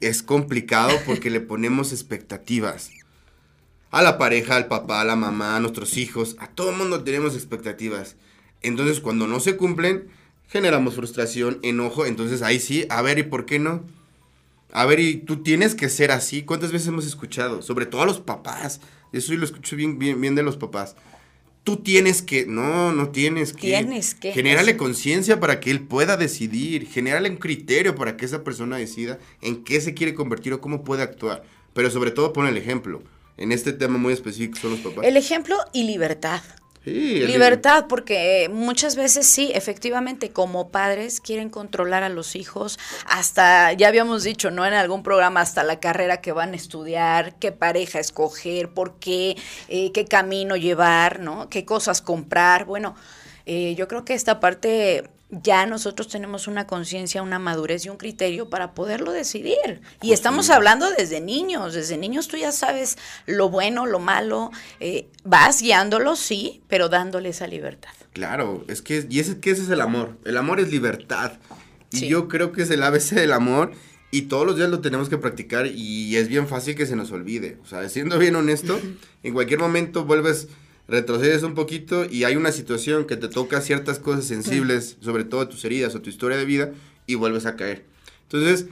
es 0.00 0.22
complicado 0.22 0.98
porque 1.06 1.30
le 1.30 1.40
ponemos 1.40 1.92
expectativas. 1.92 2.90
A 3.90 4.02
la 4.02 4.18
pareja, 4.18 4.56
al 4.56 4.66
papá, 4.66 5.00
a 5.00 5.04
la 5.04 5.16
mamá, 5.16 5.56
a 5.56 5.60
nuestros 5.60 5.96
hijos, 5.96 6.36
a 6.38 6.48
todo 6.48 6.70
el 6.70 6.76
mundo 6.76 7.04
tenemos 7.04 7.34
expectativas. 7.34 8.16
Entonces, 8.60 9.00
cuando 9.00 9.26
no 9.26 9.40
se 9.40 9.56
cumplen, 9.56 10.08
generamos 10.48 10.94
frustración, 10.94 11.58
enojo. 11.62 12.04
Entonces, 12.04 12.42
ahí 12.42 12.60
sí, 12.60 12.86
a 12.90 13.02
ver, 13.02 13.18
¿y 13.18 13.22
por 13.22 13.46
qué 13.46 13.58
no? 13.58 13.84
A 14.72 14.84
ver, 14.84 15.00
y 15.00 15.16
tú 15.16 15.42
tienes 15.42 15.74
que 15.74 15.88
ser 15.88 16.10
así. 16.10 16.42
¿Cuántas 16.42 16.72
veces 16.72 16.88
hemos 16.88 17.06
escuchado? 17.06 17.62
Sobre 17.62 17.86
todo 17.86 18.02
a 18.02 18.06
los 18.06 18.20
papás. 18.20 18.80
Eso 19.12 19.32
yo 19.32 19.38
lo 19.38 19.46
escucho 19.46 19.76
bien, 19.76 19.98
bien, 19.98 20.20
bien 20.20 20.34
de 20.34 20.42
los 20.42 20.56
papás 20.56 20.96
tú 21.68 21.76
tienes 21.76 22.22
que, 22.22 22.46
no, 22.46 22.92
no 22.92 23.10
tienes 23.10 23.52
que. 23.52 23.60
Tienes 23.60 24.14
que. 24.14 24.32
Genérale 24.32 24.78
conciencia 24.78 25.38
para 25.38 25.60
que 25.60 25.70
él 25.70 25.82
pueda 25.82 26.16
decidir, 26.16 26.86
genérale 26.86 27.28
un 27.28 27.36
criterio 27.36 27.94
para 27.94 28.16
que 28.16 28.24
esa 28.24 28.42
persona 28.42 28.78
decida 28.78 29.18
en 29.42 29.64
qué 29.64 29.78
se 29.82 29.92
quiere 29.92 30.14
convertir 30.14 30.54
o 30.54 30.62
cómo 30.62 30.82
puede 30.82 31.02
actuar. 31.02 31.42
Pero 31.74 31.90
sobre 31.90 32.10
todo 32.10 32.32
pone 32.32 32.48
el 32.48 32.56
ejemplo. 32.56 33.02
En 33.38 33.52
este 33.52 33.72
tema 33.72 33.98
muy 33.98 34.12
específico 34.12 34.58
son 34.58 34.72
los 34.72 34.80
papás. 34.80 35.04
El 35.04 35.16
ejemplo 35.16 35.56
y 35.72 35.84
libertad. 35.84 36.42
Libertad, 36.84 37.86
porque 37.88 38.48
muchas 38.52 38.96
veces 38.96 39.26
sí, 39.26 39.50
efectivamente, 39.54 40.30
como 40.30 40.70
padres 40.70 41.20
quieren 41.20 41.50
controlar 41.50 42.02
a 42.02 42.08
los 42.08 42.36
hijos, 42.36 42.78
hasta, 43.06 43.72
ya 43.72 43.88
habíamos 43.88 44.24
dicho, 44.24 44.50
¿no? 44.50 44.64
En 44.64 44.74
algún 44.74 45.02
programa, 45.02 45.40
hasta 45.40 45.62
la 45.64 45.80
carrera 45.80 46.20
que 46.20 46.32
van 46.32 46.52
a 46.52 46.56
estudiar, 46.56 47.34
qué 47.38 47.52
pareja 47.52 47.98
escoger, 47.98 48.70
por 48.70 48.98
qué, 48.98 49.36
eh, 49.68 49.92
qué 49.92 50.06
camino 50.06 50.56
llevar, 50.56 51.20
¿no? 51.20 51.50
Qué 51.50 51.64
cosas 51.64 52.00
comprar. 52.00 52.64
Bueno, 52.64 52.94
eh, 53.44 53.74
yo 53.76 53.86
creo 53.88 54.04
que 54.04 54.14
esta 54.14 54.40
parte 54.40 55.10
ya 55.30 55.66
nosotros 55.66 56.08
tenemos 56.08 56.46
una 56.46 56.66
conciencia, 56.66 57.22
una 57.22 57.38
madurez 57.38 57.84
y 57.84 57.90
un 57.90 57.96
criterio 57.96 58.48
para 58.48 58.74
poderlo 58.74 59.12
decidir. 59.12 59.82
Y 60.00 60.12
estamos 60.12 60.48
hablando 60.50 60.90
desde 60.90 61.20
niños, 61.20 61.74
desde 61.74 61.98
niños 61.98 62.28
tú 62.28 62.36
ya 62.36 62.52
sabes 62.52 62.96
lo 63.26 63.50
bueno, 63.50 63.86
lo 63.86 63.98
malo, 63.98 64.50
eh, 64.80 65.08
vas 65.24 65.60
guiándolos, 65.60 66.18
sí, 66.18 66.62
pero 66.68 66.88
dándole 66.88 67.30
esa 67.30 67.46
libertad. 67.46 67.90
Claro, 68.12 68.64
es 68.68 68.82
que, 68.82 69.06
y 69.08 69.20
ese, 69.20 69.38
que 69.38 69.50
ese 69.50 69.62
es 69.62 69.68
el 69.70 69.80
amor, 69.80 70.18
el 70.24 70.36
amor 70.36 70.60
es 70.60 70.70
libertad. 70.70 71.32
Y 71.90 72.06
yo 72.06 72.28
creo 72.28 72.52
que 72.52 72.62
es 72.62 72.70
el 72.70 72.82
ABC 72.82 73.14
del 73.14 73.32
amor 73.32 73.72
y 74.10 74.22
todos 74.22 74.46
los 74.46 74.56
días 74.56 74.68
lo 74.68 74.80
tenemos 74.80 75.08
que 75.08 75.18
practicar 75.18 75.66
y 75.66 76.16
es 76.16 76.28
bien 76.28 76.46
fácil 76.46 76.74
que 76.74 76.86
se 76.86 76.96
nos 76.96 77.10
olvide. 77.12 77.58
O 77.62 77.66
sea, 77.66 77.86
siendo 77.88 78.18
bien 78.18 78.36
honesto, 78.36 78.80
en 79.22 79.32
cualquier 79.34 79.58
momento 79.58 80.04
vuelves 80.04 80.48
retrocedes 80.88 81.42
un 81.42 81.54
poquito 81.54 82.06
y 82.06 82.24
hay 82.24 82.34
una 82.36 82.50
situación 82.50 83.06
que 83.06 83.16
te 83.16 83.28
toca 83.28 83.60
ciertas 83.60 83.98
cosas 83.98 84.24
sensibles, 84.24 84.96
sobre 85.00 85.24
todo 85.24 85.46
tus 85.48 85.64
heridas 85.64 85.94
o 85.94 86.00
tu 86.00 86.08
historia 86.08 86.38
de 86.38 86.46
vida, 86.46 86.72
y 87.06 87.14
vuelves 87.14 87.46
a 87.46 87.56
caer. 87.56 87.84
Entonces, 88.22 88.66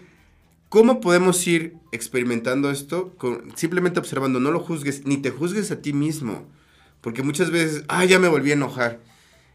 ¿cómo 0.69 1.01
podemos 1.01 1.47
ir 1.47 1.75
experimentando 1.93 2.71
esto? 2.71 3.15
Con, 3.19 3.53
simplemente 3.57 4.01
observando, 4.01 4.41
no 4.41 4.51
lo 4.51 4.61
juzgues, 4.61 5.07
ni 5.07 5.19
te 5.19 5.31
juzgues 5.31 5.71
a 5.71 5.81
ti 5.81 5.93
mismo. 5.93 6.47
Porque 7.03 7.23
muchas 7.23 7.51
veces, 7.51 7.85
ah, 7.89 8.05
ya 8.05 8.19
me 8.19 8.29
volví 8.29 8.51
a 8.51 8.55
enojar. 8.55 9.01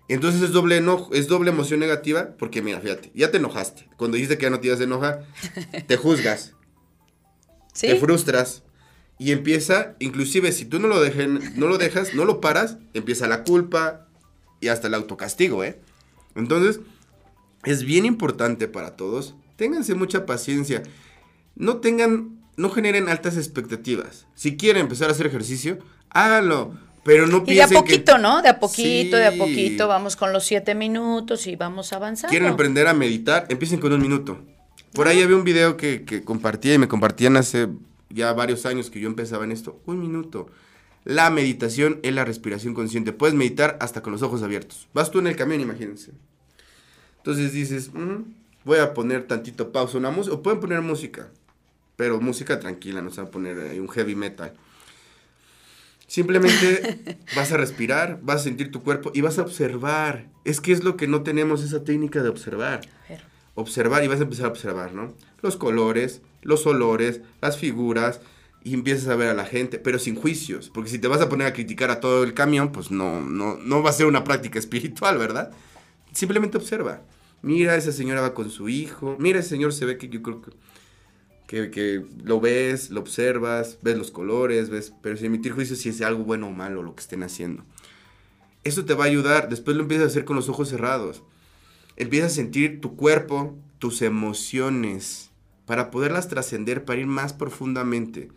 Entonces 0.08 0.41
es 0.41 0.52
doble 0.52 0.78
enojo, 0.78 1.13
es 1.13 1.28
doble 1.28 1.52
emoción 1.52 1.80
negativa, 1.80 2.36
porque 2.38 2.62
mira, 2.62 2.80
fíjate, 2.80 3.12
ya 3.15 3.32
te 3.32 3.38
enojaste. 3.38 3.88
Cuando 3.97 4.15
dijiste 4.15 4.38
que 4.38 4.43
ya 4.43 4.50
no 4.50 4.60
te 4.60 4.67
ibas 4.67 4.80
a 4.80 4.84
enojar, 4.84 5.26
te 5.88 5.97
juzgas. 5.97 6.54
Te 7.80 7.95
frustras, 7.95 8.63
y 9.22 9.32
empieza, 9.34 9.94
inclusive 10.00 10.52
si 10.52 10.66
tú 10.66 10.80
no 10.80 10.88
lo, 10.88 11.00
dejen, 11.00 11.54
no 11.56 11.68
lo 11.68 11.78
dejas, 11.78 12.16
no 12.16 12.26
lo 12.26 12.42
paras, 12.42 12.78
empieza 12.96 13.28
la 13.28 13.44
culpa 13.44 14.08
y 14.60 14.70
hasta 14.70 14.88
el 14.88 14.96
autocastigo, 14.96 15.64
¿eh? 15.64 15.80
Entonces, 16.34 16.80
es 17.64 17.84
bien 17.84 18.08
importante 18.08 18.68
para 18.68 18.96
todos, 18.96 19.36
ténganse 19.58 19.94
mucha 19.94 20.26
paciencia, 20.26 20.82
no 21.56 21.78
tengan, 21.78 22.40
no 22.58 22.72
generen 22.72 23.10
altas 23.10 23.38
expectativas. 23.38 24.26
Si 24.34 24.58
quieren 24.58 24.82
empezar 24.82 25.10
a 25.10 25.12
hacer 25.12 25.28
ejercicio, 25.28 25.78
háganlo. 26.10 26.74
Pero 27.04 27.28
no 27.28 27.44
piensen 27.44 27.54
Y 27.54 27.70
de 27.70 27.78
a 27.78 27.80
poquito, 27.80 28.18
¿no? 28.18 28.42
De 28.42 28.50
a 28.50 28.60
poquito, 28.60 29.18
de 29.18 29.28
a 29.28 29.38
poquito, 29.38 29.88
vamos 29.88 30.16
con 30.16 30.34
los 30.34 30.46
siete 30.46 30.74
minutos 30.74 31.46
y 31.46 31.56
vamos 31.56 31.94
avanzando. 31.94 32.32
Quieren 32.32 32.50
aprender 32.50 32.88
a 32.88 32.96
meditar, 32.96 33.46
empiecen 33.50 33.80
con 33.80 33.94
un 33.94 34.02
minuto. 34.02 34.40
Por 34.94 35.08
ahí 35.08 35.22
había 35.22 35.36
un 35.36 35.44
video 35.44 35.78
que, 35.78 36.06
que 36.06 36.24
compartía 36.24 36.74
y 36.74 36.80
me 36.80 36.88
compartían 36.88 37.38
hace 37.38 37.67
ya 38.14 38.34
varios 38.34 38.66
años 38.66 38.90
que 38.90 39.00
yo 39.00 39.08
empezaba 39.08 39.44
en 39.44 39.52
esto, 39.52 39.82
un 39.86 40.00
minuto. 40.00 40.48
La 41.04 41.30
meditación 41.30 42.00
es 42.04 42.14
la 42.14 42.26
respiración 42.26 42.74
consciente. 42.74 43.12
Puedes 43.14 43.36
meditar 43.36 43.78
hasta 43.82 44.02
con 44.02 44.14
los 44.14 44.22
ojos 44.22 44.44
abiertos. 44.44 44.88
Vas 44.94 45.10
tú 45.10 45.20
en 45.20 45.28
el 45.28 45.36
camión, 45.36 45.62
imagínense. 45.62 46.12
Entonces 47.18 47.54
dices, 47.54 47.92
mm, 47.94 48.34
voy 48.64 48.80
a 48.80 48.94
poner 48.94 49.24
tantito 49.24 49.72
pausa, 49.72 49.98
una 49.98 50.12
música, 50.12 50.36
o 50.36 50.44
pueden 50.44 50.60
poner 50.60 50.82
música, 50.82 51.30
pero 51.96 52.20
música 52.22 52.60
tranquila, 52.60 53.02
no 53.02 53.10
se 53.12 53.22
va 53.22 53.28
a 53.28 53.32
poner 53.32 53.80
un 53.80 53.90
heavy 53.90 54.16
metal. 54.16 54.54
Simplemente 56.08 57.20
vas 57.36 57.52
a 57.52 57.58
respirar, 57.58 58.20
vas 58.22 58.42
a 58.42 58.44
sentir 58.44 58.72
tu 58.72 58.84
cuerpo 58.84 59.12
y 59.14 59.22
vas 59.22 59.40
a 59.40 59.44
observar. 59.44 60.28
Es 60.44 60.60
que 60.62 60.72
es 60.72 60.84
lo 60.84 60.98
que 60.98 61.08
no 61.08 61.24
tenemos 61.24 61.64
esa 61.64 61.84
técnica 61.84 62.22
de 62.22 62.30
observar. 62.30 62.82
Observar 63.56 64.04
y 64.04 64.08
vas 64.08 64.19
a 64.19 64.23
empezar 64.23 64.45
a 64.45 64.49
observar, 64.49 64.93
¿no? 64.93 65.13
Los 65.41 65.58
colores, 65.58 66.21
los 66.41 66.65
olores, 66.65 67.21
las 67.41 67.58
figuras, 67.58 68.21
y 68.63 68.73
empiezas 68.73 69.08
a 69.08 69.15
ver 69.15 69.29
a 69.29 69.33
la 69.33 69.45
gente, 69.45 69.79
pero 69.79 69.97
sin 69.97 70.15
juicios, 70.15 70.69
porque 70.69 70.89
si 70.89 70.99
te 70.99 71.08
vas 71.08 71.21
a 71.21 71.29
poner 71.29 71.47
a 71.47 71.54
criticar 71.54 71.89
a 71.89 71.99
todo 71.99 72.23
el 72.23 72.33
camión, 72.33 72.71
pues 72.71 72.91
no, 72.91 73.21
no, 73.21 73.58
no 73.58 73.81
va 73.81 73.89
a 73.89 73.93
ser 73.93 74.06
una 74.06 74.23
práctica 74.23 74.60
espiritual, 74.60 75.17
¿verdad? 75.17 75.52
Simplemente 76.13 76.58
observa. 76.58 77.02
Mira, 77.41 77.75
esa 77.75 77.91
señora 77.91 78.21
va 78.21 78.33
con 78.35 78.52
su 78.52 78.69
hijo, 78.69 79.15
mira, 79.19 79.39
ese 79.39 79.49
señor 79.49 79.73
se 79.73 79.85
ve 79.85 79.97
que 79.97 80.10
yo 80.10 80.21
creo 80.21 80.41
que... 80.41 80.52
que, 81.47 81.71
que 81.71 82.06
lo 82.23 82.39
ves, 82.39 82.91
lo 82.91 83.02
observas, 83.02 83.79
ves 83.81 83.97
los 83.97 84.12
colores, 84.12 84.69
ves, 84.69 84.93
pero 85.02 85.17
sin 85.17 85.27
emitir 85.27 85.54
juicio 85.54 85.75
si 85.75 85.89
es 85.89 86.02
algo 86.02 86.23
bueno 86.23 86.47
o 86.47 86.52
malo 86.52 86.83
lo 86.83 86.93
que 86.93 87.02
estén 87.02 87.23
haciendo. 87.23 87.63
Eso 88.63 88.85
te 88.85 88.93
va 88.93 89.06
a 89.06 89.08
ayudar, 89.08 89.49
después 89.49 89.75
lo 89.75 89.83
empiezas 89.83 90.06
a 90.06 90.10
hacer 90.10 90.25
con 90.25 90.35
los 90.35 90.49
ojos 90.49 90.69
cerrados. 90.69 91.23
Empiezas 92.02 92.31
a 92.31 92.35
sentir 92.35 92.81
tu 92.81 92.95
cuerpo, 92.95 93.56
tus 93.77 94.02
emociones, 94.02 95.29
para 95.67 95.91
poderlas 95.91 96.27
trascender, 96.27 96.83
para 96.83 96.99
ir 96.99 97.06
más 97.06 97.31
profundamente. 97.31 98.29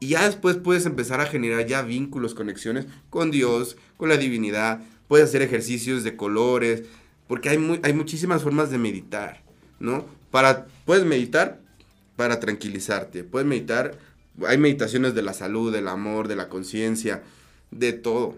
Y 0.00 0.08
ya 0.08 0.26
después 0.26 0.56
puedes 0.56 0.84
empezar 0.84 1.20
a 1.20 1.26
generar 1.26 1.64
ya 1.64 1.82
vínculos, 1.82 2.34
conexiones 2.34 2.86
con 3.08 3.30
Dios, 3.30 3.76
con 3.96 4.08
la 4.08 4.16
divinidad. 4.16 4.80
Puedes 5.06 5.28
hacer 5.28 5.42
ejercicios 5.42 6.02
de 6.02 6.16
colores, 6.16 6.82
porque 7.28 7.50
hay, 7.50 7.80
hay 7.84 7.92
muchísimas 7.92 8.42
formas 8.42 8.68
de 8.72 8.78
meditar, 8.78 9.44
¿no? 9.78 10.04
Para, 10.32 10.66
puedes 10.84 11.04
meditar 11.04 11.60
para 12.16 12.40
tranquilizarte, 12.40 13.22
puedes 13.22 13.46
meditar, 13.46 13.96
hay 14.44 14.58
meditaciones 14.58 15.14
de 15.14 15.22
la 15.22 15.34
salud, 15.34 15.72
del 15.72 15.86
amor, 15.86 16.26
de 16.26 16.34
la 16.34 16.48
conciencia, 16.48 17.22
de 17.70 17.92
todo. 17.92 18.34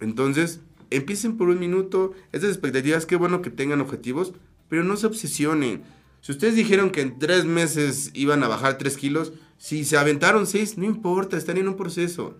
Entonces, 0.00 0.58
empiecen 0.90 1.36
por 1.36 1.48
un 1.48 1.58
minuto, 1.58 2.12
estas 2.32 2.50
expectativas, 2.50 3.06
qué 3.06 3.16
bueno 3.16 3.42
que 3.42 3.50
tengan 3.50 3.80
objetivos, 3.80 4.32
pero 4.68 4.84
no 4.84 4.96
se 4.96 5.06
obsesionen. 5.06 5.82
Si 6.20 6.32
ustedes 6.32 6.54
dijeron 6.54 6.90
que 6.90 7.00
en 7.00 7.18
tres 7.18 7.44
meses 7.44 8.10
iban 8.14 8.42
a 8.42 8.48
bajar 8.48 8.78
tres 8.78 8.96
kilos, 8.96 9.32
si 9.58 9.84
se 9.84 9.96
aventaron 9.96 10.46
seis, 10.46 10.76
no 10.76 10.84
importa, 10.84 11.36
están 11.36 11.56
en 11.56 11.68
un 11.68 11.76
proceso. 11.76 12.36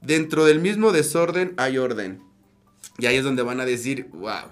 Dentro 0.00 0.44
del 0.44 0.60
mismo 0.60 0.92
desorden 0.92 1.54
hay 1.56 1.78
orden. 1.78 2.22
Y 2.98 3.06
ahí 3.06 3.16
es 3.16 3.24
donde 3.24 3.42
van 3.42 3.60
a 3.60 3.64
decir, 3.64 4.08
wow, 4.12 4.50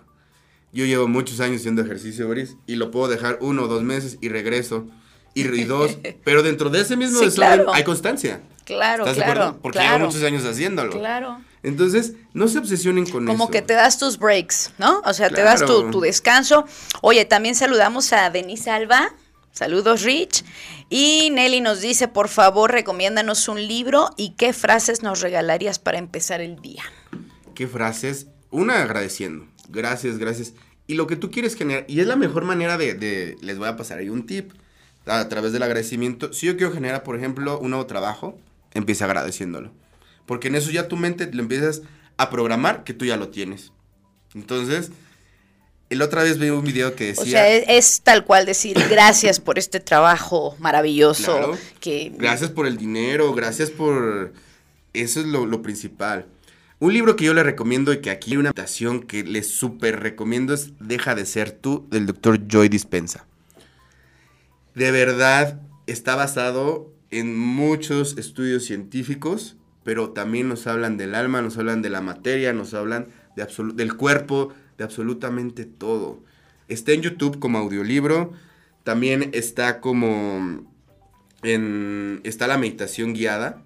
yo 0.73 0.87
llevo 0.87 1.09
muchos 1.09 1.41
años 1.41 1.59
haciendo 1.59 1.83
ejercicio, 1.83 2.27
Boris, 2.27 2.57
y 2.67 2.77
lo 2.77 2.91
puedo 2.91 3.09
dejar 3.09 3.39
uno 3.41 3.65
o 3.65 3.69
dos 3.69 3.83
meses 3.83 4.19
y 4.21 4.29
regreso. 4.29 4.87
Y, 5.35 5.65
dos, 5.65 5.99
pero 6.25 6.43
dentro 6.43 6.71
de 6.71 6.81
ese 6.81 6.97
mismo 6.97 7.21
desorden 7.21 7.67
hay 7.73 7.85
constancia. 7.85 8.41
Claro, 8.65 9.05
¿Estás 9.05 9.17
claro. 9.17 9.33
de 9.33 9.41
acuerdo? 9.41 9.63
Porque 9.63 9.79
llevo 9.81 9.99
muchos 10.07 10.23
años 10.23 10.45
haciéndolo. 10.45 10.93
Claro. 10.93 11.41
Entonces, 11.63 12.15
no 12.33 12.49
se 12.49 12.59
obsesionen 12.59 13.07
con 13.07 13.25
eso. 13.25 13.33
Como 13.33 13.51
que 13.51 13.63
te 13.63 13.75
das 13.75 13.99
tus 13.99 14.19
breaks, 14.19 14.73
¿no? 14.79 15.03
O 15.05 15.13
sea, 15.13 15.29
te 15.29 15.43
das 15.43 15.65
tu, 15.65 15.91
tu, 15.91 16.01
descanso. 16.01 16.65
Oye, 17.03 17.25
también 17.25 17.55
saludamos 17.55 18.13
a 18.13 18.31
Denise 18.31 18.71
Alba. 18.71 19.15
Saludos, 19.53 20.03
Rich. 20.03 20.45
Y 20.89 21.31
Nelly 21.33 21.61
nos 21.61 21.81
dice, 21.81 22.09
por 22.09 22.29
favor, 22.29 22.73
recomiéndanos 22.73 23.49
un 23.49 23.67
libro 23.67 24.11
y 24.17 24.31
qué 24.37 24.53
frases 24.53 25.03
nos 25.03 25.21
regalarías 25.21 25.79
para 25.79 25.99
empezar 25.99 26.41
el 26.41 26.61
día. 26.61 26.83
¿Qué 27.55 27.67
frases? 27.67 28.29
Una 28.51 28.83
agradeciendo. 28.83 29.47
Gracias, 29.69 30.19
gracias. 30.19 30.55
Y 30.87 30.95
lo 30.95 31.07
que 31.07 31.17
tú 31.17 31.31
quieres 31.31 31.57
generar, 31.57 31.85
y 31.89 32.01
es 32.01 32.07
la 32.07 32.17
mejor 32.17 32.45
manera 32.45 32.79
de, 32.79 32.95
de 32.95 33.37
les 33.43 33.59
voy 33.59 33.69
a 33.69 33.77
pasar 33.77 33.99
ahí 33.99 34.09
un 34.09 34.27
tip, 34.27 34.53
a 35.07 35.29
través 35.29 35.53
del 35.53 35.63
agradecimiento. 35.63 36.33
Si 36.33 36.47
yo 36.47 36.57
quiero 36.57 36.73
generar, 36.73 37.03
por 37.03 37.17
ejemplo, 37.17 37.59
un 37.59 37.71
nuevo 37.71 37.87
trabajo, 37.87 38.39
empieza 38.75 39.05
agradeciéndolo. 39.05 39.71
Porque 40.27 40.49
en 40.49 40.55
eso 40.55 40.71
ya 40.71 40.89
tu 40.89 40.97
mente 40.97 41.29
lo 41.33 41.43
empiezas 41.43 41.83
a 42.17 42.31
programar 42.31 42.85
que 42.85 42.95
tú 42.95 43.05
ya 43.05 43.17
lo 43.17 43.29
tienes. 43.29 43.73
Entonces, 44.35 44.91
el 45.89 46.03
otra 46.03 46.23
vez 46.23 46.39
vi 46.39 46.51
un 46.51 46.65
video 46.65 46.95
que 46.95 47.07
decía... 47.07 47.23
O 47.23 47.27
sea, 47.27 47.49
es, 47.49 47.65
es 47.69 48.01
tal 48.03 48.25
cual 48.25 48.47
decir 48.47 48.79
gracias 48.91 49.41
por 49.41 49.59
este 49.59 49.81
trabajo 49.81 50.55
maravilloso. 50.59 51.37
Claro, 51.37 51.59
que... 51.81 52.13
Gracias 52.17 52.51
por 52.51 52.67
el 52.67 52.77
dinero, 52.77 53.35
gracias 53.35 53.71
por... 53.71 54.33
Eso 54.93 55.21
es 55.21 55.27
lo, 55.27 55.47
lo, 55.47 55.63
principal. 55.63 56.27
Un 56.79 56.93
libro 56.93 57.17
que 57.17 57.25
yo 57.25 57.35
le 57.35 57.43
recomiendo 57.43 57.93
y 57.93 58.01
que 58.01 58.11
aquí 58.11 58.33
hay 58.33 58.37
una 58.39 58.51
adaptación 58.51 59.03
que 59.03 59.23
les 59.23 59.49
súper 59.49 60.01
recomiendo 60.01 60.53
es 60.53 60.73
Deja 60.81 61.15
de 61.15 61.27
ser 61.27 61.53
tú, 61.53 61.87
del 61.91 62.07
doctor 62.07 62.41
Joy 62.49 62.69
Dispensa. 62.69 63.27
De 64.75 64.91
verdad, 64.91 65.61
está 65.87 66.15
basado 66.15 66.93
en 67.11 67.37
muchos 67.37 68.17
estudios 68.19 68.65
científicos 68.65 69.57
pero 69.83 70.11
también 70.11 70.49
nos 70.49 70.67
hablan 70.67 70.97
del 70.97 71.15
alma, 71.15 71.43
nos 71.43 71.57
hablan 71.57 71.83
de 71.83 71.91
la 71.91 72.01
materia, 72.01 72.53
nos 72.53 72.75
hablan 72.75 73.09
de 73.37 73.47
del 73.75 73.97
cuerpo, 73.97 74.53
de 74.77 74.85
absolutamente 74.85 75.65
todo. 75.65 76.23
Está 76.69 76.93
en 76.93 77.03
YouTube 77.03 77.39
como 77.39 77.59
audiolibro, 77.59 78.33
también 78.85 79.31
está 79.33 79.81
como 79.81 80.67
en, 81.43 82.21
está 82.25 82.47
la 82.47 82.59
meditación 82.59 83.15
guiada 83.15 83.63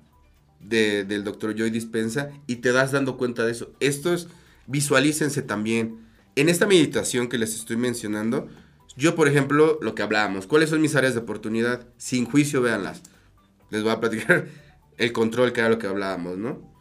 de, 0.61 1.05
del 1.05 1.25
doctor 1.25 1.55
Joy 1.55 1.71
Dispensa 1.71 2.31
y 2.47 2.57
te 2.57 2.73
das 2.73 2.93
dando 2.93 3.17
cuenta 3.17 3.45
de 3.45 3.53
eso. 3.53 3.73
Esto 3.81 4.15
es, 4.15 4.29
visualícense 4.67 5.43
también. 5.43 5.99
En 6.37 6.49
esta 6.49 6.67
meditación 6.67 7.29
que 7.29 7.39
les 7.39 7.55
estoy 7.55 7.77
mencionando, 7.77 8.49
yo 8.97 9.15
por 9.15 9.29
ejemplo, 9.29 9.79
lo 9.83 9.95
que 9.95 10.03
hablábamos, 10.03 10.47
¿cuáles 10.47 10.71
son 10.71 10.81
mis 10.81 10.95
áreas 10.95 11.15
de 11.15 11.21
oportunidad? 11.21 11.87
Sin 11.97 12.25
juicio, 12.25 12.63
véanlas. 12.63 13.03
Les 13.71 13.83
voy 13.83 13.93
a 13.93 14.01
platicar 14.01 14.47
el 14.99 15.13
control, 15.13 15.53
que 15.53 15.61
era 15.61 15.69
lo 15.69 15.79
que 15.79 15.87
hablábamos, 15.87 16.39
¿no? 16.39 16.73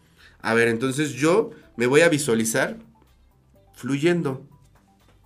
A 0.41 0.53
ver, 0.53 0.67
entonces 0.67 1.13
yo 1.13 1.51
me 1.77 1.87
voy 1.87 2.01
a 2.01 2.09
visualizar 2.09 2.77
fluyendo. 3.75 4.47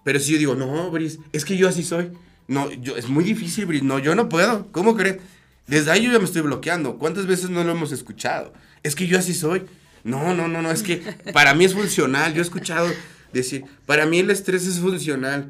Pero 0.04 0.20
si 0.20 0.32
yo 0.32 0.38
digo, 0.38 0.56
no, 0.56 0.90
Bris, 0.92 1.20
es 1.34 1.44
que 1.44 1.58
yo 1.58 1.68
así 1.68 1.84
soy. 1.84 2.12
No, 2.48 2.72
yo, 2.72 2.96
es 2.96 3.10
muy 3.10 3.24
difícil, 3.24 3.66
Bris. 3.66 3.84
No, 3.84 4.00
yo 4.00 4.16
no 4.16 4.30
puedo. 4.30 4.68
¿Cómo 4.72 4.96
crees? 4.96 5.18
Desde 5.66 5.92
ahí 5.92 6.04
yo 6.04 6.14
ya 6.14 6.20
me 6.20 6.26
estoy 6.26 6.44
bloqueando. 6.44 6.98
¿Cuántas 6.98 7.26
veces 7.26 7.50
no 7.50 7.64
lo 7.64 7.74
hemos 7.74 7.92
escuchado? 7.92 8.54
Es 8.84 8.96
que 8.96 9.06
yo 9.06 9.20
así 9.20 9.34
soy. 9.34 9.64
No, 10.06 10.34
no, 10.34 10.48
no, 10.48 10.62
no. 10.62 10.72
Es 10.72 10.82
que 10.82 11.02
para 11.34 11.54
mí 11.54 11.66
es 11.66 11.74
funcional. 11.74 12.34
Yo 12.34 12.40
he 12.40 12.44
escuchado 12.44 12.88
decir, 13.34 13.66
para 13.86 14.06
mí 14.06 14.20
el 14.20 14.30
estrés 14.30 14.66
es 14.66 14.80
funcional. 14.80 15.50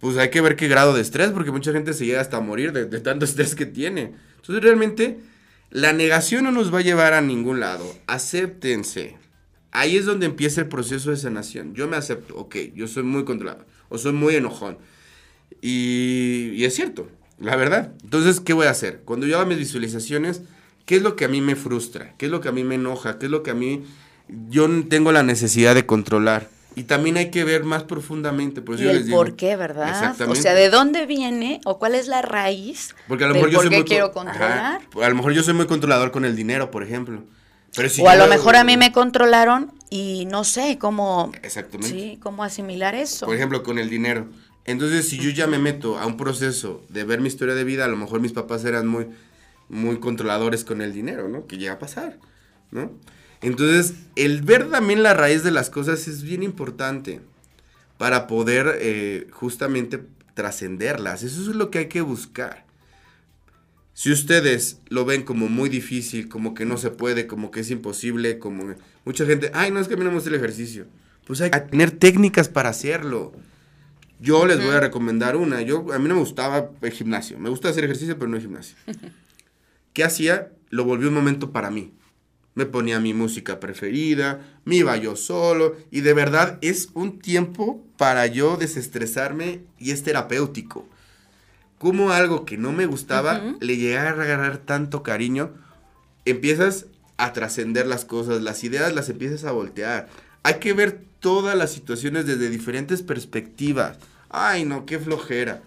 Pues 0.00 0.16
hay 0.16 0.30
que 0.30 0.40
ver 0.40 0.56
qué 0.56 0.68
grado 0.68 0.92
de 0.92 1.00
estrés, 1.00 1.30
porque 1.30 1.50
mucha 1.50 1.72
gente 1.72 1.92
se 1.94 2.06
llega 2.06 2.20
hasta 2.20 2.36
a 2.36 2.40
morir 2.40 2.72
de, 2.72 2.86
de 2.86 3.00
tanto 3.00 3.24
estrés 3.24 3.54
que 3.54 3.66
tiene. 3.66 4.12
Entonces 4.36 4.62
realmente 4.62 5.18
la 5.70 5.92
negación 5.92 6.44
no 6.44 6.52
nos 6.52 6.72
va 6.72 6.78
a 6.78 6.82
llevar 6.82 7.14
a 7.14 7.20
ningún 7.20 7.58
lado. 7.60 7.84
Acéptense. 8.06 9.16
Ahí 9.72 9.96
es 9.96 10.04
donde 10.06 10.26
empieza 10.26 10.60
el 10.60 10.68
proceso 10.68 11.10
de 11.10 11.16
sanación. 11.16 11.74
Yo 11.74 11.88
me 11.88 11.96
acepto, 11.96 12.36
ok, 12.36 12.56
yo 12.76 12.86
soy 12.86 13.02
muy 13.02 13.24
controlado 13.24 13.66
o 13.88 13.98
soy 13.98 14.12
muy 14.12 14.36
enojón. 14.36 14.78
Y, 15.60 16.64
es 16.64 16.76
cierto, 16.76 17.08
la 17.40 17.56
verdad. 17.56 17.92
Entonces, 18.04 18.38
¿qué 18.38 18.52
voy 18.52 18.66
a 18.66 18.70
hacer? 18.70 19.00
Cuando 19.04 19.26
yo 19.26 19.36
hago 19.36 19.48
mis 19.48 19.58
visualizaciones, 19.58 20.42
¿qué 20.86 20.94
es 20.94 21.02
lo 21.02 21.16
que 21.16 21.24
a 21.24 21.28
mí 21.28 21.40
me 21.40 21.56
frustra? 21.56 22.14
¿Qué 22.18 22.26
es 22.26 22.30
lo 22.30 22.40
que 22.40 22.48
a 22.48 22.52
mí 22.52 22.62
me 22.62 22.76
enoja? 22.76 23.18
¿Qué 23.18 23.26
es 23.26 23.32
lo 23.32 23.42
que 23.42 23.50
a 23.50 23.54
mí 23.54 23.82
yo 24.48 24.68
tengo 24.88 25.10
la 25.10 25.24
necesidad 25.24 25.74
de 25.74 25.86
controlar? 25.86 26.50
Y 26.76 26.84
también 26.84 27.16
hay 27.16 27.30
que 27.30 27.44
ver 27.44 27.64
más 27.64 27.84
profundamente. 27.84 28.60
Por, 28.60 28.74
eso 28.74 28.82
y 28.82 28.86
yo 28.86 28.90
el 28.90 28.96
les 28.96 29.06
digo, 29.06 29.16
por 29.16 29.36
qué, 29.36 29.56
¿verdad? 29.56 29.88
Exactamente. 29.88 30.38
O 30.38 30.42
sea, 30.42 30.54
¿de 30.54 30.70
dónde 30.70 31.06
viene 31.06 31.60
o 31.64 31.78
cuál 31.78 31.94
es 31.94 32.08
la 32.08 32.22
raíz 32.22 32.94
Porque 33.06 33.24
a 33.24 33.28
lo 33.28 33.34
mejor 33.34 33.50
yo 33.50 33.58
por 33.58 33.64
soy 33.64 33.70
qué 33.70 33.76
muy 33.78 33.84
quiero 33.84 34.12
controlar? 34.12 34.52
Ajá. 34.52 34.80
A 35.02 35.08
lo 35.08 35.14
mejor 35.14 35.32
yo 35.32 35.42
soy 35.42 35.54
muy 35.54 35.66
controlador 35.66 36.10
con 36.10 36.24
el 36.24 36.34
dinero, 36.34 36.70
por 36.70 36.82
ejemplo. 36.82 37.22
Pero 37.76 37.88
si 37.88 38.02
o 38.02 38.08
a 38.08 38.16
lo 38.16 38.26
mejor 38.28 38.56
a 38.56 38.64
mí 38.64 38.76
me 38.76 38.92
controlaron 38.92 39.72
y 39.90 40.26
no 40.26 40.44
sé 40.44 40.78
cómo, 40.78 41.32
Exactamente. 41.42 41.88
sí, 41.88 42.18
cómo 42.22 42.44
asimilar 42.44 42.94
eso. 42.94 43.26
Por 43.26 43.34
ejemplo, 43.34 43.62
con 43.62 43.78
el 43.78 43.90
dinero. 43.90 44.28
Entonces, 44.64 45.08
si 45.08 45.18
yo 45.18 45.30
ya 45.30 45.46
me 45.46 45.58
meto 45.58 45.98
a 45.98 46.06
un 46.06 46.16
proceso 46.16 46.82
de 46.88 47.04
ver 47.04 47.20
mi 47.20 47.28
historia 47.28 47.54
de 47.54 47.64
vida, 47.64 47.84
a 47.84 47.88
lo 47.88 47.96
mejor 47.96 48.20
mis 48.20 48.32
papás 48.32 48.64
eran 48.64 48.86
muy, 48.86 49.08
muy 49.68 49.98
controladores 49.98 50.64
con 50.64 50.80
el 50.80 50.92
dinero, 50.92 51.28
¿no? 51.28 51.46
Que 51.46 51.58
llega 51.58 51.74
a 51.74 51.78
pasar, 51.78 52.18
¿no? 52.70 52.90
Entonces, 53.44 53.94
el 54.16 54.42
ver 54.42 54.70
también 54.70 55.02
la 55.02 55.12
raíz 55.12 55.42
de 55.42 55.50
las 55.50 55.68
cosas 55.68 56.08
es 56.08 56.22
bien 56.22 56.42
importante 56.42 57.20
para 57.98 58.26
poder 58.26 58.78
eh, 58.80 59.28
justamente 59.32 60.02
trascenderlas. 60.32 61.22
Eso 61.22 61.50
es 61.50 61.56
lo 61.56 61.70
que 61.70 61.80
hay 61.80 61.88
que 61.88 62.00
buscar. 62.00 62.64
Si 63.92 64.10
ustedes 64.10 64.80
lo 64.88 65.04
ven 65.04 65.22
como 65.22 65.48
muy 65.48 65.68
difícil, 65.68 66.28
como 66.28 66.54
que 66.54 66.64
no 66.64 66.78
se 66.78 66.90
puede, 66.90 67.26
como 67.26 67.50
que 67.50 67.60
es 67.60 67.70
imposible, 67.70 68.38
como 68.38 68.74
mucha 69.04 69.26
gente, 69.26 69.50
ay, 69.52 69.70
no 69.70 69.78
es 69.78 69.88
que 69.88 69.94
a 69.94 69.96
mí 69.98 70.04
no 70.04 70.10
me 70.10 70.16
gusta 70.16 70.30
el 70.30 70.36
ejercicio. 70.36 70.86
Pues 71.26 71.40
hay 71.42 71.50
que 71.50 71.60
tener 71.60 71.90
técnicas 71.90 72.48
para 72.48 72.70
hacerlo. 72.70 73.32
Yo 74.20 74.46
les 74.46 74.58
voy 74.58 74.74
a 74.74 74.80
recomendar 74.80 75.36
una. 75.36 75.60
Yo, 75.60 75.92
a 75.92 75.98
mí 75.98 76.08
no 76.08 76.14
me 76.14 76.20
gustaba 76.20 76.70
el 76.80 76.92
gimnasio. 76.92 77.38
Me 77.38 77.50
gusta 77.50 77.68
hacer 77.68 77.84
ejercicio, 77.84 78.18
pero 78.18 78.30
no 78.30 78.36
el 78.36 78.42
gimnasio. 78.42 78.76
¿Qué 79.92 80.02
hacía? 80.02 80.50
Lo 80.70 80.84
volví 80.84 81.06
un 81.06 81.14
momento 81.14 81.52
para 81.52 81.70
mí. 81.70 81.92
Me 82.54 82.66
ponía 82.66 83.00
mi 83.00 83.14
música 83.14 83.58
preferida, 83.58 84.40
me 84.64 84.76
iba 84.76 84.96
yo 84.96 85.16
solo 85.16 85.76
y 85.90 86.02
de 86.02 86.14
verdad 86.14 86.58
es 86.60 86.88
un 86.94 87.18
tiempo 87.18 87.84
para 87.96 88.26
yo 88.26 88.56
desestresarme 88.56 89.62
y 89.78 89.90
es 89.90 90.02
terapéutico. 90.04 90.88
Como 91.78 92.12
algo 92.12 92.44
que 92.44 92.56
no 92.56 92.72
me 92.72 92.86
gustaba, 92.86 93.38
uh 93.38 93.42
-huh. 93.42 93.56
le 93.60 93.76
llegara 93.76 94.10
a 94.10 94.22
agarrar 94.22 94.58
tanto 94.58 95.02
cariño, 95.02 95.52
empiezas 96.24 96.86
a 97.16 97.32
trascender 97.32 97.86
las 97.86 98.04
cosas, 98.04 98.42
las 98.42 98.64
ideas 98.64 98.94
las 98.94 99.08
empiezas 99.08 99.44
a 99.44 99.52
voltear. 99.52 100.08
Hay 100.42 100.54
que 100.54 100.72
ver 100.72 101.00
todas 101.20 101.56
las 101.56 101.72
situaciones 101.72 102.26
desde 102.26 102.50
diferentes 102.50 103.02
perspectivas. 103.02 103.98
Ay, 104.28 104.64
no, 104.64 104.84
qué 104.84 104.98
flojera. 104.98 105.62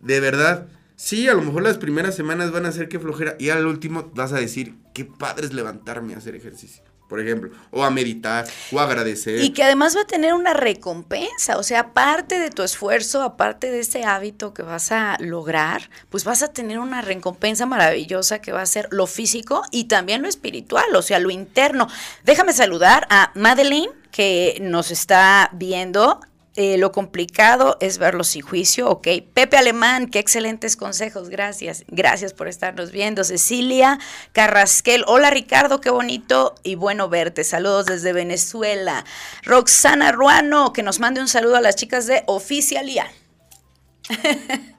De 0.00 0.20
verdad, 0.20 0.68
sí, 0.96 1.28
a 1.28 1.34
lo 1.34 1.42
mejor 1.42 1.62
las 1.62 1.78
primeras 1.78 2.14
semanas 2.14 2.50
van 2.50 2.66
a 2.66 2.72
ser 2.72 2.88
que 2.88 2.98
flojera 2.98 3.36
y 3.38 3.50
al 3.50 3.66
último 3.66 4.10
vas 4.14 4.32
a 4.32 4.40
decir, 4.40 4.74
qué 4.96 5.04
padre 5.04 5.44
es 5.44 5.52
levantarme 5.52 6.14
a 6.14 6.16
hacer 6.16 6.34
ejercicio. 6.34 6.82
por 7.06 7.20
ejemplo, 7.20 7.50
o 7.70 7.84
a 7.84 7.90
meditar, 7.90 8.48
o 8.72 8.80
a 8.80 8.84
agradecer. 8.84 9.40
Y 9.40 9.50
que 9.50 9.62
además 9.62 9.94
va 9.94 10.00
a 10.00 10.06
tener 10.06 10.32
una 10.34 10.54
recompensa, 10.54 11.56
o 11.56 11.62
sea, 11.62 11.80
aparte 11.80 12.40
de 12.40 12.50
tu 12.50 12.62
esfuerzo, 12.64 13.22
aparte 13.22 13.70
de 13.70 13.80
ese 13.80 14.04
hábito 14.04 14.52
que 14.54 14.62
vas 14.62 14.90
a 14.90 15.16
lograr, 15.20 15.88
pues 16.10 16.24
vas 16.24 16.42
a 16.42 16.52
tener 16.52 16.80
una 16.80 17.02
recompensa 17.02 17.64
maravillosa 17.64 18.40
que 18.40 18.50
va 18.50 18.62
a 18.62 18.66
ser 18.66 18.88
lo 18.90 19.06
físico 19.06 19.62
y 19.70 19.84
también 19.84 20.22
lo 20.22 20.28
espiritual, 20.28 20.96
o 20.96 21.02
sea, 21.02 21.20
lo 21.20 21.30
interno. 21.30 21.86
Déjame 22.24 22.52
saludar 22.52 23.06
a 23.08 23.30
Madeline, 23.34 23.92
que 24.10 24.58
nos 24.60 24.90
está 24.90 25.50
viendo 25.52 26.20
eh, 26.56 26.78
lo 26.78 26.90
complicado 26.90 27.76
es 27.80 27.98
verlo 27.98 28.24
sin 28.24 28.40
juicio, 28.40 28.88
ok. 28.88 29.06
Pepe 29.34 29.58
Alemán, 29.58 30.06
qué 30.06 30.18
excelentes 30.18 30.74
consejos, 30.76 31.28
gracias. 31.28 31.84
Gracias 31.88 32.32
por 32.32 32.48
estarnos 32.48 32.92
viendo. 32.92 33.24
Cecilia 33.24 33.98
Carrasquel, 34.32 35.04
hola 35.06 35.28
Ricardo, 35.28 35.82
qué 35.82 35.90
bonito 35.90 36.54
y 36.62 36.74
bueno 36.74 37.10
verte. 37.10 37.44
Saludos 37.44 37.84
desde 37.84 38.14
Venezuela. 38.14 39.04
Roxana 39.42 40.12
Ruano, 40.12 40.72
que 40.72 40.82
nos 40.82 40.98
mande 40.98 41.20
un 41.20 41.28
saludo 41.28 41.56
a 41.56 41.60
las 41.60 41.76
chicas 41.76 42.06
de 42.06 42.22
Oficialía. 42.26 43.06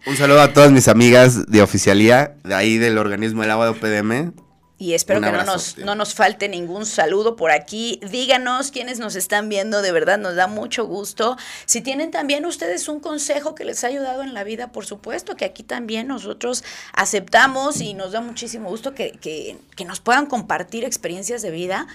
un 0.07 0.17
saludo 0.17 0.41
a 0.41 0.53
todas 0.53 0.71
mis 0.71 0.87
amigas 0.87 1.45
de 1.45 1.61
Oficialía, 1.61 2.37
de 2.43 2.55
ahí 2.55 2.79
del 2.79 2.97
organismo 2.97 3.43
del 3.43 3.51
agua 3.51 3.65
de 3.65 3.71
OPDM. 3.71 4.46
Y 4.79 4.93
espero 4.93 5.21
que 5.21 5.31
no 5.31 5.43
nos, 5.43 5.79
no 5.79 5.95
nos 5.95 6.13
falte 6.13 6.47
ningún 6.49 6.85
saludo 6.85 7.35
por 7.35 7.49
aquí. 7.49 7.99
Díganos 8.11 8.69
quiénes 8.69 8.99
nos 8.99 9.15
están 9.15 9.49
viendo, 9.49 9.81
de 9.81 9.91
verdad 9.91 10.19
nos 10.19 10.35
da 10.35 10.45
mucho 10.45 10.85
gusto. 10.85 11.35
Si 11.65 11.81
tienen 11.81 12.11
también 12.11 12.45
ustedes 12.45 12.87
un 12.87 12.99
consejo 12.99 13.55
que 13.55 13.65
les 13.65 13.83
ha 13.83 13.87
ayudado 13.87 14.21
en 14.21 14.35
la 14.35 14.43
vida, 14.43 14.71
por 14.71 14.85
supuesto 14.85 15.35
que 15.35 15.45
aquí 15.45 15.63
también 15.63 16.07
nosotros 16.07 16.63
aceptamos 16.93 17.81
y 17.81 17.95
nos 17.95 18.11
da 18.11 18.21
muchísimo 18.21 18.69
gusto 18.69 18.93
que, 18.93 19.13
que, 19.13 19.57
que 19.75 19.85
nos 19.85 19.99
puedan 19.99 20.27
compartir 20.27 20.85
experiencias 20.85 21.41
de 21.41 21.49
vida 21.49 21.87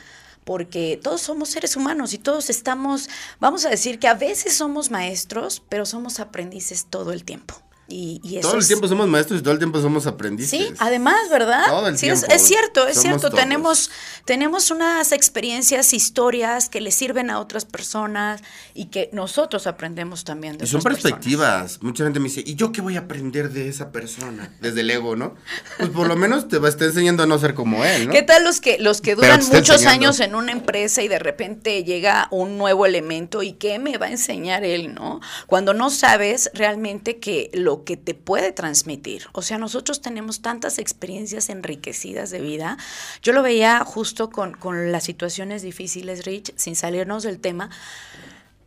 porque 0.45 0.99
todos 1.01 1.21
somos 1.21 1.51
seres 1.51 1.77
humanos 1.77 2.15
y 2.15 2.19
todos 2.19 2.51
estamos, 2.51 3.09
vamos 3.39 3.65
a 3.65 3.71
decir 3.71 4.01
que 4.01 4.09
a 4.09 4.15
veces 4.15 4.57
somos 4.57 4.91
maestros, 4.91 5.63
pero 5.69 5.87
somos 5.87 6.19
aprendices 6.19 6.87
todo 6.91 7.13
el 7.13 7.25
tiempo. 7.25 7.63
Y, 7.89 8.41
todo 8.41 8.57
el 8.57 8.67
tiempo 8.67 8.89
somos 8.89 9.07
maestros 9.09 9.41
y 9.41 9.43
todo 9.43 9.53
el 9.53 9.59
tiempo 9.59 9.81
somos 9.81 10.07
aprendices. 10.07 10.51
Sí, 10.51 10.75
además, 10.79 11.29
¿verdad? 11.31 11.65
Todo 11.67 11.89
el 11.89 11.99
tiempo. 11.99 12.27
Es, 12.31 12.43
cierto, 12.43 12.87
es 12.87 13.01
cierto. 13.01 13.31
Tenemos, 13.31 13.91
tenemos 14.25 14.71
unas 14.71 15.13
experiencias, 15.13 15.93
historias 15.93 16.69
que 16.69 16.81
le 16.81 16.91
sirven 16.91 17.29
a 17.29 17.39
otras 17.39 17.65
personas 17.65 18.41
y 18.73 18.87
que 18.87 19.11
nosotros 19.13 19.67
aprendemos 19.67 20.25
también 20.25 20.57
de 20.57 20.65
Y 20.65 20.69
son 20.69 20.81
perspectivas. 20.83 21.83
Mucha 21.83 22.05
gente 22.05 22.19
me 22.19 22.29
dice, 22.29 22.43
¿y 22.47 22.55
yo 22.55 22.73
qué 22.73 22.81
voy 22.81 22.97
a 22.97 23.01
aprender 23.01 23.51
de 23.51 23.69
esa 23.69 23.93
persona? 23.93 24.55
Desde 24.61 24.81
el 24.81 24.91
ego, 24.91 25.17
¿no? 25.17 25.35
Pues 25.77 25.91
por 25.91 26.07
lo 26.07 26.17
menos 26.17 26.49
te 26.49 26.59
va 26.59 26.69
a 26.69 26.71
estar 26.71 26.89
enseñando 26.89 27.25
a 27.25 27.27
no 27.27 27.39
ser 27.39 27.53
como 27.55 27.85
él, 27.85 28.07
¿no? 28.07 28.13
¿Qué 28.13 28.23
tal 28.23 28.45
los 28.45 28.61
que, 28.61 28.79
los 28.79 29.01
que 29.01 29.17
duran 29.17 29.41
muchos 29.53 29.85
años 29.85 30.21
en 30.21 30.35
una 30.35 30.53
empresa 30.53 31.03
y 31.03 31.09
de 31.09 31.19
repente 31.19 31.85
llega 31.85 32.29
un 32.31 32.57
nuevo 32.57 32.87
elemento 32.87 33.43
y 33.43 33.53
qué 33.53 33.79
me 33.79 33.99
va 33.99 34.07
a 34.07 34.11
enseñar 34.11 34.65
él, 34.65 34.95
¿no? 34.95 35.21
Cuando 35.47 35.75
no 35.75 35.91
sabes 35.91 36.51
realmente 36.55 37.19
que 37.19 37.51
lo 37.53 37.72
que 37.85 37.97
te 37.97 38.15
puede 38.15 38.53
transmitir. 38.53 39.27
O 39.33 39.43
sea, 39.43 39.59
nosotros 39.59 40.01
tenemos 40.01 40.43
tantas 40.43 40.79
experiencias 40.79 41.49
enriquecidas 41.49 42.31
de 42.31 42.41
vida. 42.41 42.77
Yo 43.23 43.33
lo 43.33 43.43
veía 43.43 43.85
justo 43.85 44.31
con, 44.31 44.53
con 44.53 44.93
las 44.93 45.05
situaciones 45.05 45.63
difíciles, 45.63 46.25
Rich, 46.25 46.53
sin 46.57 46.77
salirnos 46.77 47.23
del 47.23 47.41
tema. 47.41 47.71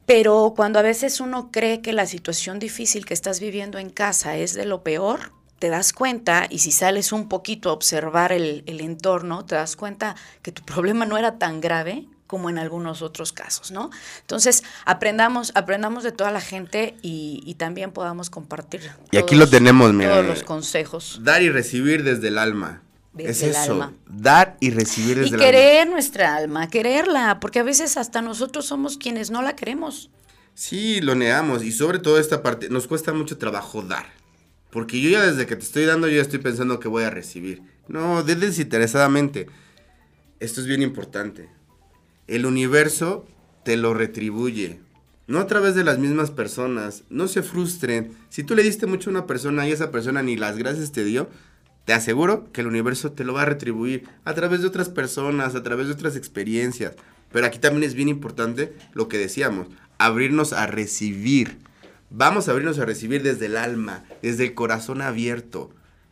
Pero 0.06 0.54
cuando 0.56 0.80
a 0.80 0.84
veces 0.84 1.20
uno 1.20 1.50
cree 1.52 1.82
que 1.82 1.94
la 1.94 2.06
situación 2.06 2.60
difícil 2.60 3.06
que 3.06 3.14
estás 3.14 3.40
viviendo 3.40 3.80
en 3.80 3.90
casa 3.90 4.38
es 4.38 4.54
de 4.54 4.66
lo 4.66 4.84
peor, 4.84 5.32
te 5.60 5.70
das 5.70 5.94
cuenta, 5.94 6.48
y 6.50 6.60
si 6.60 6.72
sales 6.72 7.12
un 7.12 7.30
poquito 7.30 7.70
a 7.70 7.74
observar 7.74 8.32
el, 8.32 8.64
el, 8.68 8.82
entorno, 8.82 9.46
te 9.46 9.56
das 9.56 9.76
cuenta 9.76 10.16
que 10.42 10.52
tu 10.52 10.64
problema 10.64 11.06
no 11.06 11.18
era 11.18 11.40
tan 11.40 11.62
grave 11.62 12.08
como 12.28 12.50
en 12.50 12.58
algunos 12.58 13.02
otros 13.02 13.32
casos, 13.32 13.72
¿no? 13.72 13.92
Entonces, 14.22 14.64
aprendamos, 14.86 15.52
aprendamos 15.56 16.04
de 16.04 16.12
toda 16.12 16.32
la 16.32 16.42
gente 16.42 16.96
y, 17.02 17.56
también 17.58 17.92
podamos 17.92 18.30
compartir. 18.30 18.82
Y 19.12 19.18
aquí 19.18 19.36
lo 19.36 19.50
tenemos, 19.50 19.94
mira. 19.94 20.12
Todos 20.12 20.26
los 20.26 20.44
consejos. 20.44 21.20
Dar 21.24 21.42
y 21.42 21.50
recibir 21.50 22.04
desde 22.04 22.28
el 22.28 22.38
alma. 22.38 22.82
es 23.18 23.44
eso, 23.44 23.94
dar 24.08 24.58
y 24.60 24.72
recibir 24.72 25.20
desde 25.20 25.30
el 25.30 25.34
alma. 25.36 25.46
Y 25.46 25.52
querer 25.52 25.90
nuestra 25.90 26.36
alma, 26.36 26.70
quererla, 26.70 27.40
porque 27.40 27.60
a 27.60 27.64
veces 27.64 27.96
hasta 27.98 28.22
nosotros 28.22 28.66
somos 28.66 28.98
quienes 28.98 29.32
no 29.32 29.42
la 29.42 29.56
queremos. 29.56 30.10
Sí, 30.54 31.02
lo 31.02 31.16
negamos 31.16 31.64
y 31.64 31.72
sobre 31.72 32.00
todo 32.00 32.20
esta 32.20 32.42
parte, 32.42 32.70
nos 32.70 32.88
cuesta 32.88 33.14
mucho 33.14 33.38
trabajo 33.38 33.82
dar. 33.82 34.08
Porque 34.72 35.00
yo 35.00 35.10
ya 35.10 35.26
desde 35.26 35.46
que 35.46 35.56
te 35.56 35.64
estoy 35.64 35.86
dando, 35.86 36.08
yo 36.08 36.16
ya 36.16 36.22
estoy 36.22 36.40
pensando 36.40 36.80
que 36.80 36.90
voy 36.90 37.04
a 37.04 37.10
recibir. 37.10 37.62
No, 37.88 38.24
desinteresadamente. 38.24 39.48
Esto 40.40 40.60
es 40.60 40.68
bien 40.68 40.82
importante 40.82 41.50
el 42.28 42.46
universo 42.46 43.26
te 43.64 43.78
lo 43.78 43.94
retribuye. 43.94 44.80
No 45.28 45.40
a 45.40 45.48
través 45.48 45.74
de 45.76 45.84
las 45.84 45.98
mismas 45.98 46.32
personas. 46.32 47.04
No 47.10 47.28
se 47.28 47.42
frustren. 47.42 48.12
Si 48.30 48.44
tú 48.44 48.56
le 48.56 48.64
diste 48.64 48.86
mucho 48.86 49.10
a 49.10 49.12
una 49.12 49.28
persona 49.28 49.68
y 49.68 49.72
esa 49.72 49.92
persona 49.92 50.22
ni 50.22 50.36
las 50.36 50.58
gracias 50.58 50.92
te 50.92 51.04
dio, 51.04 51.30
te 51.86 51.94
aseguro 51.94 52.52
que 52.52 52.62
el 52.62 52.68
universo 52.68 53.12
te 53.12 53.24
lo 53.24 53.34
va 53.34 53.44
a 53.44 53.46
retribuir 53.46 54.08
a 54.24 54.34
través 54.34 54.62
de 54.62 54.68
otras 54.68 54.90
personas, 54.90 55.56
a 55.56 55.64
través 55.64 55.88
de 55.88 55.94
otras 55.94 56.16
experiencias. 56.16 56.94
Pero 57.32 57.48
aquí 57.48 57.60
también 57.60 57.84
es 57.84 57.96
bien 57.96 58.10
importante 58.10 58.74
lo 58.94 59.08
que 59.08 59.18
decíamos, 59.18 59.68
abrirnos 59.98 60.54
a 60.54 60.68
recibir. 60.68 61.58
Vamos 62.10 62.48
a 62.48 62.52
abrirnos 62.52 62.80
a 62.80 62.86
recibir 62.86 63.24
desde 63.24 63.48
el 63.48 63.58
alma, 63.58 64.04
desde 64.22 64.46
el 64.46 64.54
corazón 64.54 65.02
abierto. 65.02 65.72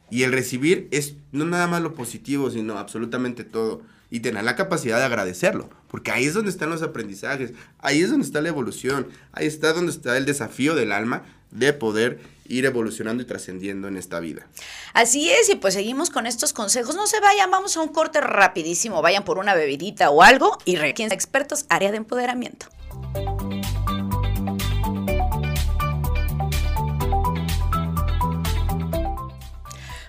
Y 0.10 0.24
el 0.24 0.32
recibir 0.32 0.88
es 0.92 1.16
no 1.32 1.46
nada 1.46 1.68
más 1.68 1.82
lo 1.82 1.94
positivo, 1.94 2.52
sino 2.52 2.78
absolutamente 2.78 3.44
todo 3.44 3.82
y 4.14 4.20
tener 4.20 4.44
la 4.44 4.56
capacidad 4.56 5.00
de 5.00 5.06
agradecerlo, 5.06 5.72
porque 5.88 6.12
ahí 6.12 6.26
es 6.26 6.36
donde 6.36 6.52
están 6.52 6.70
los 6.70 6.84
aprendizajes, 6.84 7.54
ahí 7.80 8.04
es 8.04 8.12
donde 8.12 8.24
está 8.24 8.42
la 8.42 8.50
evolución, 8.50 9.08
ahí 9.32 9.48
está 9.48 9.74
donde 9.74 9.92
está 9.92 10.16
el 10.18 10.26
desafío 10.26 10.76
del 10.76 10.92
alma 10.92 11.24
de 11.50 11.74
poder 11.74 12.20
ir 12.48 12.66
evolucionando 12.66 13.24
y 13.24 13.26
trascendiendo 13.26 13.88
en 13.88 13.98
esta 13.98 14.20
vida. 14.20 14.46
Así 14.94 15.32
es, 15.32 15.50
y 15.50 15.56
pues 15.56 15.74
seguimos 15.74 16.12
con 16.12 16.28
estos 16.28 16.54
consejos. 16.54 16.96
No 16.96 17.08
se 17.08 17.20
vayan, 17.22 17.50
vamos 17.50 17.76
a 17.76 17.82
un 17.82 17.88
corte 17.88 18.22
rapidísimo, 18.22 19.02
vayan 19.02 19.26
por 19.26 19.40
una 19.40 19.56
bebidita 19.56 20.12
o 20.12 20.22
algo 20.22 20.60
y 20.64 20.76
requieren 20.76 21.12
expertos 21.12 21.66
área 21.70 21.90
de 21.90 21.98
empoderamiento. 21.98 22.68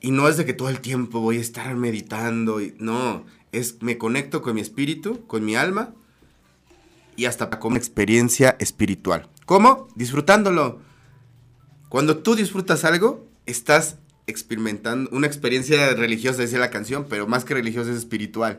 Y 0.00 0.10
no 0.10 0.28
es 0.28 0.36
de 0.36 0.44
que 0.44 0.52
todo 0.52 0.68
el 0.68 0.80
tiempo 0.80 1.20
voy 1.20 1.38
a 1.38 1.40
estar 1.40 1.74
meditando, 1.74 2.60
y, 2.60 2.74
no, 2.78 3.24
es 3.52 3.82
me 3.82 3.98
conecto 3.98 4.42
con 4.42 4.54
mi 4.54 4.60
espíritu, 4.60 5.26
con 5.26 5.44
mi 5.44 5.56
alma 5.56 5.94
y 7.16 7.26
hasta 7.26 7.50
con 7.50 7.72
una 7.72 7.78
experiencia 7.78 8.56
espiritual. 8.58 9.28
¿Cómo? 9.46 9.88
Disfrutándolo. 9.94 10.80
Cuando 11.88 12.18
tú 12.18 12.34
disfrutas 12.34 12.84
algo, 12.84 13.26
estás 13.46 13.98
experimentando 14.26 15.10
una 15.12 15.26
experiencia 15.26 15.94
religiosa, 15.94 16.42
decía 16.42 16.58
la 16.58 16.70
canción, 16.70 17.06
pero 17.08 17.26
más 17.26 17.44
que 17.44 17.54
religiosa 17.54 17.90
es 17.90 17.98
espiritual. 17.98 18.58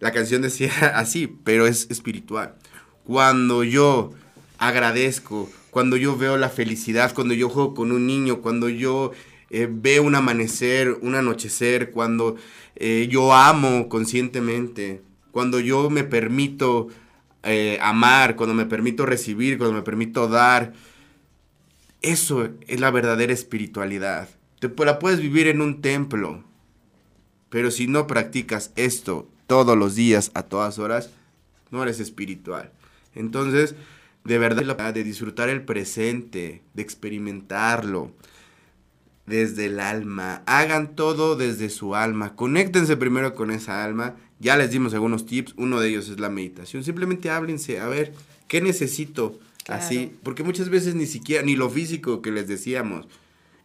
La 0.00 0.12
canción 0.12 0.42
decía 0.42 0.72
así, 0.94 1.26
pero 1.44 1.66
es 1.66 1.90
espiritual. 1.90 2.54
Cuando 3.04 3.64
yo 3.64 4.12
agradezco, 4.58 5.50
cuando 5.70 5.96
yo 5.96 6.16
veo 6.16 6.36
la 6.36 6.48
felicidad, 6.48 7.14
cuando 7.14 7.34
yo 7.34 7.48
juego 7.48 7.74
con 7.74 7.92
un 7.92 8.06
niño, 8.06 8.40
cuando 8.40 8.68
yo 8.68 9.12
eh, 9.50 9.68
ve 9.70 10.00
un 10.00 10.14
amanecer, 10.14 10.96
un 11.02 11.14
anochecer, 11.14 11.90
cuando 11.90 12.36
eh, 12.76 13.08
yo 13.10 13.32
amo 13.32 13.88
conscientemente, 13.88 15.02
cuando 15.30 15.60
yo 15.60 15.90
me 15.90 16.04
permito 16.04 16.88
eh, 17.42 17.78
amar, 17.80 18.36
cuando 18.36 18.54
me 18.54 18.66
permito 18.66 19.04
recibir, 19.06 19.58
cuando 19.58 19.74
me 19.74 19.82
permito 19.82 20.28
dar. 20.28 20.72
Eso 22.00 22.50
es 22.66 22.80
la 22.80 22.90
verdadera 22.90 23.32
espiritualidad. 23.32 24.28
Te, 24.62 24.84
la 24.84 25.00
puedes 25.00 25.18
vivir 25.18 25.48
en 25.48 25.60
un 25.60 25.80
templo, 25.80 26.44
pero 27.50 27.72
si 27.72 27.88
no 27.88 28.06
practicas 28.06 28.70
esto 28.76 29.28
todos 29.48 29.76
los 29.76 29.96
días, 29.96 30.30
a 30.34 30.44
todas 30.44 30.78
horas, 30.78 31.10
no 31.72 31.82
eres 31.82 31.98
espiritual. 31.98 32.70
Entonces, 33.16 33.74
de 34.22 34.38
verdad, 34.38 34.94
de 34.94 35.02
disfrutar 35.02 35.48
el 35.48 35.62
presente, 35.64 36.62
de 36.74 36.82
experimentarlo 36.82 38.12
desde 39.26 39.66
el 39.66 39.80
alma. 39.80 40.44
Hagan 40.46 40.94
todo 40.94 41.34
desde 41.34 41.68
su 41.68 41.96
alma. 41.96 42.36
Conéctense 42.36 42.96
primero 42.96 43.34
con 43.34 43.50
esa 43.50 43.82
alma. 43.82 44.14
Ya 44.38 44.56
les 44.56 44.70
dimos 44.70 44.94
algunos 44.94 45.26
tips. 45.26 45.54
Uno 45.56 45.80
de 45.80 45.88
ellos 45.88 46.08
es 46.08 46.20
la 46.20 46.28
meditación. 46.28 46.84
Simplemente 46.84 47.30
háblense. 47.30 47.80
A 47.80 47.88
ver, 47.88 48.12
¿qué 48.46 48.60
necesito? 48.60 49.40
Así. 49.66 50.12
Porque 50.22 50.44
muchas 50.44 50.68
veces 50.68 50.94
ni 50.94 51.06
siquiera, 51.06 51.42
ni 51.42 51.56
lo 51.56 51.68
físico 51.68 52.22
que 52.22 52.30
les 52.30 52.46
decíamos. 52.46 53.08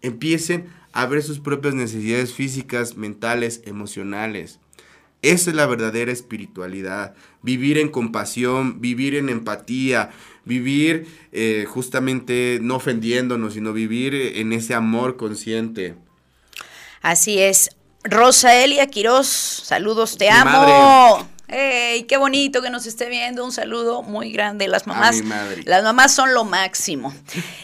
Empiecen 0.01 0.69
a 0.93 1.05
ver 1.05 1.21
sus 1.23 1.39
propias 1.39 1.73
necesidades 1.73 2.33
físicas, 2.33 2.97
mentales, 2.97 3.61
emocionales. 3.65 4.59
Esa 5.21 5.49
es 5.49 5.55
la 5.55 5.65
verdadera 5.65 6.11
espiritualidad. 6.11 7.15
Vivir 7.41 7.77
en 7.77 7.89
compasión, 7.89 8.81
vivir 8.81 9.15
en 9.15 9.29
empatía, 9.29 10.11
vivir 10.45 11.07
eh, 11.31 11.65
justamente 11.67 12.59
no 12.61 12.75
ofendiéndonos, 12.75 13.53
sino 13.53 13.73
vivir 13.73 14.13
en 14.13 14.53
ese 14.53 14.73
amor 14.73 15.17
consciente. 15.17 15.95
Así 17.01 17.39
es. 17.39 17.69
Rosa 18.03 18.55
Elia 18.63 18.87
Quiroz, 18.87 19.27
saludos, 19.27 20.17
te 20.17 20.29
amo. 20.29 21.27
¡Ey! 21.49 22.03
¡Qué 22.03 22.17
bonito 22.17 22.61
que 22.61 22.69
nos 22.69 22.85
esté 22.87 23.07
viendo! 23.07 23.45
Un 23.45 23.53
saludo 23.53 24.03
muy 24.03 24.33
grande. 24.33 24.67
Las 24.67 24.85
mamás, 24.85 25.23
las 25.63 25.81
mamás 25.81 26.13
son 26.13 26.33
lo 26.33 26.43
máximo. 26.43 27.13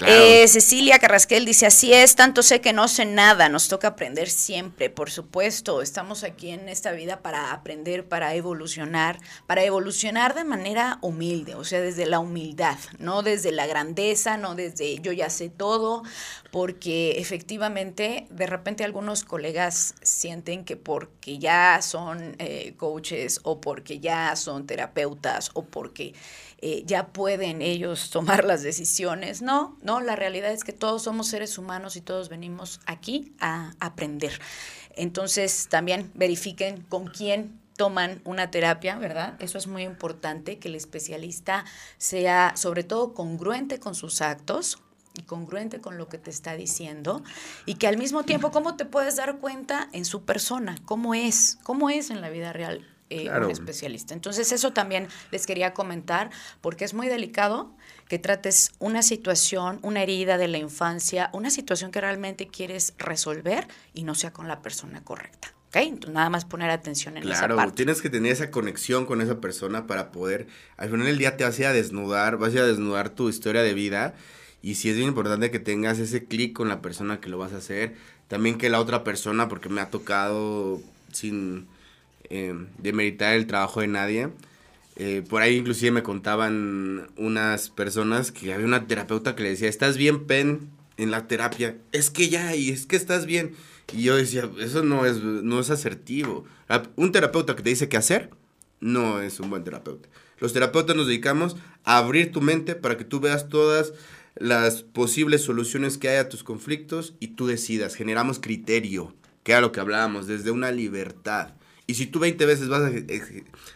Eh, 0.06 0.48
Cecilia 0.48 1.00
Carrasquel 1.00 1.44
dice: 1.46 1.66
Así 1.66 1.94
es, 1.94 2.16
tanto 2.16 2.44
sé 2.44 2.62
que 2.62 2.72
no 2.72 2.88
sé 2.88 3.06
nada, 3.06 3.50
nos 3.50 3.68
toca 3.68 3.90
aprender 3.90 4.30
siempre, 4.30 4.90
por 4.90 5.12
supuesto. 5.12 5.82
Estamos 5.82 6.24
aquí 6.24 6.52
en 6.52 6.70
esta 6.70 6.94
vida 6.94 7.22
para 7.22 7.52
aprender, 7.52 8.08
para 8.08 8.36
evolucionar, 8.36 9.20
para 9.48 9.64
evolucionar 9.64 10.34
de 10.34 10.46
manera 10.46 10.98
humilde, 11.02 11.56
o 11.56 11.66
sea, 11.66 11.82
desde 11.82 12.06
la 12.06 12.20
humildad, 12.20 12.78
no 13.00 13.22
desde 13.22 13.52
la 13.52 13.68
grandeza, 13.68 14.38
no 14.38 14.56
desde 14.56 15.00
yo 15.02 15.12
ya 15.12 15.30
sé 15.30 15.50
todo, 15.50 16.04
porque 16.52 17.16
efectivamente 17.18 18.28
de 18.30 18.48
repente 18.48 18.84
algunos 18.84 19.24
colegas 19.24 19.96
sienten 20.02 20.64
que 20.64 20.78
porque 20.78 21.38
ya 21.40 21.82
son 21.82 22.36
eh, 22.40 22.76
coaches 22.78 23.42
o 23.44 23.60
porque 23.74 24.00
ya 24.00 24.36
son 24.36 24.68
terapeutas 24.68 25.50
o 25.56 25.66
porque 25.66 26.14
eh, 26.60 26.84
ya 26.86 27.08
pueden 27.08 27.64
ellos 27.64 28.10
tomar 28.12 28.46
las 28.46 28.62
decisiones. 28.62 29.42
No, 29.42 29.80
no, 29.82 30.00
la 30.00 30.16
realidad 30.16 30.52
es 30.52 30.64
que 30.64 30.74
todos 30.74 31.02
somos 31.02 31.26
seres 31.26 31.58
humanos 31.58 31.96
y 31.96 32.02
todos 32.02 32.30
venimos 32.30 32.82
aquí 32.86 33.34
a 33.40 33.74
aprender. 33.80 34.40
Entonces 34.96 35.70
también 35.72 36.12
verifiquen 36.14 36.84
con 36.84 37.08
quién 37.08 37.60
toman 37.78 38.22
una 38.26 38.52
terapia, 38.52 38.96
¿verdad? 39.00 39.34
Eso 39.40 39.58
es 39.58 39.66
muy 39.66 39.82
importante, 39.82 40.60
que 40.60 40.68
el 40.68 40.76
especialista 40.76 41.66
sea 41.98 42.54
sobre 42.56 42.84
todo 42.84 43.16
congruente 43.16 43.80
con 43.80 43.96
sus 43.96 44.22
actos, 44.22 44.78
y 45.16 45.22
congruente 45.24 45.80
con 45.80 45.98
lo 46.00 46.10
que 46.10 46.18
te 46.18 46.32
está 46.32 46.56
diciendo 46.56 47.22
y 47.68 47.76
que 47.76 47.86
al 47.86 47.98
mismo 47.98 48.24
tiempo, 48.24 48.50
¿cómo 48.50 48.78
te 48.78 48.86
puedes 48.86 49.16
dar 49.16 49.38
cuenta 49.38 49.88
en 49.92 50.06
su 50.06 50.24
persona? 50.24 50.76
¿Cómo 50.86 51.14
es? 51.14 51.60
¿Cómo 51.62 51.92
es 51.92 52.10
en 52.10 52.20
la 52.20 52.32
vida 52.32 52.52
real 52.52 52.93
eh, 53.22 53.30
un 53.30 53.52
especialista? 53.52 54.14
Entonces, 54.14 54.52
eso 54.52 54.74
también 54.74 55.08
les 55.32 55.46
quería 55.46 55.74
comentar 55.74 56.30
porque 56.62 56.86
es 56.86 56.94
muy 56.94 57.08
delicado 57.08 57.72
que 58.08 58.20
trates 58.20 58.72
una 58.80 59.02
situación, 59.02 59.80
una 59.82 60.04
herida 60.04 60.38
de 60.38 60.48
la 60.48 60.58
infancia, 60.58 61.30
una 61.34 61.50
situación 61.50 61.92
que 61.92 62.02
realmente 62.02 62.48
quieres 62.48 62.94
resolver 62.98 63.68
y 63.94 64.04
no 64.04 64.16
sea 64.16 64.32
con 64.32 64.48
la 64.48 64.62
persona 64.62 65.04
correcta. 65.04 65.54
¿ok? 65.68 65.76
Entonces, 65.78 66.14
nada 66.14 66.30
más 66.30 66.46
poner 66.46 66.70
atención 66.70 67.18
en 67.18 67.24
esa 67.24 67.42
parte. 67.42 67.54
Claro, 67.56 67.74
tienes 67.74 68.02
que 68.02 68.10
tener 68.10 68.32
esa 68.32 68.52
conexión 68.52 69.06
con 69.06 69.22
esa 69.22 69.40
persona 69.40 69.88
para 69.88 70.12
poder, 70.12 70.48
al 70.78 70.90
final 70.90 71.06
del 71.06 71.18
día 71.18 71.38
te 71.38 71.44
vas 71.44 71.60
a 71.60 71.74
desnudar, 71.74 72.38
vas 72.38 72.56
a 72.56 72.66
desnudar 72.66 73.10
tu 73.10 73.30
historia 73.30 73.64
de 73.64 73.74
vida 73.74 74.14
y 74.62 74.76
si 74.76 74.90
es 74.90 74.96
bien 74.96 75.10
importante 75.10 75.52
que 75.52 75.60
tengas 75.60 76.00
ese 76.00 76.24
clic 76.24 76.54
con 76.54 76.70
la 76.70 76.82
persona 76.82 77.20
que 77.20 77.30
lo 77.30 77.38
vas 77.38 77.54
a 77.54 77.58
hacer. 77.58 77.96
También 78.30 78.58
que 78.58 78.70
la 78.70 78.80
otra 78.80 79.04
persona, 79.04 79.50
porque 79.50 79.70
me 79.70 79.82
ha 79.82 79.90
tocado 79.90 80.82
sin 81.12 81.68
eh, 82.30 82.54
demeritar 82.78 83.34
el 83.34 83.48
trabajo 83.48 83.82
de 83.82 83.88
nadie. 83.88 84.30
Eh, 84.96 85.24
por 85.28 85.42
ahí 85.42 85.56
inclusive 85.56 85.92
me 85.92 86.04
contaban 86.04 87.10
unas 87.18 87.70
personas 87.70 88.32
que 88.32 88.54
había 88.54 88.66
una 88.66 88.88
terapeuta 88.88 89.36
que 89.36 89.44
le 89.44 89.50
decía, 89.50 89.70
estás 89.70 89.98
bien, 89.98 90.26
Pen, 90.26 90.70
en 90.98 91.12
la 91.12 91.28
terapia. 91.28 91.78
Es 91.92 92.10
que 92.10 92.30
ya, 92.30 92.56
y 92.56 92.70
es 92.70 92.86
que 92.86 92.96
estás 92.96 93.26
bien. 93.26 93.54
Y 93.92 94.04
yo 94.04 94.16
decía, 94.16 94.50
eso 94.60 94.84
no 94.84 95.06
es, 95.06 95.22
no 95.22 95.60
es 95.60 95.70
asertivo. 95.70 96.46
Un 96.96 97.12
terapeuta 97.12 97.56
que 97.56 97.64
te 97.64 97.70
dice 97.70 97.90
qué 97.90 97.98
hacer, 97.98 98.30
no 98.80 99.22
es 99.22 99.40
un 99.40 99.50
buen 99.50 99.64
terapeuta. 99.64 100.10
Los 100.40 100.54
terapeutas 100.54 100.96
nos 100.96 101.08
dedicamos 101.08 101.56
a 101.84 101.98
abrir 101.98 102.32
tu 102.32 102.42
mente 102.42 102.76
para 102.76 102.98
que 102.98 103.06
tú 103.06 103.20
veas 103.20 103.50
todas 103.50 103.94
las 104.36 104.84
posibles 104.84 105.42
soluciones 105.42 105.98
que 105.98 106.10
hay 106.10 106.18
a 106.18 106.30
tus 106.30 106.44
conflictos 106.44 107.14
y 107.20 107.30
tú 107.30 107.48
decidas. 107.48 107.96
Generamos 107.96 108.40
criterio, 108.40 109.14
que 109.44 109.52
era 109.52 109.62
lo 109.62 109.72
que 109.72 109.80
hablábamos, 109.80 110.28
desde 110.28 110.52
una 110.52 110.72
libertad. 110.72 111.54
Y 111.86 111.96
si 111.96 112.08
tú 112.08 112.20
20 112.20 112.46
veces 112.46 112.70
vas 112.70 112.82
a, 112.82 112.92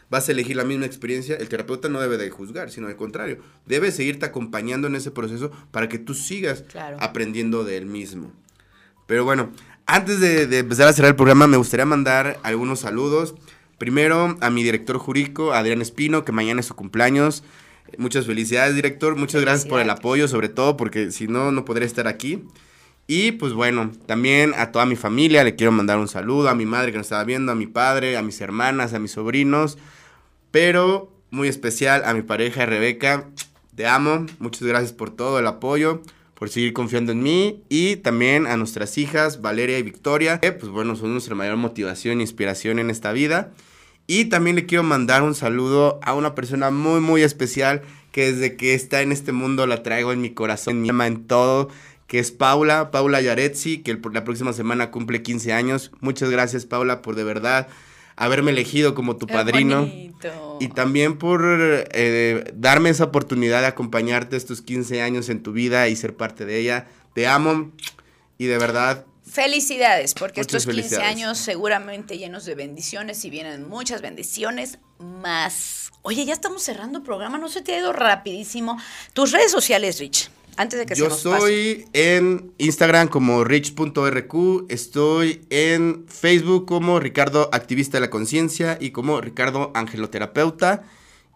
vas 0.10 0.30
a 0.30 0.32
elegir 0.32 0.55
la 0.55 0.64
misma 0.64 0.86
experiencia, 0.86 1.36
el 1.36 1.49
terapeuta 1.49 1.89
no 1.89 1.99
debe 1.99 2.18
de 2.18 2.30
juzgar, 2.30 2.72
sino 2.72 2.88
al 2.88 2.95
contrario, 2.95 3.39
debe 3.66 3.91
seguirte 3.91 4.26
acompañando 4.26 4.88
en 4.88 4.95
ese 4.95 5.12
proceso 5.12 5.51
para 5.72 5.89
que 5.89 5.99
tú 5.99 6.14
sigas 6.14 6.64
aprendiendo 6.99 7.66
de 7.66 7.78
él 7.78 7.86
mismo. 7.86 8.32
Pero 9.08 9.26
bueno, 9.26 9.51
antes 9.86 10.20
de, 10.20 10.47
de, 10.47 10.60
empezar 10.60 10.88
a 10.88 10.93
cerrar 10.93 11.10
el 11.10 11.16
programa, 11.16 11.47
me 11.47 11.58
gustaría 11.58 11.86
mandar 11.86 12.39
algunos 12.43 12.80
saludos. 12.80 13.36
Primero 13.78 14.38
a 14.41 14.49
mi 14.49 14.64
director 14.64 14.97
jurídico, 14.97 15.53
Adrián 15.53 15.82
Espino, 15.82 16.24
que 16.24 16.32
mañana 16.32 16.62
es 16.62 16.66
su 16.66 16.76
cumpleaños. 16.76 17.43
Muchas 17.97 18.26
felicidades, 18.26 18.76
director. 18.76 19.16
Muchas 19.16 19.41
gracias 19.41 19.68
por 19.68 19.80
el 19.80 19.89
apoyo, 19.89 20.28
sobre 20.28 20.49
todo 20.49 20.78
porque 20.78 21.12
si 21.12 21.28
no, 21.28 21.51
no 21.51 21.64
podría 21.64 21.86
estar 21.86 22.08
aquí. 22.08 22.43
Y 23.08 23.32
pues 23.32 23.53
bueno, 23.53 23.91
también 24.05 24.53
a 24.58 24.74
toda 24.74 24.86
mi 24.86 24.97
familia 24.97 25.45
le 25.45 25.55
quiero 25.55 25.72
mandar 25.72 25.97
un 25.97 26.10
saludo, 26.10 26.49
a 26.49 26.55
mi 26.55 26.66
madre 26.66 26.91
que 26.91 26.97
nos 26.97 27.08
estaba 27.08 27.24
viendo, 27.24 27.53
a 27.53 27.55
mi 27.55 27.66
padre, 27.66 28.18
a 28.18 28.22
mis 28.22 28.41
hermanas, 28.41 28.93
a 28.93 28.99
mis 28.99 29.12
sobrinos, 29.12 29.78
pero 30.51 31.10
muy 31.32 31.47
especial 31.47 32.03
a 32.05 32.14
mi 32.14 32.22
pareja 32.22 32.66
Rebeca. 32.66 33.30
Te 33.76 33.88
amo, 33.88 34.26
muchas 34.39 34.64
gracias 34.64 34.91
por 34.91 35.16
todo 35.16 35.39
el 35.39 35.47
apoyo, 35.47 36.01
por 36.34 36.49
seguir 36.49 36.74
confiando 36.74 37.14
en 37.14 37.24
mí 37.24 37.64
y 37.70 37.95
también 37.97 38.45
a 38.45 38.58
nuestras 38.58 38.97
hijas 38.97 39.41
Valeria 39.41 39.80
y 39.80 39.84
Victoria, 39.84 40.41
que 40.41 40.51
pues 40.51 40.70
bueno, 40.70 40.97
son 40.97 41.14
nuestra 41.14 41.34
mayor 41.34 41.55
motivación 41.55 42.20
e 42.20 42.24
inspiración 42.24 42.78
en 42.78 42.89
esta 42.89 43.14
vida. 43.14 43.53
Y 44.05 44.26
también 44.26 44.55
le 44.55 44.66
quiero 44.66 44.84
mandar 44.84 45.24
un 45.24 45.36
saludo 45.36 45.99
a 46.01 46.14
una 46.14 46.36
persona 46.36 46.72
muy, 46.72 46.99
muy 46.99 47.22
especial 47.22 47.84
que 48.12 48.32
desde 48.32 48.55
que 48.55 48.74
está 48.74 49.01
en 49.01 49.12
este 49.12 49.32
mundo 49.32 49.68
la 49.68 49.84
traigo 49.84 50.12
en 50.12 50.22
mi 50.22 50.32
corazón, 50.32 50.78
en 50.78 50.82
mi 50.82 50.89
alma, 50.89 51.08
en 51.08 51.28
todo, 51.28 51.70
que 52.08 52.20
es 52.20 52.32
Paula, 52.32 52.89
Paula 52.89 53.22
Yarezzi, 53.22 53.80
que 53.80 53.99
la 54.12 54.24
próxima 54.24 54.53
semana 54.53 54.91
cumple 54.91 55.22
15 55.22 55.53
años. 55.53 55.91
Muchas 55.99 56.30
gracias, 56.30 56.66
Paula, 56.66 57.01
por 57.01 57.16
de 57.16 57.24
verdad 57.24 57.68
haberme 58.16 58.51
elegido 58.51 58.95
como 58.95 59.18
tu 59.18 59.28
padrino. 59.28 59.88
Y 60.60 60.70
también 60.70 61.18
por 61.18 61.41
eh, 61.45 62.51
darme 62.55 62.89
esa 62.89 63.05
oportunidad 63.05 63.62
de 63.62 63.68
acompañarte 63.68 64.36
estos 64.36 64.62
15 64.62 65.01
años 65.01 65.30
en 65.30 65.43
tu 65.43 65.51
vida 65.51 65.88
y 65.88 65.95
ser 65.95 66.16
parte 66.16 66.45
de 66.45 66.60
ella. 66.60 66.88
Te 67.14 67.28
amo 67.28 67.72
y 68.38 68.45
de 68.45 68.58
verdad 68.58 69.05
Felicidades, 69.30 70.14
porque 70.14 70.39
estos 70.39 70.66
15 70.66 71.01
años 71.03 71.38
seguramente 71.38 72.18
llenos 72.18 72.45
de 72.45 72.55
bendiciones 72.55 73.26
y 73.26 73.30
vienen 73.30 73.68
muchas 73.68 74.01
bendiciones 74.01 74.80
más. 74.99 75.91
Oye, 76.01 76.24
ya 76.24 76.34
estamos 76.34 76.64
cerrando 76.64 76.99
el 76.99 77.03
programa, 77.03 77.38
no 77.38 77.49
se 77.49 77.62
te 77.62 77.74
ha 77.74 77.80
ido 77.80 77.91
rapidísimo. 77.91 78.80
Tus 79.12 79.34
redes 79.34 79.51
sociales, 79.51 79.99
Rich, 79.99 80.32
antes 80.58 80.80
de 80.80 80.86
que 80.86 80.95
Yo 80.95 81.10
se 81.10 81.30
nos 81.30 81.36
estoy 81.36 81.86
en 81.93 82.51
Instagram 82.58 83.08
como 83.08 83.43
rich.rq, 83.43 84.66
estoy 84.70 85.41
en 85.49 86.05
Facebook 86.08 86.66
como 86.66 86.99
Ricardo 86.99 87.49
Activista 87.51 87.97
de 87.97 88.01
la 88.01 88.10
Conciencia 88.10 88.78
y 88.82 88.91
como 88.91 89.22
Ricardo 89.22 89.72
Angeloterapeuta. 89.74 90.84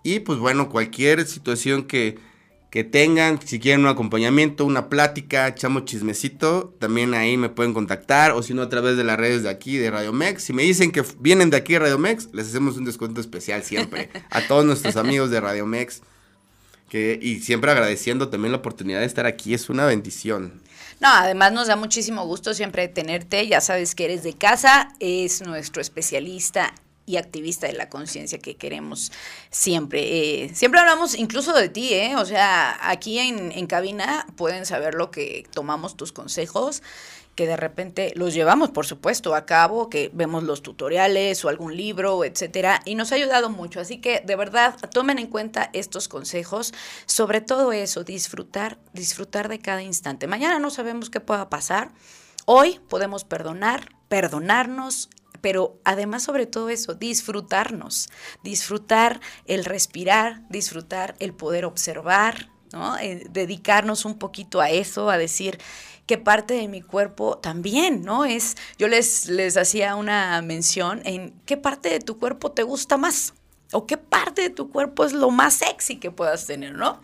Y 0.04 0.20
pues 0.20 0.40
bueno, 0.40 0.70
cualquier 0.70 1.26
situación 1.28 1.84
que 1.84 2.18
que 2.72 2.86
tengan, 2.86 3.38
si 3.46 3.60
quieren 3.60 3.82
un 3.82 3.88
acompañamiento, 3.88 4.66
una 4.66 4.88
plática, 4.88 5.50
echamos 5.50 5.84
chismecito, 5.84 6.74
también 6.80 7.14
ahí 7.14 7.36
me 7.36 7.50
pueden 7.50 7.74
contactar, 7.74 8.32
o 8.32 8.42
si 8.42 8.54
no 8.54 8.62
a 8.62 8.70
través 8.70 8.96
de 8.96 9.04
las 9.04 9.20
redes 9.20 9.44
de 9.44 9.50
aquí 9.50 9.76
de 9.76 9.92
Radio 9.92 10.14
Mex. 10.14 10.42
Si 10.44 10.54
me 10.54 10.64
dicen 10.64 10.94
que 10.94 11.04
vienen 11.20 11.50
de 11.50 11.58
aquí 11.58 11.74
de 11.74 11.80
Radio 11.80 12.00
Mex, 12.00 12.30
les 12.32 12.48
hacemos 12.48 12.78
un 12.78 12.86
descuento 12.86 13.20
especial 13.20 13.64
siempre 13.64 14.10
a 14.30 14.48
todos 14.48 14.64
nuestros 14.64 14.96
amigos 14.96 15.30
de 15.32 15.42
Radio 15.42 15.66
Mex. 15.66 16.02
Que, 16.92 17.18
y 17.22 17.40
siempre 17.40 17.72
agradeciendo 17.72 18.28
también 18.28 18.52
la 18.52 18.58
oportunidad 18.58 19.00
de 19.00 19.06
estar 19.06 19.26
aquí, 19.26 19.54
es 19.54 19.70
una 19.70 19.86
bendición. 19.86 20.62
No, 21.00 21.08
además 21.08 21.54
nos 21.54 21.68
da 21.68 21.78
muchísimo 21.78 22.26
gusto 22.26 22.54
siempre 22.54 22.90
tenerte. 22.90 23.48
Ya 23.48 23.62
sabes 23.62 23.96
que 23.96 24.04
eres 24.04 24.24
de 24.24 24.34
casa, 24.34 24.94
es 25.00 25.42
nuestro 25.42 25.82
especialista 25.82 26.74
y 27.06 27.16
activista 27.16 27.68
de 27.68 27.74
la 27.74 27.88
conciencia 27.88 28.40
que 28.40 28.58
queremos 28.58 29.14
siempre. 29.50 30.44
Eh, 30.44 30.52
siempre 30.54 30.82
hablamos 30.82 31.16
incluso 31.16 31.54
de 31.54 31.70
ti, 31.70 31.94
¿eh? 31.94 32.18
O 32.18 32.26
sea, 32.26 32.78
aquí 32.82 33.20
en, 33.20 33.54
en 33.54 33.68
cabina 33.68 34.28
pueden 34.36 34.66
saber 34.66 34.94
lo 34.94 35.12
que 35.12 35.46
tomamos 35.54 35.96
tus 35.96 36.12
consejos 36.12 36.84
que 37.42 37.48
de 37.48 37.58
repente 37.58 38.14
los 38.16 38.36
llevamos, 38.36 38.70
por 38.70 38.86
supuesto, 38.86 39.34
a 39.34 39.48
cabo, 39.48 39.90
que 39.90 40.12
vemos 40.14 40.44
los 40.44 40.62
tutoriales 40.62 41.44
o 41.44 41.50
algún 41.50 41.76
libro, 41.76 42.24
etcétera, 42.24 42.82
y 42.86 42.94
nos 42.94 43.12
ha 43.12 43.16
ayudado 43.16 43.50
mucho. 43.50 43.80
Así 43.80 44.00
que 44.00 44.22
de 44.24 44.36
verdad 44.36 44.76
tomen 44.94 45.18
en 45.18 45.26
cuenta 45.26 45.72
estos 45.74 46.08
consejos, 46.08 46.72
sobre 47.08 47.42
todo 47.42 47.72
eso, 47.72 48.04
disfrutar, 48.04 48.78
disfrutar 48.94 49.50
de 49.50 49.58
cada 49.58 49.82
instante. 49.82 50.28
Mañana 50.28 50.60
no 50.60 50.70
sabemos 50.70 51.10
qué 51.10 51.20
pueda 51.20 51.50
pasar. 51.50 51.90
Hoy 52.46 52.80
podemos 52.90 53.24
perdonar, 53.24 53.90
perdonarnos, 54.08 55.10
pero 55.42 55.80
además 55.84 56.22
sobre 56.22 56.46
todo 56.46 56.70
eso, 56.70 56.94
disfrutarnos, 56.94 58.12
disfrutar 58.44 59.20
el 59.48 59.66
respirar, 59.66 60.48
disfrutar 60.50 61.16
el 61.18 61.34
poder 61.34 61.66
observar, 61.66 62.52
¿no? 62.72 62.98
Eh, 63.00 63.26
dedicarnos 63.30 64.06
un 64.06 64.18
poquito 64.18 64.62
a 64.62 64.70
eso, 64.70 65.10
a 65.10 65.18
decir, 65.18 65.60
qué 66.12 66.18
parte 66.18 66.56
de 66.56 66.68
mi 66.68 66.82
cuerpo 66.82 67.38
también, 67.38 68.04
¿no? 68.04 68.26
Es, 68.26 68.58
yo 68.78 68.90
les, 68.90 69.28
les 69.28 69.56
hacía 69.56 69.96
una 69.96 70.42
mención 70.42 71.02
en 71.06 71.32
qué 71.46 71.56
parte 71.56 71.88
de 71.88 72.02
tu 72.02 72.20
cuerpo 72.20 72.52
te 72.52 72.64
gusta 72.64 72.98
más 72.98 73.34
o 73.72 73.88
qué 73.88 73.96
parte 73.96 74.42
de 74.42 74.50
tu 74.50 74.70
cuerpo 74.70 75.06
es 75.06 75.14
lo 75.14 75.30
más 75.30 75.54
sexy 75.54 75.96
que 76.02 76.12
puedas 76.12 76.46
tener, 76.48 76.74
¿no? 76.74 77.00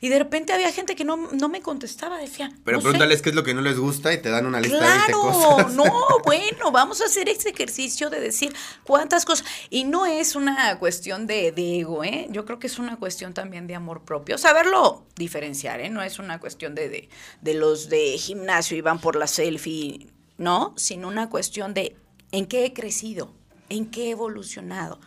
Y 0.00 0.08
de 0.08 0.18
repente 0.18 0.52
había 0.52 0.72
gente 0.72 0.94
que 0.94 1.04
no, 1.04 1.16
me 1.16 1.60
contestaba, 1.60 2.18
decía. 2.18 2.50
Pero 2.64 2.80
pregúntales 2.80 3.22
qué 3.22 3.30
es 3.30 3.34
lo 3.34 3.42
que 3.42 3.54
no 3.54 3.60
les 3.60 3.78
gusta 3.78 4.12
y 4.12 4.18
te 4.18 4.30
dan 4.30 4.46
una 4.46 4.60
lista 4.60 4.78
de 4.78 4.86
20 4.86 5.12
cosas. 5.12 5.74
No, 5.74 5.84
bueno, 6.24 6.70
vamos 6.70 7.00
a 7.00 7.06
hacer 7.06 7.28
ese 7.28 7.50
ejercicio 7.50 8.10
de 8.10 8.20
decir 8.20 8.54
cuántas 8.84 9.24
cosas. 9.24 9.46
Y 9.70 9.84
no 9.84 10.06
es 10.06 10.36
una 10.36 10.78
cuestión 10.78 11.26
de, 11.26 11.48
ego, 11.56 12.04
¿eh? 12.04 12.26
Yo 12.30 12.44
creo 12.44 12.58
que 12.58 12.66
es 12.66 12.78
una 12.78 12.96
cuestión 12.96 13.34
también 13.34 13.66
de 13.66 13.74
amor 13.74 14.04
propio. 14.04 14.38
Saberlo 14.38 15.06
diferenciar, 15.16 15.80
¿eh? 15.80 15.90
No 15.90 16.02
es 16.02 16.18
una 16.18 16.40
cuestión 16.40 16.74
de, 16.74 16.88
de, 16.88 17.08
de 17.40 17.54
los 17.54 17.88
de 17.88 18.16
gimnasio 18.18 18.76
y 18.76 18.80
van 18.80 19.00
por 19.00 19.16
la 19.16 19.26
selfie, 19.26 20.08
no, 20.36 20.74
sino 20.76 21.08
una 21.08 21.28
cuestión 21.28 21.74
de 21.74 21.96
en 22.32 22.46
qué 22.46 22.64
he 22.64 22.72
crecido, 22.72 23.32
en 23.68 23.86
qué 23.90 24.06
he 24.06 24.10
evolucionado, 24.10 25.00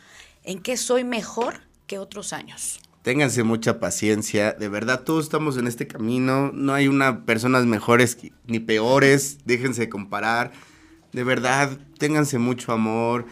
en 0.43 0.61
qué 0.61 0.77
soy 0.77 1.03
mejor 1.03 1.61
que 1.87 1.99
otros 1.99 2.33
años. 2.33 2.79
Ténganse 3.01 3.41
mucha 3.41 3.79
paciencia, 3.79 4.53
de 4.53 4.69
verdad 4.69 5.03
todos 5.03 5.23
estamos 5.25 5.57
en 5.57 5.65
este 5.65 5.87
camino, 5.87 6.51
no 6.53 6.75
hay 6.75 6.87
una 6.87 7.25
personas 7.25 7.65
mejores 7.65 8.19
ni 8.45 8.59
peores, 8.59 9.39
déjense 9.43 9.89
comparar, 9.89 10.51
de 11.11 11.23
verdad, 11.23 11.79
ténganse 11.97 12.37
mucho 12.37 12.71
amor, 12.71 13.25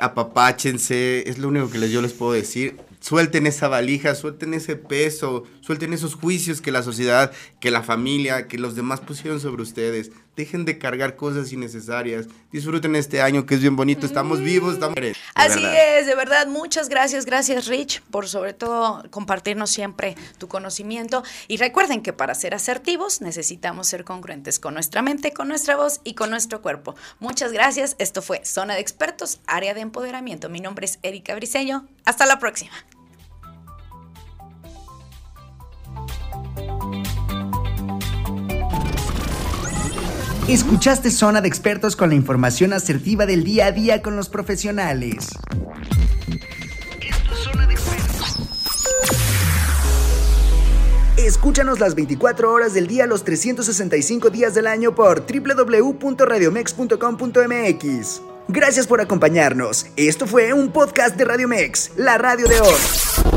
apapáchense, 0.00 1.28
es 1.28 1.38
lo 1.38 1.46
único 1.46 1.70
que 1.70 1.88
yo 1.88 2.02
les 2.02 2.12
puedo 2.12 2.32
decir, 2.32 2.76
suelten 2.98 3.46
esa 3.46 3.68
valija, 3.68 4.16
suelten 4.16 4.52
ese 4.52 4.74
peso, 4.74 5.44
suelten 5.64 5.94
esos 5.94 6.14
juicios 6.14 6.60
que 6.60 6.70
la 6.70 6.82
sociedad, 6.82 7.32
que 7.58 7.70
la 7.70 7.82
familia, 7.82 8.48
que 8.48 8.58
los 8.58 8.74
demás 8.74 9.00
pusieron 9.00 9.40
sobre 9.40 9.62
ustedes, 9.62 10.10
dejen 10.36 10.66
de 10.66 10.78
cargar 10.78 11.16
cosas 11.16 11.52
innecesarias, 11.52 12.26
disfruten 12.52 12.96
este 12.96 13.22
año 13.22 13.46
que 13.46 13.54
es 13.54 13.62
bien 13.62 13.74
bonito, 13.74 14.04
estamos 14.04 14.40
vivos, 14.40 14.74
estamos... 14.74 14.96
Así 15.34 15.64
es, 15.64 16.06
de 16.06 16.14
verdad, 16.14 16.48
muchas 16.48 16.90
gracias, 16.90 17.24
gracias 17.24 17.66
Rich 17.66 18.02
por 18.10 18.28
sobre 18.28 18.52
todo 18.52 19.02
compartirnos 19.10 19.70
siempre 19.70 20.16
tu 20.36 20.48
conocimiento. 20.48 21.22
Y 21.48 21.56
recuerden 21.56 22.02
que 22.02 22.12
para 22.12 22.34
ser 22.34 22.54
asertivos 22.54 23.22
necesitamos 23.22 23.86
ser 23.86 24.04
congruentes 24.04 24.58
con 24.58 24.74
nuestra 24.74 25.00
mente, 25.00 25.32
con 25.32 25.48
nuestra 25.48 25.76
voz 25.76 26.00
y 26.04 26.14
con 26.14 26.28
nuestro 26.28 26.60
cuerpo. 26.60 26.94
Muchas 27.20 27.52
gracias, 27.52 27.96
esto 27.98 28.20
fue 28.20 28.44
Zona 28.44 28.74
de 28.74 28.80
Expertos, 28.80 29.40
área 29.46 29.72
de 29.72 29.80
empoderamiento. 29.80 30.50
Mi 30.50 30.60
nombre 30.60 30.84
es 30.84 30.98
Erika 31.02 31.34
Briseño, 31.34 31.86
hasta 32.04 32.26
la 32.26 32.38
próxima. 32.38 32.72
Escuchaste 40.48 41.10
Zona 41.10 41.40
de 41.40 41.48
Expertos 41.48 41.96
con 41.96 42.10
la 42.10 42.14
información 42.14 42.74
asertiva 42.74 43.24
del 43.24 43.44
día 43.44 43.64
a 43.66 43.72
día 43.72 44.02
con 44.02 44.14
los 44.14 44.28
profesionales. 44.28 45.30
Escúchanos 51.16 51.80
las 51.80 51.94
24 51.94 52.52
horas 52.52 52.74
del 52.74 52.86
día, 52.86 53.06
los 53.06 53.24
365 53.24 54.28
días 54.28 54.54
del 54.54 54.66
año 54.66 54.94
por 54.94 55.24
www.radiomex.com.mx. 55.26 58.22
Gracias 58.48 58.86
por 58.86 59.00
acompañarnos. 59.00 59.86
Esto 59.96 60.26
fue 60.26 60.52
un 60.52 60.70
podcast 60.70 61.16
de 61.16 61.24
Radiomex, 61.24 61.92
la 61.96 62.18
radio 62.18 62.46
de 62.46 62.60
hoy. 62.60 63.33